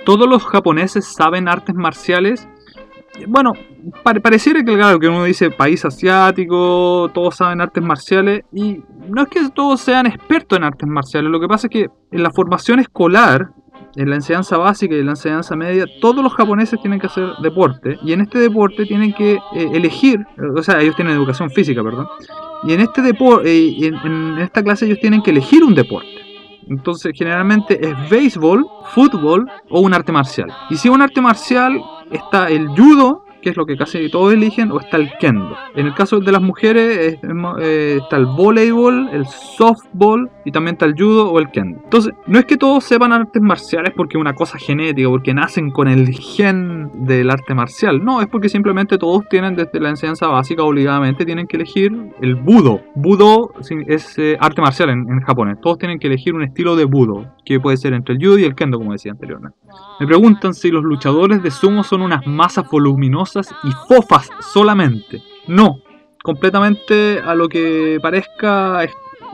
Todos 0.04 0.28
los 0.28 0.44
japoneses 0.44 1.06
saben 1.06 1.48
artes 1.48 1.76
marciales 1.76 2.48
bueno, 3.28 3.54
pareciera 4.04 4.64
que, 4.64 4.76
claro, 4.76 5.00
que 5.00 5.08
uno 5.08 5.24
dice 5.24 5.50
país 5.52 5.86
asiático, 5.86 7.10
todos 7.14 7.36
saben 7.36 7.62
artes 7.62 7.84
marciales, 7.84 8.44
y 8.52 8.84
no 9.10 9.24
es 9.24 9.28
que 9.30 9.50
todos 9.50 9.82
sean 9.82 10.06
expertos 10.06 10.58
en 10.58 10.64
artes 10.64 10.88
marciales, 10.88 11.32
lo 11.32 11.40
que 11.40 11.48
pasa 11.48 11.68
es 11.68 11.72
que 11.72 11.88
en 12.12 12.24
la 12.24 12.32
formación 12.32 12.80
escolar 12.80 13.52
en 13.96 14.10
la 14.10 14.16
enseñanza 14.16 14.58
básica 14.58 14.96
y 14.96 15.00
en 15.00 15.06
la 15.06 15.14
enseñanza 15.14 15.56
media, 15.56 15.86
todos 16.02 16.22
los 16.22 16.34
japoneses 16.34 16.80
tienen 16.82 17.00
que 17.00 17.08
hacer 17.08 17.30
deporte 17.42 17.98
y 18.04 18.14
en 18.14 18.22
este 18.22 18.40
deporte 18.40 18.86
tienen 18.86 19.14
que 19.14 19.34
eh, 19.34 19.70
elegir, 19.74 20.26
o 20.56 20.62
sea, 20.62 20.82
ellos 20.82 20.96
tienen 20.96 21.16
educación 21.16 21.50
física, 21.50 21.82
perdón, 21.84 22.08
y 22.64 22.74
en 22.74 22.82
este 22.82 23.02
deporte, 23.02 23.50
eh, 23.50 23.88
en, 23.88 24.38
esta 24.40 24.64
clase 24.64 24.86
ellos 24.86 25.00
tienen 25.00 25.22
que 25.22 25.32
elegir 25.32 25.64
un 25.64 25.76
deporte. 25.76 26.10
Entonces, 26.68 27.12
generalmente 27.16 27.80
es 27.80 28.10
béisbol, 28.10 28.66
fútbol 28.90 29.48
o 29.70 29.82
un 29.82 29.94
arte 29.94 30.12
marcial. 30.12 30.52
Y 30.72 30.78
si 30.78 30.90
un 30.90 31.00
arte 31.00 31.22
marcial, 31.22 31.80
está 32.10 32.50
el 32.50 32.70
judo, 32.70 33.25
que 33.46 33.52
es 33.52 33.58
lo 33.58 33.68
que 33.68 33.78
casi 33.78 34.10
todos 34.10 34.34
eligen, 34.34 34.72
o 34.72 34.80
está 34.80 34.98
el 34.98 35.12
kendo. 35.20 35.56
En 35.76 35.86
el 35.86 35.94
caso 35.94 36.20
de 36.20 36.32
las 36.32 36.42
mujeres 36.42 37.20
eh, 37.62 38.00
está 38.02 38.18
el 38.18 38.26
voleibol, 38.26 39.08
el 39.14 39.28
softball 39.28 40.32
y 40.46 40.52
también 40.52 40.74
está 40.74 40.86
el 40.88 40.96
judo 40.96 41.32
o 41.32 41.38
el 41.38 41.52
kendo. 41.52 41.80
Entonces, 41.84 42.12
no 42.26 42.40
es 42.40 42.46
que 42.46 42.58
todos 42.58 42.84
sepan 42.84 43.14
artes 43.14 43.40
marciales 43.44 43.94
porque 43.96 44.18
es 44.18 44.22
una 44.22 44.34
cosa 44.34 44.58
genética, 44.58 45.08
porque 45.10 45.36
nacen 45.36 45.70
con 45.70 45.88
el 45.88 46.08
gen 46.10 46.90
del 47.06 47.30
arte 47.30 47.54
marcial. 47.54 48.04
No, 48.04 48.20
es 48.20 48.28
porque 48.28 48.50
simplemente 48.50 48.98
todos 48.98 49.30
tienen 49.30 49.56
desde 49.56 49.80
la 49.80 49.90
enseñanza 49.90 50.28
básica 50.28 50.64
obligadamente 50.64 51.24
tienen 51.24 51.46
que 51.46 51.58
elegir 51.58 51.92
el 52.22 52.34
budo. 52.34 52.82
Budo 52.96 53.52
es 53.86 54.18
eh, 54.18 54.38
arte 54.40 54.60
marcial 54.60 54.90
en, 54.90 55.08
en 55.08 55.20
japonés. 55.22 55.62
Todos 55.62 55.78
tienen 55.78 56.00
que 56.00 56.08
elegir 56.08 56.34
un 56.34 56.42
estilo 56.42 56.76
de 56.76 56.86
budo, 56.86 57.32
que 57.46 57.60
puede 57.60 57.78
ser 57.78 57.94
entre 57.94 58.16
el 58.16 58.26
judo 58.26 58.40
y 58.40 58.44
el 58.44 58.56
kendo, 58.56 58.80
como 58.80 58.94
decía 58.94 59.12
anteriormente. 59.12 59.56
Me 60.00 60.08
preguntan 60.08 60.54
si 60.54 60.72
los 60.72 60.84
luchadores 60.84 61.42
de 61.42 61.52
sumo 61.52 61.84
son 61.84 62.02
unas 62.02 62.28
masas 62.28 62.70
voluminosas 62.70 63.54
y 63.64 63.72
fofas 63.88 64.30
solamente. 64.54 65.22
No, 65.48 65.80
completamente 66.22 67.20
a 67.20 67.36
lo 67.36 67.48
que 67.48 68.00
parezca 68.02 68.84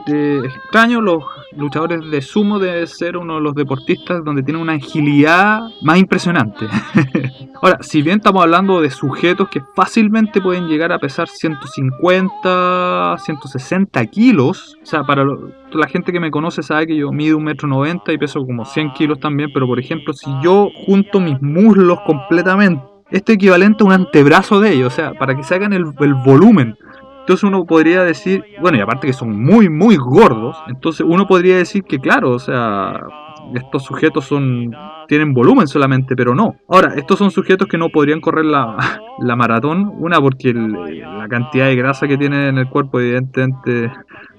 extraño, 0.06 1.00
los 1.00 1.22
luchadores 1.56 2.10
de 2.10 2.20
sumo 2.22 2.58
deben 2.58 2.86
ser 2.86 3.16
uno 3.16 3.36
de 3.36 3.40
los 3.40 3.54
deportistas 3.54 4.24
donde 4.24 4.42
tienen 4.42 4.62
una 4.62 4.74
agilidad 4.74 5.62
más 5.82 5.98
impresionante. 5.98 6.66
Ahora, 7.62 7.78
si 7.80 8.02
bien 8.02 8.16
estamos 8.16 8.42
hablando 8.42 8.80
de 8.80 8.90
sujetos 8.90 9.48
que 9.48 9.62
fácilmente 9.76 10.40
pueden 10.40 10.66
llegar 10.66 10.92
a 10.92 10.98
pesar 10.98 11.28
150, 11.28 13.16
160 13.18 14.06
kilos, 14.06 14.76
o 14.82 14.86
sea, 14.86 15.04
para 15.04 15.24
la 15.24 15.86
gente 15.86 16.12
que 16.12 16.20
me 16.20 16.30
conoce 16.30 16.62
sabe 16.62 16.88
que 16.88 16.96
yo 16.96 17.12
mido 17.12 17.36
un 17.36 17.44
metro 17.44 17.68
noventa 17.68 18.12
y 18.12 18.18
peso 18.18 18.44
como 18.44 18.64
100 18.64 18.94
kilos 18.94 19.20
también, 19.20 19.50
pero 19.54 19.66
por 19.66 19.78
ejemplo, 19.78 20.12
si 20.12 20.30
yo 20.42 20.70
junto 20.86 21.20
mis 21.20 21.40
muslos 21.40 22.00
completamente, 22.04 22.82
esto 23.10 23.32
equivalente 23.32 23.84
a 23.84 23.86
un 23.86 23.92
antebrazo 23.92 24.58
de 24.58 24.72
ellos, 24.72 24.92
o 24.92 24.96
sea, 24.96 25.12
para 25.12 25.36
que 25.36 25.42
se 25.44 25.54
hagan 25.54 25.72
el 25.72 25.84
volumen. 25.84 26.76
Entonces 27.22 27.44
uno 27.44 27.64
podría 27.64 28.02
decir, 28.02 28.44
bueno, 28.60 28.78
y 28.78 28.80
aparte 28.80 29.06
que 29.06 29.12
son 29.12 29.42
muy, 29.42 29.68
muy 29.68 29.96
gordos, 29.96 30.56
entonces 30.68 31.06
uno 31.08 31.26
podría 31.26 31.56
decir 31.56 31.84
que, 31.84 31.98
claro, 31.98 32.32
o 32.32 32.38
sea, 32.38 33.00
estos 33.54 33.84
sujetos 33.84 34.24
son 34.24 34.74
tienen 35.08 35.34
volumen 35.34 35.66
solamente, 35.66 36.16
pero 36.16 36.34
no. 36.34 36.56
Ahora, 36.68 36.94
estos 36.96 37.18
son 37.18 37.30
sujetos 37.30 37.68
que 37.68 37.78
no 37.78 37.90
podrían 37.90 38.20
correr 38.20 38.46
la, 38.46 38.76
la 39.20 39.36
maratón, 39.36 39.92
una 39.98 40.20
porque 40.20 40.52
la 40.54 41.28
cantidad 41.28 41.66
de 41.66 41.76
grasa 41.76 42.08
que 42.08 42.16
tienen 42.18 42.40
en 42.40 42.58
el 42.58 42.68
cuerpo 42.68 42.98
evidentemente 42.98 43.92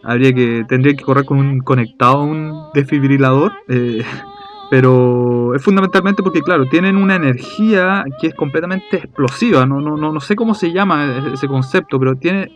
habría 0.04 0.34
que 0.34 0.66
tendría 0.68 0.96
que 0.96 1.04
correr 1.04 1.26
con 1.26 1.38
un 1.38 1.60
conectado 1.60 2.18
a 2.18 2.24
un 2.24 2.72
desfibrilador. 2.74 3.54
Eh, 3.68 4.04
pero 4.70 5.54
es 5.54 5.62
fundamentalmente 5.62 6.24
porque, 6.24 6.42
claro, 6.42 6.66
tienen 6.66 6.98
una 6.98 7.16
energía 7.16 8.04
que 8.20 8.28
es 8.28 8.34
completamente 8.34 8.98
explosiva. 8.98 9.68
No, 9.68 9.80
no, 9.80 9.96
no, 9.96 10.20
sé 10.20 10.36
cómo 10.36 10.56
se 10.56 10.72
llama 10.72 11.30
ese 11.32 11.48
concepto, 11.48 12.00
pero 12.00 12.16
tiene, 12.16 12.50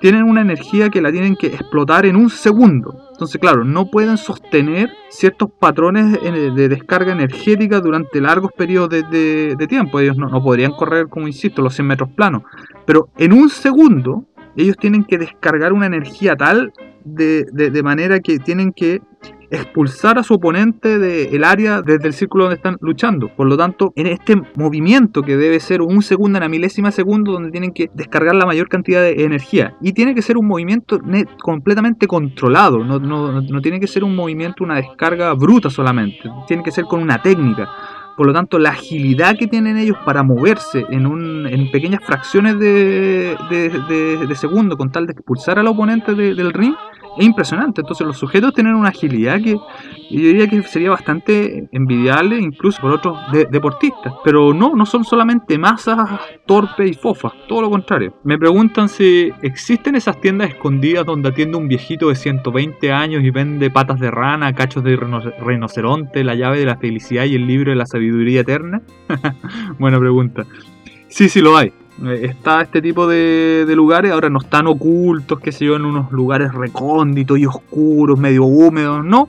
tienen 0.00 0.24
una 0.24 0.40
energía 0.40 0.88
que 0.88 1.02
la 1.02 1.12
tienen 1.12 1.36
que 1.36 1.48
explotar 1.48 2.06
en 2.06 2.16
un 2.16 2.30
segundo. 2.30 3.08
Entonces, 3.12 3.40
claro, 3.40 3.64
no 3.64 3.90
pueden 3.90 4.16
sostener 4.16 4.90
ciertos 5.10 5.50
patrones 5.50 6.18
de 6.22 6.68
descarga 6.68 7.12
energética 7.12 7.80
durante 7.80 8.20
largos 8.20 8.50
periodos 8.52 8.88
de, 8.88 9.66
tiempo. 9.68 10.00
Ellos 10.00 10.16
no, 10.16 10.42
podrían 10.42 10.72
correr, 10.72 11.08
como 11.08 11.28
insisto, 11.28 11.60
los 11.60 11.74
100 11.74 11.86
metros 11.86 12.08
planos. 12.16 12.42
Pero 12.86 13.10
en 13.18 13.34
un 13.34 13.50
segundo, 13.50 14.24
ellos 14.56 14.76
tienen 14.78 15.04
que 15.04 15.18
descargar 15.18 15.72
una 15.72 15.86
energía 15.86 16.34
tal 16.34 16.72
de 17.04 17.82
manera 17.82 18.20
que 18.20 18.38
tienen 18.38 18.72
que 18.72 19.02
expulsar 19.50 20.18
a 20.18 20.22
su 20.22 20.34
oponente 20.34 20.98
del 20.98 21.44
área 21.44 21.82
desde 21.82 22.06
el 22.06 22.14
círculo 22.14 22.44
donde 22.44 22.56
están 22.56 22.76
luchando. 22.80 23.28
Por 23.34 23.48
lo 23.48 23.56
tanto, 23.56 23.92
en 23.96 24.06
este 24.06 24.36
movimiento 24.54 25.22
que 25.22 25.36
debe 25.36 25.60
ser 25.60 25.82
un 25.82 26.02
segundo 26.02 26.38
en 26.38 26.42
la 26.42 26.48
milésima 26.48 26.90
segundo 26.90 27.32
donde 27.32 27.50
tienen 27.50 27.72
que 27.72 27.90
descargar 27.94 28.34
la 28.34 28.46
mayor 28.46 28.68
cantidad 28.68 29.02
de 29.02 29.24
energía. 29.24 29.76
Y 29.80 29.92
tiene 29.92 30.14
que 30.14 30.22
ser 30.22 30.36
un 30.36 30.46
movimiento 30.46 31.00
completamente 31.42 32.06
controlado. 32.06 32.84
No, 32.84 32.98
no, 32.98 33.40
no 33.40 33.60
tiene 33.60 33.80
que 33.80 33.86
ser 33.86 34.04
un 34.04 34.14
movimiento, 34.14 34.64
una 34.64 34.76
descarga 34.76 35.34
bruta 35.34 35.70
solamente. 35.70 36.30
Tiene 36.46 36.62
que 36.62 36.70
ser 36.70 36.84
con 36.84 37.02
una 37.02 37.20
técnica. 37.20 37.68
Por 38.16 38.26
lo 38.26 38.34
tanto, 38.34 38.58
la 38.58 38.70
agilidad 38.70 39.36
que 39.38 39.46
tienen 39.46 39.78
ellos 39.78 39.96
para 40.04 40.22
moverse 40.22 40.84
en, 40.90 41.06
un, 41.06 41.46
en 41.46 41.70
pequeñas 41.70 42.04
fracciones 42.04 42.58
de, 42.58 43.34
de, 43.48 44.26
de, 44.26 44.34
segundo 44.34 44.76
con 44.76 44.90
tal 44.90 45.06
de 45.06 45.12
expulsar 45.12 45.58
al 45.58 45.68
oponente 45.68 46.14
del 46.14 46.52
ring 46.52 46.74
es 47.18 47.26
impresionante. 47.26 47.80
Entonces 47.80 48.06
los 48.06 48.18
sujetos 48.18 48.54
tienen 48.54 48.74
una 48.74 48.88
agilidad 48.88 49.40
que 49.40 49.52
yo 49.52 49.60
diría 50.10 50.48
que 50.48 50.62
sería 50.62 50.90
bastante 50.90 51.68
envidiable 51.72 52.38
incluso 52.38 52.80
por 52.80 52.92
otros 52.92 53.18
deportistas. 53.50 54.12
Pero 54.24 54.52
no, 54.52 54.74
no 54.74 54.86
son 54.86 55.04
solamente 55.04 55.58
masas 55.58 56.20
torpes 56.46 56.90
y 56.90 56.94
fofas, 56.94 57.32
todo 57.48 57.62
lo 57.62 57.70
contrario. 57.70 58.14
Me 58.24 58.38
preguntan 58.38 58.88
si 58.88 59.32
existen 59.42 59.96
esas 59.96 60.20
tiendas 60.20 60.50
escondidas 60.50 61.06
donde 61.06 61.28
atiende 61.28 61.56
un 61.56 61.68
viejito 61.68 62.08
de 62.08 62.14
120 62.14 62.92
años 62.92 63.22
y 63.22 63.30
vende 63.30 63.70
patas 63.70 64.00
de 64.00 64.10
rana, 64.10 64.52
cachos 64.54 64.82
de 64.84 64.96
rinoceronte, 64.96 66.24
la 66.24 66.34
llave 66.34 66.58
de 66.58 66.66
la 66.66 66.76
felicidad 66.76 67.24
y 67.24 67.34
el 67.34 67.46
libro 67.46 67.70
de 67.70 67.76
la 67.76 67.86
sabiduría 67.86 68.40
eterna. 68.40 68.82
Buena 69.78 69.98
pregunta. 69.98 70.44
Sí, 71.08 71.28
sí 71.28 71.40
lo 71.40 71.56
hay. 71.56 71.72
Eh, 72.04 72.20
está 72.24 72.62
este 72.62 72.80
tipo 72.80 73.06
de, 73.06 73.64
lugares, 73.76 74.12
ahora 74.12 74.30
no 74.30 74.40
están 74.40 74.66
ocultos, 74.66 75.38
que 75.40 75.52
se 75.52 75.66
yo, 75.66 75.76
en 75.76 75.84
unos 75.84 76.10
lugares 76.12 76.52
recónditos 76.52 77.38
y 77.38 77.46
oscuros, 77.46 78.18
medio 78.18 78.44
húmedos, 78.44 79.04
no, 79.04 79.28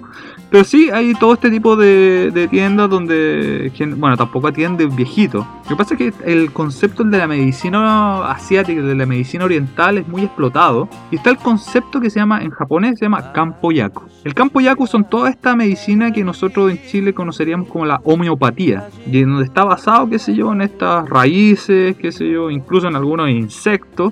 pero 0.52 0.66
sí, 0.66 0.90
hay 0.92 1.14
todo 1.14 1.34
este 1.34 1.50
tipo 1.50 1.78
de, 1.78 2.48
tiendas 2.52 2.90
donde, 2.90 3.72
bueno, 3.96 4.18
tampoco 4.18 4.50
atiende 4.50 4.86
viejitos. 4.86 5.46
Lo 5.64 5.70
que 5.70 5.76
pasa 5.78 5.94
es 5.94 5.98
que 5.98 6.14
el 6.26 6.52
concepto 6.52 7.06
de 7.06 7.18
la 7.18 7.26
medicina 7.26 8.30
asiática, 8.30 8.82
de 8.82 8.94
la 8.94 9.06
medicina 9.06 9.46
oriental, 9.46 10.00
es 10.00 10.08
muy 10.10 10.24
explotado. 10.24 10.90
Y 11.10 11.16
está 11.16 11.30
el 11.30 11.38
concepto 11.38 12.02
que 12.02 12.10
se 12.10 12.20
llama, 12.20 12.42
en 12.42 12.52
japonés, 12.52 13.00
se 13.00 13.06
llama 13.06 13.32
campo 13.32 13.72
yaku. 13.72 14.04
El 14.26 14.34
campo 14.34 14.60
yaku 14.60 14.88
son 14.88 15.06
toda 15.06 15.30
esta 15.30 15.56
medicina 15.56 16.12
que 16.12 16.26
nosotros 16.26 16.70
en 16.70 16.82
Chile 16.86 17.14
conoceríamos 17.14 17.70
como 17.70 17.86
la 17.86 18.02
homeopatía. 18.04 18.90
Y 19.08 19.22
donde 19.22 19.46
está 19.46 19.64
basado, 19.64 20.10
qué 20.10 20.20
sé 20.20 20.36
yo, 20.36 20.52
en 20.52 20.64
estas 20.64 21.08
raíces, 21.08 21.96
qué 21.96 22.12
sé 22.12 22.30
yo, 22.30 22.52
incluso 22.52 22.90
en 22.90 22.98
algunos 22.98 23.30
insectos 23.30 24.12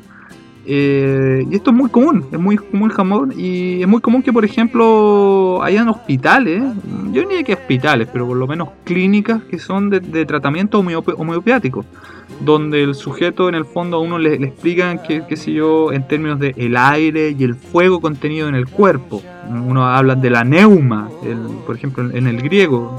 eh, 0.71 1.47
y 1.49 1.55
esto 1.55 1.71
es 1.71 1.75
muy 1.75 1.89
común, 1.89 2.25
es 2.31 2.39
muy 2.39 2.55
común 2.55 2.89
jamón 2.89 3.33
y 3.35 3.81
es 3.81 3.87
muy 3.87 4.01
común 4.01 4.21
que 4.21 4.31
por 4.31 4.45
ejemplo 4.45 5.63
hayan 5.63 5.89
hospitales, 5.89 6.61
yo 7.11 7.23
diría 7.23 7.41
que 7.41 7.53
hospitales, 7.53 8.07
pero 8.13 8.27
por 8.27 8.37
lo 8.37 8.45
menos 8.45 8.69
clínicas 8.83 9.41
que 9.45 9.57
son 9.57 9.89
de, 9.89 10.25
tratamiento 10.27 10.77
homeopático, 10.77 11.85
donde 12.41 12.83
el 12.83 12.93
sujeto 12.93 13.49
en 13.49 13.55
el 13.55 13.65
fondo 13.65 13.97
a 13.97 13.99
uno 13.99 14.19
le, 14.19 14.35
explican 14.35 15.01
que, 15.01 15.25
qué 15.27 15.37
sé 15.37 15.53
yo, 15.53 15.91
en 15.91 16.07
términos 16.07 16.39
de 16.39 16.53
el 16.55 16.77
aire 16.77 17.35
y 17.35 17.43
el 17.43 17.55
fuego 17.55 17.99
contenido 17.99 18.47
en 18.47 18.53
el 18.53 18.67
cuerpo. 18.67 19.23
Uno 19.49 19.87
habla 19.87 20.13
de 20.13 20.29
la 20.29 20.43
neuma, 20.43 21.09
por 21.65 21.77
ejemplo 21.77 22.11
en 22.11 22.27
el 22.27 22.43
griego, 22.43 22.95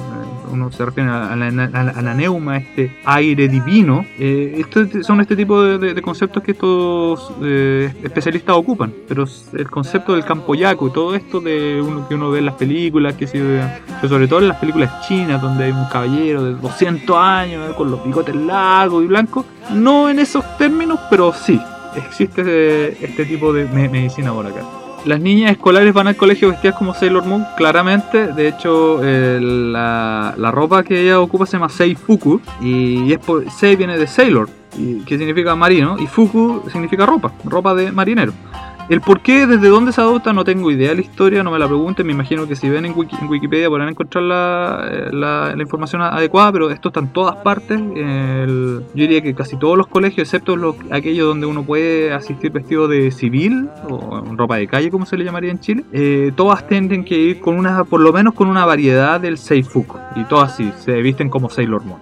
uno 0.51 0.71
se 0.71 0.85
refiere 0.85 1.09
a 1.09 1.37
la, 1.37 2.15
neuma, 2.15 2.59
este 2.59 2.97
aire 3.05 3.49
divino. 3.49 4.05
Eh, 4.19 4.57
estos 4.59 5.07
son 5.07 5.21
este 5.21 5.37
tipo 5.37 5.63
de, 5.63 6.01
conceptos 6.03 6.43
que 6.43 6.53
estos 6.53 7.33
eh, 7.43 7.93
especialistas 8.03 8.57
ocupan, 8.57 8.93
pero 9.09 9.25
el 9.53 9.71
concepto 9.71 10.15
del 10.15 10.25
campo 10.25 10.55
yaku 10.55 10.89
y 10.89 10.93
todo 10.93 11.15
esto 11.15 11.41
de 11.41 11.81
uno 11.81 12.09
que 12.09 12.15
uno 12.15 12.31
ve 12.31 12.41
en 12.41 12.47
las 12.47 12.55
películas, 12.55 13.15
que, 13.15 13.27
sobre 13.27 14.29
todo 14.29 14.41
en 14.41 14.49
las 14.49 14.59
películas 14.59 15.07
chinas, 15.07 15.41
donde 15.41 15.65
hay 15.65 15.73
un 15.73 15.87
caballero 15.87 16.45
de 16.45 16.55
200 16.55 17.17
años 17.17 17.75
con 17.75 17.91
los 17.91 18.05
bigotes 18.05 18.35
largos 18.35 19.05
y 19.05 19.07
blancos, 19.07 19.45
no 19.73 20.09
en 20.09 20.19
esos 20.19 20.45
términos, 20.59 20.99
pero 21.11 21.33
sí, 21.33 21.61
existe 21.97 23.05
este 23.05 23.25
tipo 23.25 23.53
de 23.53 23.65
medicina 23.67 24.33
por 24.33 24.47
acá. 24.47 24.80
Las 25.05 25.21
niñas 25.21 25.53
escolares 25.53 25.95
van 25.95 26.09
al 26.09 26.17
colegio 26.17 26.51
vestidas 26.51 26.77
como 26.77 26.93
Sailor 26.93 27.25
Moon, 27.25 27.47
claramente. 27.57 28.29
De 28.33 28.49
hecho, 28.49 29.01
la, 29.03 30.51
ropa 30.53 30.83
que 30.83 31.03
ella 31.03 31.21
ocupa 31.21 31.47
se 31.47 31.53
llama 31.53 31.69
Seifuku. 31.69 32.41
Y, 32.61 33.13
es 33.13 33.21
Sei 33.59 33.77
viene 33.77 33.97
de 33.97 34.07
Sailor, 34.07 34.49
que 35.07 35.19
significa 35.19 35.55
marino. 35.57 35.97
Y 35.99 36.07
Fuku 36.07 36.65
significa 36.71 37.07
ropa, 37.07 37.33
ropa 37.45 37.75
de 37.75 37.91
marinero. 37.93 38.33
El 38.91 39.01
por 39.03 39.21
qué, 39.21 39.47
desde 39.47 39.69
dónde 39.69 39.93
se 39.93 40.01
adopta, 40.01 40.33
no 40.33 40.43
tengo 40.43 40.69
idea 40.69 40.89
de 40.89 40.97
la 40.97 41.01
historia, 41.03 41.45
no 41.45 41.53
me 41.53 41.61
la 41.61 41.69
pregunten. 41.69 42.05
Me 42.05 42.13
imagino 42.13 42.49
que 42.49 42.57
si 42.57 42.69
ven 42.69 42.85
en, 42.85 42.93
Wikipedia 42.97 43.69
podrán 43.69 43.89
encontrar 43.89 44.25
eh, 44.25 45.11
la, 45.13 45.55
la, 45.55 45.63
información 45.63 46.03
adecuada, 46.03 46.51
pero 46.51 46.71
esto 46.73 46.89
está 46.89 46.99
en 46.99 47.13
todas 47.13 47.37
partes. 47.37 47.79
yo 47.79 48.83
diría 48.93 49.21
que 49.21 49.33
casi 49.33 49.57
todos 49.57 49.79
los 49.79 49.87
colegios, 49.87 50.27
excepto 50.27 50.57
los, 50.57 50.75
aquellos 50.91 51.29
donde 51.29 51.47
uno 51.47 51.63
puede 51.63 52.13
asistir 52.13 52.51
vestido 52.51 52.89
de 52.89 53.13
civil 53.13 53.69
o 53.89 54.25
ropa 54.35 54.57
de 54.57 54.67
calle, 54.67 54.91
como 54.91 55.07
se 55.07 55.17
le 55.17 55.25
llamaría 55.25 55.53
en 55.53 55.61
Chile, 55.61 55.85
eh, 55.93 56.33
todas 56.35 56.67
tienden 56.67 57.05
que 57.05 57.17
ir 57.17 57.39
con 57.39 57.57
una, 57.57 57.85
por 57.85 58.01
lo 58.01 58.13
menos 58.13 58.35
con 58.35 58.49
una 58.49 58.67
variedad 58.67 59.21
del 59.21 59.39
Seifuku. 59.39 59.99
Y 60.17 60.25
todas 60.25 60.57
sí, 60.57 60.73
se 60.79 61.01
visten 61.01 61.31
como 61.31 61.49
Sailor 61.49 61.85
Moon. 61.85 62.01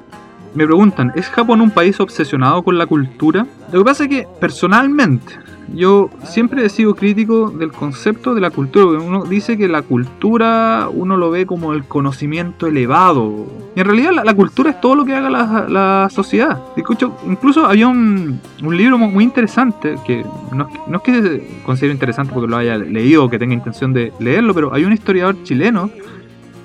Me 0.55 0.65
preguntan, 0.65 1.13
¿es 1.15 1.29
Japón 1.29 1.61
un 1.61 1.71
país 1.71 2.01
obsesionado 2.01 2.63
con 2.63 2.79
la 2.79 2.87
cultura? 2.87 3.47
Lo 3.71 3.81
que 3.81 3.85
pasa 3.85 4.05
es 4.05 4.09
que 4.09 4.27
personalmente 4.41 5.35
yo 5.75 6.11
siempre 6.25 6.65
he 6.65 6.69
sido 6.69 6.95
crítico 6.95 7.51
del 7.51 7.73
concepto 7.73 8.35
de 8.35 8.41
la 8.41 8.51
cultura, 8.51 8.99
uno 8.99 9.25
dice 9.25 9.57
que 9.59 9.69
la 9.69 9.83
cultura 9.83 10.89
uno 10.93 11.17
lo 11.17 11.31
ve 11.31 11.47
como 11.47 11.73
el 11.73 11.85
conocimiento 11.85 12.67
elevado. 12.67 13.47
Y 13.77 13.81
en 13.81 13.87
realidad 13.87 14.11
la, 14.25 14.35
cultura 14.35 14.71
es 14.71 14.81
todo 14.81 14.95
lo 14.95 15.05
que 15.05 15.15
haga 15.15 15.29
la, 15.31 16.09
sociedad. 16.11 16.61
Escucho, 16.77 17.17
incluso 17.27 17.67
había 17.67 17.87
un, 17.87 18.41
libro 18.63 18.99
muy 18.99 19.25
interesante, 19.25 19.97
que 20.07 20.25
no, 20.53 20.69
es 20.97 21.03
que 21.03 21.61
considero 21.65 21.93
interesante 21.93 22.33
porque 22.33 22.51
lo 22.51 22.57
haya 22.57 22.77
leído 22.79 23.25
o 23.25 23.31
que 23.31 23.39
tenga 23.39 23.55
intención 23.55 23.93
de 23.93 24.13
leerlo, 24.19 24.55
pero 24.55 24.73
hay 24.73 24.85
un 24.85 24.93
historiador 24.93 25.43
chileno 25.43 25.91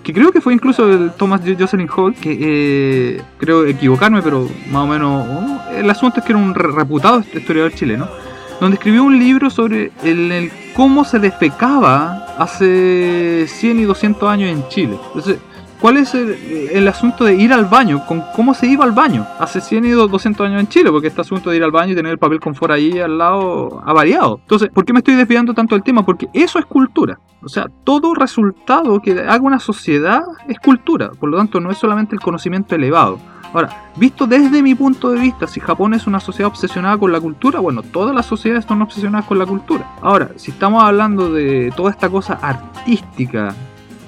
que 0.04 0.14
creo 0.14 0.32
que 0.32 0.42
fue 0.42 0.54
incluso 0.54 0.92
el 0.92 1.12
Thomas 1.12 1.42
Jocelyn 1.42 1.88
Hall, 1.96 2.14
que 2.14 2.38
eh, 2.42 3.22
creo 3.38 3.66
equivocarme, 3.66 4.22
pero 4.22 4.48
más 4.70 4.84
o 4.84 4.88
menos 4.88 5.26
el 5.78 5.90
asunto 5.90 6.20
es 6.20 6.26
que 6.26 6.34
era 6.34 6.42
un 6.42 6.54
reputado 6.54 7.24
historiador 7.34 7.74
chileno 7.74 8.08
donde 8.64 8.76
escribió 8.76 9.04
un 9.04 9.20
libro 9.20 9.50
sobre 9.50 9.92
el, 10.06 10.50
cómo 10.74 11.04
se 11.04 11.20
defecaba 11.20 12.26
hace 12.38 13.46
100 13.46 13.80
y 13.82 13.84
200 13.84 14.30
años 14.30 14.50
en 14.50 14.66
Chile. 14.70 14.98
Entonces, 15.08 15.40
¿cuál 15.82 15.98
es 15.98 16.16
el, 16.16 16.88
asunto 16.88 17.26
de 17.26 17.36
ir 17.36 17.52
al 17.52 17.66
baño? 17.66 18.06
Con 18.08 18.24
¿Cómo 18.34 18.54
se 18.54 18.68
iba 18.68 18.86
al 18.86 18.94
baño 18.94 19.28
hace 19.38 19.60
100 19.60 19.84
y 19.84 19.90
200 19.90 20.48
años 20.48 20.62
en 20.62 20.70
Chile? 20.70 20.92
Porque 20.92 21.10
este 21.10 21.20
asunto 21.20 21.50
de 21.50 21.58
ir 21.58 21.64
al 21.64 21.72
baño 21.72 21.92
y 21.92 21.96
tener 21.96 22.14
el 22.14 22.18
papel 22.18 22.40
confort 22.40 22.72
ahí 22.72 23.00
al 23.00 23.18
lado 23.18 23.84
ha 23.86 23.92
variado. 23.92 24.40
Entonces, 24.42 24.70
¿por 24.70 24.86
qué 24.86 24.94
me 24.94 25.00
estoy 25.00 25.16
desviando 25.16 25.54
tanto 25.54 25.76
del 25.76 25.84
tema? 25.84 26.06
Porque 26.06 26.30
eso 26.34 26.58
es 26.58 26.66
cultura. 26.66 27.20
O 27.44 27.50
sea, 27.50 27.68
todo 27.84 28.16
resultado 28.16 29.02
que 29.02 29.12
haga 29.12 29.42
una 29.42 29.60
sociedad 29.60 30.24
es 30.48 30.58
cultura. 30.60 31.12
Por 31.20 31.30
lo 31.30 31.36
tanto, 31.36 31.60
no 31.60 31.70
es 31.70 31.78
solamente 31.78 32.16
el 32.16 32.22
conocimiento 32.22 32.76
elevado. 32.76 33.20
Ahora, 33.54 33.92
visto 33.96 34.26
desde 34.26 34.64
mi 34.64 34.74
punto 34.74 35.12
de 35.12 35.20
vista, 35.20 35.46
si 35.46 35.60
Japón 35.60 35.94
es 35.94 36.08
una 36.08 36.20
sociedad 36.20 36.50
obsesionada 36.50 36.98
con 36.98 37.12
la 37.12 37.22
cultura, 37.22 37.60
bueno, 37.60 37.84
todas 37.84 38.16
las 38.16 38.26
sociedades 38.26 38.64
están 38.66 38.82
obsesionadas 38.82 39.28
con 39.28 39.38
la 39.38 39.46
cultura. 39.46 39.86
Ahora, 40.02 40.32
si 40.38 40.52
estamos 40.52 40.84
hablando 40.84 41.32
de 41.32 41.72
toda 41.76 41.92
esta 41.92 42.10
cosa 42.10 42.40
artística 42.42 43.54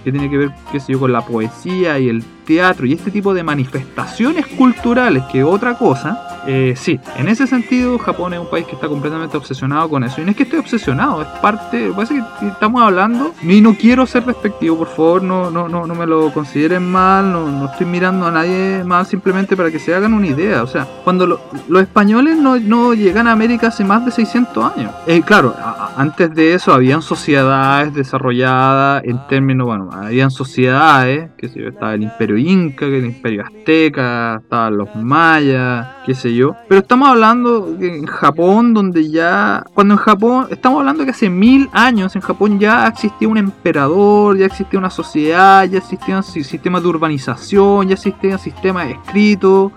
que 0.04 0.12
tiene 0.12 0.30
que 0.30 0.38
ver, 0.38 0.52
qué 0.72 0.80
sé 0.80 0.94
yo, 0.94 1.00
con 1.00 1.12
la 1.12 1.22
poesía 1.22 2.00
y 2.00 2.10
el 2.10 2.24
teatro 2.46 2.86
y 2.86 2.94
este 2.94 3.12
tipo 3.12 3.34
de 3.34 3.44
manifestaciones 3.44 4.48
culturales 4.48 5.24
que 5.32 5.44
otra 5.44 5.78
cosa, 5.78 6.44
eh, 6.48 6.74
sí, 6.76 7.00
en 7.18 7.28
ese 7.28 7.48
sentido 7.48 7.98
Japón 7.98 8.34
es 8.34 8.40
un 8.40 8.50
país 8.50 8.66
que 8.66 8.76
está 8.76 8.88
completamente 8.88 9.36
obsesionado 9.36 9.90
con 9.90 10.04
eso. 10.04 10.22
Y 10.22 10.26
no 10.26 10.32
es 10.32 10.38
que 10.38 10.44
esté 10.44 10.58
obsesionado, 10.58 11.22
es 11.22 11.28
parte, 11.42 11.92
parece 11.96 12.22
que 12.40 12.48
estamos 12.48 12.82
hablando, 12.82 13.34
y 13.42 13.62
no 13.62 13.76
quiero 13.76 14.06
ser 14.06 14.26
despectivo, 14.26 14.78
por 14.78 14.88
favor, 14.88 15.24
no, 15.24 15.50
no, 15.50 15.68
no, 15.68 15.88
no 15.88 15.96
me 15.96 16.06
lo 16.06 16.32
consideren 16.32 16.90
mal, 16.90 17.32
no, 17.32 17.50
no 17.50 17.66
estoy 17.66 17.88
mirando 17.88 18.28
a 18.28 18.32
nadie 18.32 18.84
mal 18.84 19.06
simplemente 19.06 19.58
para 19.58 19.72
que 19.72 19.80
se 19.80 19.94
hagan 19.94 20.14
una 20.14 20.28
idea. 20.28 20.64
O 20.64 20.68
sea, 20.68 20.88
cuando 21.04 21.26
los 21.68 21.82
españoles 21.82 22.38
no, 22.38 22.60
no, 22.60 22.94
llegan 22.94 23.28
a 23.28 23.32
América 23.32 23.68
hace 23.68 23.84
más 23.84 24.06
de 24.06 24.12
600 24.12 24.74
años. 24.76 24.92
Eh, 25.08 25.22
claro, 25.26 25.56
antes 25.98 26.34
de 26.34 26.54
eso 26.54 26.74
habían 26.74 27.02
sociedades 27.02 27.94
desarrolladas 27.94 29.04
en 29.04 29.20
términos, 29.28 29.66
bueno, 29.66 29.90
habían 29.92 30.32
sociedades, 30.32 31.32
que 31.38 31.48
estaba 31.48 31.94
el 31.94 32.04
imperio 32.04 32.35
inca, 32.38 32.86
el 32.86 33.06
imperio 33.06 33.44
azteca, 33.44 34.42
estaban 34.42 34.78
los 34.78 34.96
mayas, 34.96 35.88
qué 36.06 36.14
sé 36.14 36.34
yo. 36.34 36.56
Pero 36.68 36.82
estamos 36.82 37.10
hablando 37.10 37.76
en 37.80 38.06
Japón, 38.06 38.74
donde 38.74 39.10
ya. 39.10 39.64
Cuando 39.74 39.96
en 39.96 40.00
Japón. 40.00 40.48
Estamos 40.50 40.80
hablando 40.80 41.06
que 41.06 41.12
hace 41.12 41.30
mil 41.30 41.70
años 41.74 42.16
en 42.16 42.22
Japón 42.22 42.60
ya 42.60 42.88
existía 42.88 43.28
un 43.28 43.38
emperador, 43.38 44.38
ya 44.38 44.46
existía 44.46 44.80
una 44.80 44.90
sociedad, 44.90 45.66
ya 45.66 45.78
existía 45.78 46.18
un 46.18 46.24
sistema 46.24 46.80
de 46.80 46.88
urbanización, 46.88 47.88
ya 47.88 47.94
existía 47.94 48.32
un 48.32 48.40
sistema 48.40 48.90
escrito. 48.90 49.72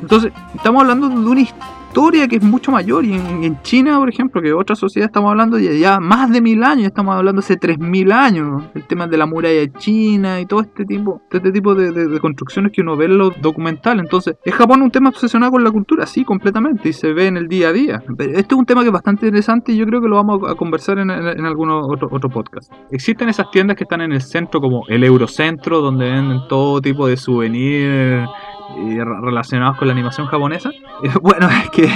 Entonces, 0.00 0.32
estamos 0.54 0.82
hablando 0.82 1.08
de 1.08 1.16
una 1.16 1.40
historia 1.40 1.77
historia 1.98 2.28
que 2.28 2.36
es 2.36 2.42
mucho 2.42 2.70
mayor. 2.70 3.04
Y 3.04 3.14
en, 3.14 3.60
China, 3.62 3.98
por 3.98 4.08
ejemplo, 4.08 4.40
que 4.40 4.52
otra 4.52 4.76
sociedad 4.76 5.06
estamos 5.06 5.30
hablando 5.30 5.56
de 5.56 5.78
ya 5.78 5.98
más 5.98 6.30
de 6.30 6.40
mil 6.40 6.62
años, 6.62 6.86
estamos 6.86 7.14
hablando 7.14 7.40
hace 7.40 7.56
tres 7.56 7.78
mil 7.78 8.12
años. 8.12 8.62
El 8.74 8.84
tema 8.84 9.08
de 9.08 9.16
la 9.16 9.26
muralla 9.26 9.66
China 9.78 10.40
y 10.40 10.46
todo 10.46 10.60
este 10.60 10.84
tipo, 10.84 11.20
este 11.30 11.50
tipo 11.50 11.74
de, 11.74 12.20
construcciones 12.20 12.70
que 12.72 12.82
uno 12.82 12.96
ve 12.96 13.06
en 13.06 13.18
los 13.18 13.40
documentales. 13.40 14.04
Entonces, 14.04 14.36
¿es 14.44 14.54
Japón 14.54 14.82
un 14.82 14.92
tema 14.92 15.08
obsesionado 15.08 15.52
con 15.52 15.64
la 15.64 15.72
cultura? 15.72 16.06
Sí, 16.06 16.24
completamente. 16.24 16.90
Y 16.90 16.92
se 16.92 17.12
ve 17.12 17.26
en 17.26 17.36
el 17.36 17.48
día 17.48 17.68
a 17.68 17.72
día. 17.72 18.02
Pero 18.16 18.30
este 18.32 18.54
es 18.54 18.58
un 18.58 18.66
tema 18.66 18.82
que 18.82 18.88
es 18.88 18.92
bastante 18.92 19.26
interesante 19.26 19.72
y 19.72 19.76
yo 19.76 19.86
creo 19.86 20.00
que 20.00 20.08
lo 20.08 20.16
vamos 20.16 20.40
a 20.48 20.54
conversar 20.54 20.98
en, 20.98 21.10
en, 21.10 21.44
algunos 21.44 21.84
otros 21.88 22.12
otro 22.12 22.30
podcast. 22.30 22.72
Existen 22.92 23.28
esas 23.28 23.50
tiendas 23.50 23.76
que 23.76 23.84
están 23.84 24.02
en 24.02 24.12
el 24.12 24.22
centro, 24.22 24.60
como 24.60 24.84
el 24.88 25.02
Eurocentro, 25.02 25.80
donde 25.80 26.08
venden 26.08 26.42
todo 26.48 26.80
tipo 26.80 27.08
de 27.08 27.16
souvenirs 27.16 28.28
relacionados 28.76 29.76
con 29.76 29.88
la 29.88 29.92
animación 29.92 30.26
japonesa. 30.26 30.70
Bueno, 31.22 31.48
es 31.48 31.70
que 31.70 31.88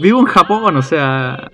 vivo 0.00 0.20
en 0.20 0.26
Japón, 0.26 0.76
o 0.76 0.82
sea, 0.82 1.50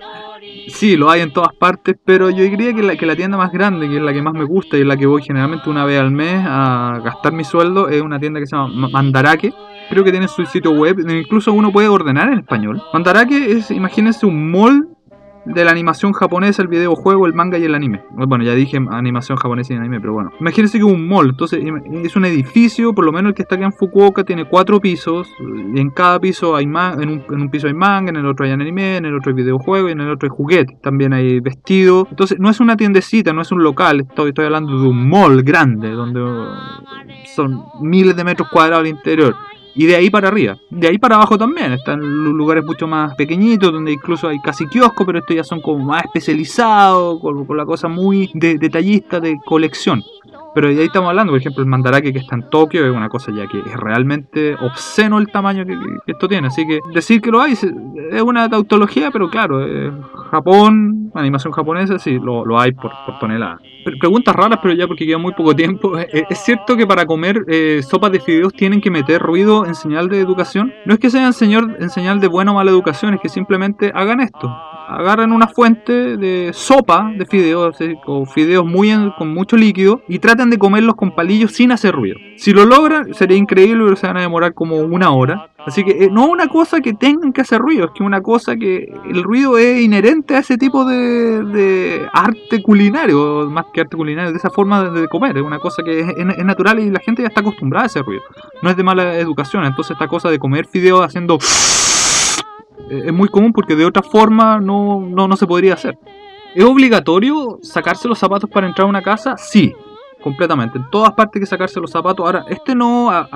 sí, 0.68 0.96
lo 0.96 1.10
hay 1.10 1.20
en 1.20 1.32
todas 1.32 1.54
partes, 1.54 1.96
pero 2.04 2.30
yo 2.30 2.44
diría 2.44 2.72
que 2.74 2.82
la, 2.82 2.96
que 2.96 3.06
la 3.06 3.16
tienda 3.16 3.36
más 3.36 3.52
grande, 3.52 3.88
que 3.88 3.96
es 3.96 4.02
la 4.02 4.12
que 4.12 4.22
más 4.22 4.34
me 4.34 4.44
gusta 4.44 4.76
y 4.76 4.80
es 4.80 4.86
la 4.86 4.96
que 4.96 5.06
voy 5.06 5.22
generalmente 5.22 5.68
una 5.68 5.84
vez 5.84 6.00
al 6.00 6.10
mes 6.10 6.44
a 6.46 7.00
gastar 7.04 7.32
mi 7.32 7.44
sueldo, 7.44 7.88
es 7.88 8.02
una 8.02 8.18
tienda 8.18 8.40
que 8.40 8.46
se 8.46 8.56
llama 8.56 8.88
Mandarake. 8.88 9.52
Creo 9.90 10.04
que 10.04 10.10
tiene 10.10 10.28
su 10.28 10.44
sitio 10.44 10.72
web, 10.72 10.98
incluso 11.08 11.52
uno 11.52 11.72
puede 11.72 11.88
ordenar 11.88 12.28
en 12.32 12.40
español. 12.40 12.82
Mandarake 12.92 13.52
es, 13.52 13.70
imagínense, 13.70 14.26
un 14.26 14.50
mall 14.50 14.88
de 15.54 15.64
la 15.64 15.70
animación 15.70 16.12
japonesa, 16.12 16.62
el 16.62 16.68
videojuego, 16.68 17.26
el 17.26 17.34
manga 17.34 17.58
y 17.58 17.64
el 17.64 17.74
anime. 17.74 18.02
Bueno, 18.10 18.44
ya 18.44 18.54
dije 18.54 18.78
animación 18.90 19.38
japonesa 19.38 19.74
y 19.74 19.76
anime, 19.76 20.00
pero 20.00 20.12
bueno. 20.12 20.30
Imagínense 20.40 20.78
que 20.78 20.84
un 20.84 21.08
mall, 21.08 21.30
entonces 21.30 21.62
es 22.04 22.16
un 22.16 22.24
edificio, 22.24 22.94
por 22.94 23.04
lo 23.04 23.12
menos 23.12 23.30
el 23.30 23.34
que 23.34 23.42
está 23.42 23.54
aquí 23.54 23.64
en 23.64 23.72
Fukuoka, 23.72 24.24
tiene 24.24 24.44
cuatro 24.44 24.80
pisos, 24.80 25.28
y 25.74 25.80
en 25.80 25.90
cada 25.90 26.20
piso 26.20 26.54
hay 26.56 26.66
manga, 26.66 27.02
en 27.02 27.24
un, 27.28 27.50
piso 27.50 27.66
hay 27.66 27.74
manga, 27.74 28.10
en 28.10 28.16
el 28.16 28.26
otro 28.26 28.44
hay 28.44 28.52
anime, 28.52 28.96
en 28.96 29.06
el 29.06 29.16
otro 29.16 29.30
hay 29.30 29.36
videojuego 29.36 29.88
y 29.88 29.92
en 29.92 30.00
el 30.00 30.10
otro 30.10 30.26
hay 30.26 30.36
juguete. 30.36 30.78
También 30.82 31.12
hay 31.12 31.40
vestido. 31.40 32.06
Entonces 32.10 32.38
no 32.38 32.50
es 32.50 32.60
una 32.60 32.76
tiendecita, 32.76 33.32
no 33.32 33.42
es 33.42 33.52
un 33.52 33.62
local, 33.62 34.00
estoy, 34.08 34.28
estoy 34.30 34.46
hablando 34.46 34.80
de 34.80 34.88
un 34.88 35.08
mall 35.08 35.42
grande, 35.42 35.90
donde 35.90 36.20
son 37.34 37.64
miles 37.80 38.16
de 38.16 38.24
metros 38.24 38.48
cuadrados 38.50 38.80
al 38.80 38.88
interior. 38.88 39.34
Y 39.78 39.86
de 39.86 39.94
ahí 39.94 40.10
para 40.10 40.26
arriba. 40.26 40.58
De 40.70 40.88
ahí 40.88 40.98
para 40.98 41.14
abajo 41.14 41.38
también. 41.38 41.72
Están 41.72 42.00
lugares 42.00 42.64
mucho 42.64 42.88
más 42.88 43.14
pequeñitos, 43.14 43.72
donde 43.72 43.92
incluso 43.92 44.26
hay 44.26 44.40
casi 44.40 44.66
kioscos, 44.66 45.06
pero 45.06 45.20
estos 45.20 45.36
ya 45.36 45.44
son 45.44 45.60
como 45.60 45.84
más 45.84 46.04
especializados, 46.04 47.20
con, 47.20 47.46
la 47.56 47.64
cosa 47.64 47.86
muy 47.86 48.28
detallista 48.34 49.20
de 49.20 49.38
colección. 49.44 50.02
Pero 50.54 50.68
de 50.68 50.80
ahí 50.80 50.86
estamos 50.86 51.10
hablando, 51.10 51.32
por 51.32 51.40
ejemplo, 51.40 51.62
el 51.62 51.68
Mandarake 51.68 52.12
que 52.12 52.18
está 52.18 52.34
en 52.34 52.48
Tokio 52.50 52.84
es 52.86 52.92
una 52.92 53.08
cosa 53.08 53.32
ya 53.32 53.46
que 53.46 53.58
es 53.58 53.76
realmente 53.76 54.54
obsceno 54.54 55.18
el 55.18 55.28
tamaño 55.28 55.64
que, 55.64 55.76
esto 56.06 56.28
tiene. 56.28 56.48
Así 56.48 56.66
que 56.66 56.80
decir 56.92 57.20
que 57.20 57.30
lo 57.30 57.40
hay 57.40 57.52
es 57.52 58.22
una 58.22 58.48
tautología, 58.48 59.10
pero 59.10 59.28
claro, 59.30 59.60
Japón, 60.30 61.10
animación 61.14 61.52
japonesa, 61.52 61.98
sí, 61.98 62.18
lo, 62.18 62.58
hay 62.58 62.72
por, 62.72 62.92
tonelada. 63.20 63.58
Preguntas 64.00 64.34
raras, 64.34 64.58
pero 64.62 64.74
ya 64.74 64.86
porque 64.86 65.06
queda 65.06 65.18
muy 65.18 65.32
poco 65.32 65.54
tiempo. 65.54 65.96
¿Es 66.12 66.38
cierto 66.44 66.76
que 66.76 66.86
para 66.86 67.06
comer 67.06 67.44
eh, 67.48 67.80
sopas 67.82 68.12
de 68.12 68.20
fideos 68.20 68.52
tienen 68.52 68.80
que 68.80 68.90
meter 68.90 69.20
ruido 69.20 69.66
en 69.66 69.74
señal 69.74 70.08
de 70.08 70.20
educación? 70.20 70.72
No 70.84 70.94
es 70.94 71.00
que 71.00 71.10
sea 71.10 71.26
en 71.26 71.90
señal 71.90 72.20
de 72.20 72.28
buena 72.28 72.52
o 72.52 72.54
mala 72.54 72.70
educación, 72.70 73.14
es 73.14 73.20
que 73.20 73.28
simplemente 73.28 73.92
hagan 73.94 74.20
esto 74.20 74.54
agarran 74.88 75.32
una 75.32 75.46
fuente 75.48 76.16
de 76.16 76.50
sopa 76.54 77.12
de 77.14 77.26
fideos, 77.26 77.76
o 78.06 78.24
fideos 78.24 78.64
muy 78.64 78.88
con 79.18 79.28
mucho 79.28 79.56
líquido, 79.56 80.02
y 80.08 80.18
tratan 80.18 80.37
de 80.46 80.58
comerlos 80.58 80.94
con 80.94 81.14
palillos 81.14 81.52
sin 81.52 81.72
hacer 81.72 81.94
ruido. 81.94 82.16
Si 82.36 82.52
lo 82.52 82.64
logran, 82.64 83.12
sería 83.14 83.36
increíble, 83.36 83.82
pero 83.84 83.96
se 83.96 84.06
van 84.06 84.16
a 84.16 84.20
demorar 84.20 84.54
como 84.54 84.76
una 84.76 85.10
hora. 85.10 85.50
Así 85.66 85.84
que 85.84 86.04
eh, 86.04 86.08
no 86.10 86.24
es 86.24 86.30
una 86.30 86.48
cosa 86.48 86.80
que 86.80 86.94
tengan 86.94 87.32
que 87.32 87.40
hacer 87.40 87.60
ruido, 87.60 87.86
es 87.86 87.90
que 87.94 88.02
una 88.02 88.22
cosa 88.22 88.56
que 88.56 88.90
el 89.10 89.22
ruido 89.22 89.58
es 89.58 89.82
inherente 89.82 90.36
a 90.36 90.38
ese 90.38 90.56
tipo 90.56 90.84
de, 90.84 92.06
arte 92.12 92.62
culinario, 92.62 93.50
más 93.50 93.66
que 93.72 93.82
arte 93.82 93.96
culinario, 93.96 94.30
de 94.30 94.38
esa 94.38 94.50
forma 94.50 94.88
de, 94.90 95.08
comer. 95.08 95.36
Es 95.36 95.42
una 95.42 95.58
cosa 95.58 95.82
que 95.82 96.00
es, 96.00 96.44
natural 96.44 96.78
y 96.78 96.90
la 96.90 97.00
gente 97.00 97.22
ya 97.22 97.28
está 97.28 97.40
acostumbrada 97.40 97.84
a 97.84 97.86
ese 97.88 98.02
ruido. 98.02 98.22
No 98.62 98.70
es 98.70 98.76
de 98.76 98.82
mala 98.82 99.16
educación, 99.16 99.64
entonces 99.64 99.92
esta 99.92 100.08
cosa 100.08 100.30
de 100.30 100.38
comer 100.38 100.66
fideos 100.66 101.04
haciendo 101.04 101.38
es 102.90 103.12
muy 103.12 103.28
común 103.28 103.52
porque 103.52 103.76
de 103.76 103.84
otra 103.84 104.02
forma 104.02 104.60
no, 104.60 105.00
no, 105.00 105.36
se 105.36 105.46
podría 105.46 105.74
hacer. 105.74 105.98
¿Es 106.54 106.64
obligatorio 106.64 107.58
sacarse 107.62 108.08
los 108.08 108.18
zapatos 108.18 108.48
para 108.48 108.66
entrar 108.66 108.86
a 108.86 108.88
una 108.88 109.02
casa? 109.02 109.36
Sí, 109.36 109.74
completamente. 110.22 110.78
En 110.78 110.90
todas 110.90 111.12
partes 111.12 111.36
hay 111.36 111.40
que 111.40 111.46
sacarse 111.46 111.80
los 111.80 111.90
zapatos. 111.90 112.24
Ahora, 112.24 112.44
este 112.48 112.74
no, 112.74 113.10
a, 113.10 113.28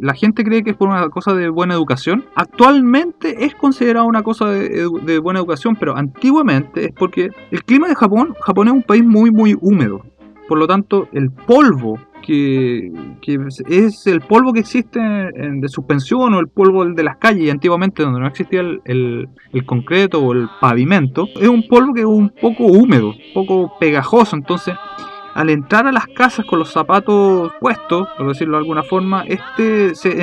la 0.00 0.14
gente 0.14 0.44
cree 0.44 0.62
que 0.62 0.70
es 0.70 0.76
por 0.76 0.88
una 0.88 1.08
cosa 1.08 1.34
de 1.34 1.48
buena 1.48 1.74
educación. 1.74 2.24
Actualmente 2.34 3.44
es 3.44 3.54
considerado 3.54 4.06
una 4.06 4.22
cosa 4.22 4.46
de, 4.46 4.88
de, 5.02 5.18
buena 5.18 5.40
educación, 5.40 5.76
pero 5.76 5.96
antiguamente 5.96 6.86
es 6.86 6.92
porque 6.92 7.30
el 7.50 7.64
clima 7.64 7.88
de 7.88 7.94
Japón, 7.94 8.34
Japón 8.40 8.68
es 8.68 8.74
un 8.74 8.82
país 8.82 9.04
muy, 9.04 9.30
muy 9.30 9.56
húmedo. 9.60 10.02
Por 10.48 10.58
lo 10.58 10.66
tanto, 10.66 11.08
el 11.12 11.30
polvo 11.30 11.98
que, 12.20 12.92
es 13.68 14.06
el 14.06 14.20
polvo 14.20 14.52
que 14.52 14.60
existe 14.60 15.00
de 15.00 15.68
suspensión 15.68 16.34
o 16.34 16.40
el 16.40 16.48
polvo 16.48 16.84
de 16.84 17.02
las 17.02 17.16
calles, 17.16 17.50
antiguamente 17.50 18.02
donde 18.02 18.20
no 18.20 18.26
existía 18.26 18.60
el, 18.60 19.28
concreto 19.66 20.20
o 20.20 20.32
el 20.32 20.48
pavimento, 20.60 21.28
es 21.40 21.48
un 21.48 21.66
polvo 21.68 21.94
que 21.94 22.00
es 22.00 22.06
un 22.06 22.30
poco 22.40 22.64
húmedo, 22.64 23.08
un 23.08 23.16
poco 23.34 23.72
pegajoso, 23.78 24.36
entonces 24.36 24.74
al 25.34 25.50
entrar 25.50 25.86
a 25.86 25.92
las 25.92 26.06
casas 26.06 26.44
con 26.46 26.58
los 26.58 26.70
zapatos 26.70 27.52
puestos, 27.60 28.08
por 28.16 28.28
decirlo 28.28 28.56
de 28.56 28.62
alguna 28.62 28.82
forma, 28.82 29.24
este 29.26 29.94
se, 29.94 30.20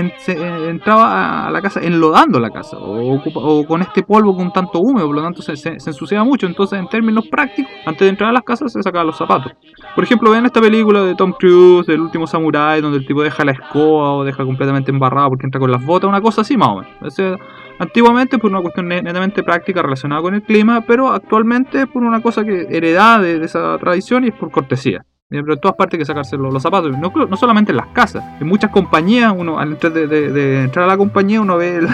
entraba 0.69 1.47
a 1.47 1.51
la 1.51 1.61
casa 1.61 1.79
enlodando 1.81 2.39
la 2.39 2.49
casa 2.49 2.77
o, 2.79 3.65
con 3.65 3.81
este 3.81 4.03
polvo 4.03 4.35
con 4.35 4.51
tanto 4.51 4.79
húmedo, 4.79 5.07
por 5.07 5.15
lo 5.15 5.21
tanto 5.21 5.41
se, 5.41 5.55
se, 5.55 5.69
ensuciaba 5.69 6.23
mucho. 6.23 6.47
Entonces, 6.47 6.79
en 6.79 6.87
términos 6.87 7.27
prácticos, 7.27 7.71
antes 7.85 8.01
de 8.01 8.09
entrar 8.09 8.29
a 8.29 8.33
las 8.33 8.43
casas 8.43 8.71
se 8.71 8.83
sacaban 8.83 9.07
los 9.07 9.17
zapatos. 9.17 9.53
Por 9.95 10.03
ejemplo, 10.03 10.31
ven 10.31 10.45
esta 10.45 10.61
película 10.61 11.01
de 11.03 11.15
Tom 11.15 11.33
Cruise, 11.33 11.87
del 11.87 12.01
último 12.01 12.27
Samurai, 12.27 12.81
donde 12.81 12.99
el 12.99 13.05
tipo 13.05 13.23
deja 13.23 13.45
la 13.45 13.51
escoba 13.51 14.13
o 14.13 14.23
deja 14.23 14.43
completamente 14.43 14.91
embarrado 14.91 15.29
porque 15.29 15.45
entra 15.45 15.59
con 15.59 15.71
las 15.71 15.83
botas, 15.83 16.07
una 16.09 16.21
cosa 16.21 16.41
así 16.41 16.57
más 16.57 16.69
o 16.69 16.75
menos. 16.81 17.37
Antiguamente 17.79 18.39
por 18.39 18.49
una 18.49 18.61
cuestión 18.61 18.87
netamente 18.87 19.43
práctica 19.43 19.81
relacionada 19.81 20.21
con 20.21 20.33
el 20.33 20.41
clima, 20.41 20.81
pero 20.81 21.09
actualmente 21.09 21.85
por 21.85 22.03
una 22.03 22.21
cosa 22.21 22.43
que 22.43 22.67
heredada 22.69 23.19
de, 23.19 23.43
esa 23.43 23.77
tradición 23.77 24.23
y 24.23 24.29
es 24.29 24.33
por 24.33 24.51
cortesía. 24.51 25.05
Pero 25.29 25.53
en 25.53 25.59
todas 25.59 25.75
partes 25.75 25.95
hay 25.95 25.99
que 25.99 26.05
sacarse 26.05 26.37
los, 26.37 26.61
zapatos, 26.63 26.97
no, 26.97 27.11
no, 27.11 27.37
solamente 27.37 27.71
en 27.71 27.77
las 27.77 27.87
casas. 27.87 28.23
En 28.39 28.47
muchas 28.47 28.71
compañías, 28.71 29.33
uno 29.35 29.59
al 29.59 29.73
entrar, 29.73 29.91
de, 29.91 30.63
entrar 30.63 30.85
a 30.85 30.87
la 30.87 30.97
compañía, 30.97 31.41
uno 31.41 31.57
ve 31.57 31.75
el, 31.77 31.87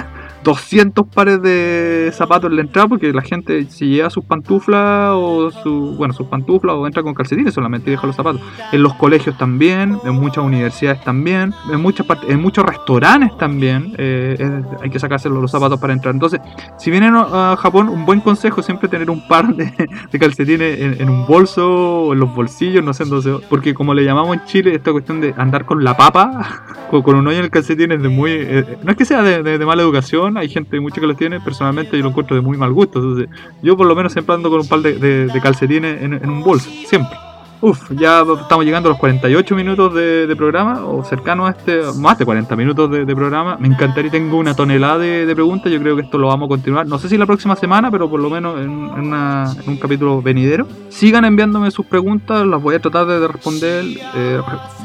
200 0.43 1.07
pares 1.07 1.41
de 1.41 2.11
zapatos 2.13 2.49
en 2.49 2.57
la 2.57 2.61
entrada 2.63 2.87
porque 2.87 3.11
la 3.13 3.21
gente 3.21 3.65
si 3.69 3.87
lleva 3.87 4.09
sus 4.09 4.25
pantuflas 4.25 5.11
o 5.13 5.51
su, 5.51 5.95
bueno, 5.97 6.13
sus 6.13 6.27
pantuflas 6.27 6.75
o 6.75 6.85
entra 6.85 7.03
con 7.03 7.13
calcetines 7.13 7.53
solamente 7.53 7.89
y 7.89 7.91
deja 7.91 8.07
los 8.07 8.15
zapatos. 8.15 8.41
En 8.71 8.83
los 8.83 8.93
colegios 8.95 9.37
también, 9.37 9.97
en 10.03 10.13
muchas 10.13 10.43
universidades 10.43 11.03
también, 11.03 11.53
en 11.71 11.81
muchas 11.81 12.05
en 12.27 12.41
muchos 12.41 12.65
restaurantes 12.65 13.37
también 13.37 13.93
eh, 13.97 14.61
hay 14.81 14.89
que 14.89 14.99
sacarse 14.99 15.29
los, 15.29 15.49
zapatos 15.49 15.79
para 15.79 15.93
entrar. 15.93 16.13
Entonces, 16.13 16.39
si 16.77 16.89
vienen 16.89 17.15
a 17.15 17.55
Japón, 17.59 17.89
un 17.89 18.05
buen 18.05 18.21
consejo 18.21 18.61
es 18.61 18.65
siempre 18.65 18.89
tener 18.89 19.09
un 19.09 19.27
par 19.27 19.55
de, 19.55 19.71
calcetines 20.19 20.99
en, 20.99 21.09
un 21.09 21.27
bolso 21.27 22.07
o 22.07 22.13
en 22.13 22.19
los 22.19 22.33
bolsillos, 22.33 22.83
no 22.83 22.93
sé, 22.93 23.03
entonces, 23.03 23.35
porque 23.49 23.73
como 23.73 23.93
le 23.93 24.03
llamamos 24.03 24.35
en 24.35 24.45
Chile, 24.45 24.73
esta 24.75 24.91
cuestión 24.91 25.21
de 25.21 25.33
andar 25.37 25.65
con 25.65 25.83
la 25.83 25.95
papa, 25.95 26.63
con, 26.89 27.15
un 27.15 27.27
hoyo 27.27 27.37
en 27.37 27.45
el 27.45 27.51
calcetín 27.51 27.91
es 27.91 28.01
de 28.01 28.09
muy... 28.09 28.31
Eh, 28.31 28.77
no 28.83 28.91
es 28.91 28.97
que 28.97 29.05
sea 29.05 29.21
de 29.21 29.65
mala 29.65 29.83
educación, 29.83 30.32
hay 30.37 30.49
gente, 30.49 30.79
mucha 30.79 30.99
que 30.99 31.07
los 31.07 31.17
tiene, 31.17 31.39
personalmente 31.39 31.97
yo 31.97 32.03
lo 32.03 32.09
encuentro 32.09 32.35
de 32.35 32.41
muy 32.41 32.57
mal 32.57 32.71
gusto. 32.71 32.99
Entonces, 32.99 33.29
yo 33.61 33.77
por 33.77 33.87
lo 33.87 33.95
menos 33.95 34.13
siempre 34.13 34.35
ando 34.35 34.49
con 34.49 34.61
un 34.61 34.67
par 34.67 34.81
de, 34.81 35.39
calcetines 35.41 36.01
en, 36.01 36.29
un 36.29 36.43
bolso, 36.43 36.69
siempre. 36.85 37.17
Uf, 37.61 37.91
ya 37.91 38.25
estamos 38.41 38.65
llegando 38.65 38.89
a 38.89 38.91
los 38.91 38.99
48 38.99 39.55
minutos 39.55 39.93
de, 39.93 40.33
programa, 40.35 40.85
o 40.85 41.01
cercano 41.05 41.47
a 41.47 41.51
este, 41.51 41.81
más 41.97 42.17
de 42.17 42.25
40 42.25 42.55
minutos 42.57 42.91
de, 42.91 43.15
programa. 43.15 43.55
Me 43.57 43.69
encantaría, 43.69 44.11
tengo 44.11 44.37
una 44.37 44.53
tonelada 44.53 44.97
de, 44.97 45.33
preguntas, 45.33 45.71
yo 45.71 45.79
creo 45.79 45.95
que 45.95 46.01
esto 46.01 46.17
lo 46.17 46.27
vamos 46.27 46.47
a 46.47 46.49
continuar, 46.49 46.85
no 46.85 46.99
sé 46.99 47.07
si 47.07 47.17
la 47.17 47.25
próxima 47.25 47.55
semana, 47.55 47.89
pero 47.89 48.09
por 48.09 48.19
lo 48.19 48.29
menos 48.29 48.59
en, 48.59 48.69
un 48.69 49.77
capítulo 49.81 50.21
venidero. 50.21 50.67
Sigan 50.89 51.23
enviándome 51.23 51.71
sus 51.71 51.85
preguntas, 51.85 52.45
las 52.45 52.61
voy 52.61 52.75
a 52.75 52.79
tratar 52.79 53.05
de 53.05 53.27
responder. 53.29 53.85
Eh, 54.13 54.41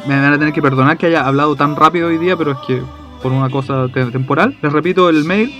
me 0.06 0.14
van 0.14 0.34
a 0.34 0.38
tener 0.38 0.54
que 0.54 0.62
perdonar 0.62 0.96
que 0.96 1.06
haya 1.06 1.26
hablado 1.26 1.56
tan 1.56 1.74
rápido 1.74 2.06
hoy 2.06 2.18
día, 2.18 2.36
pero 2.36 2.52
es 2.52 2.58
que 2.64 2.80
por 3.22 3.32
una 3.32 3.50
cosa 3.50 3.86
temporal. 3.92 4.56
Les 4.62 4.72
repito 4.72 5.08
el 5.08 5.24
mail 5.24 5.52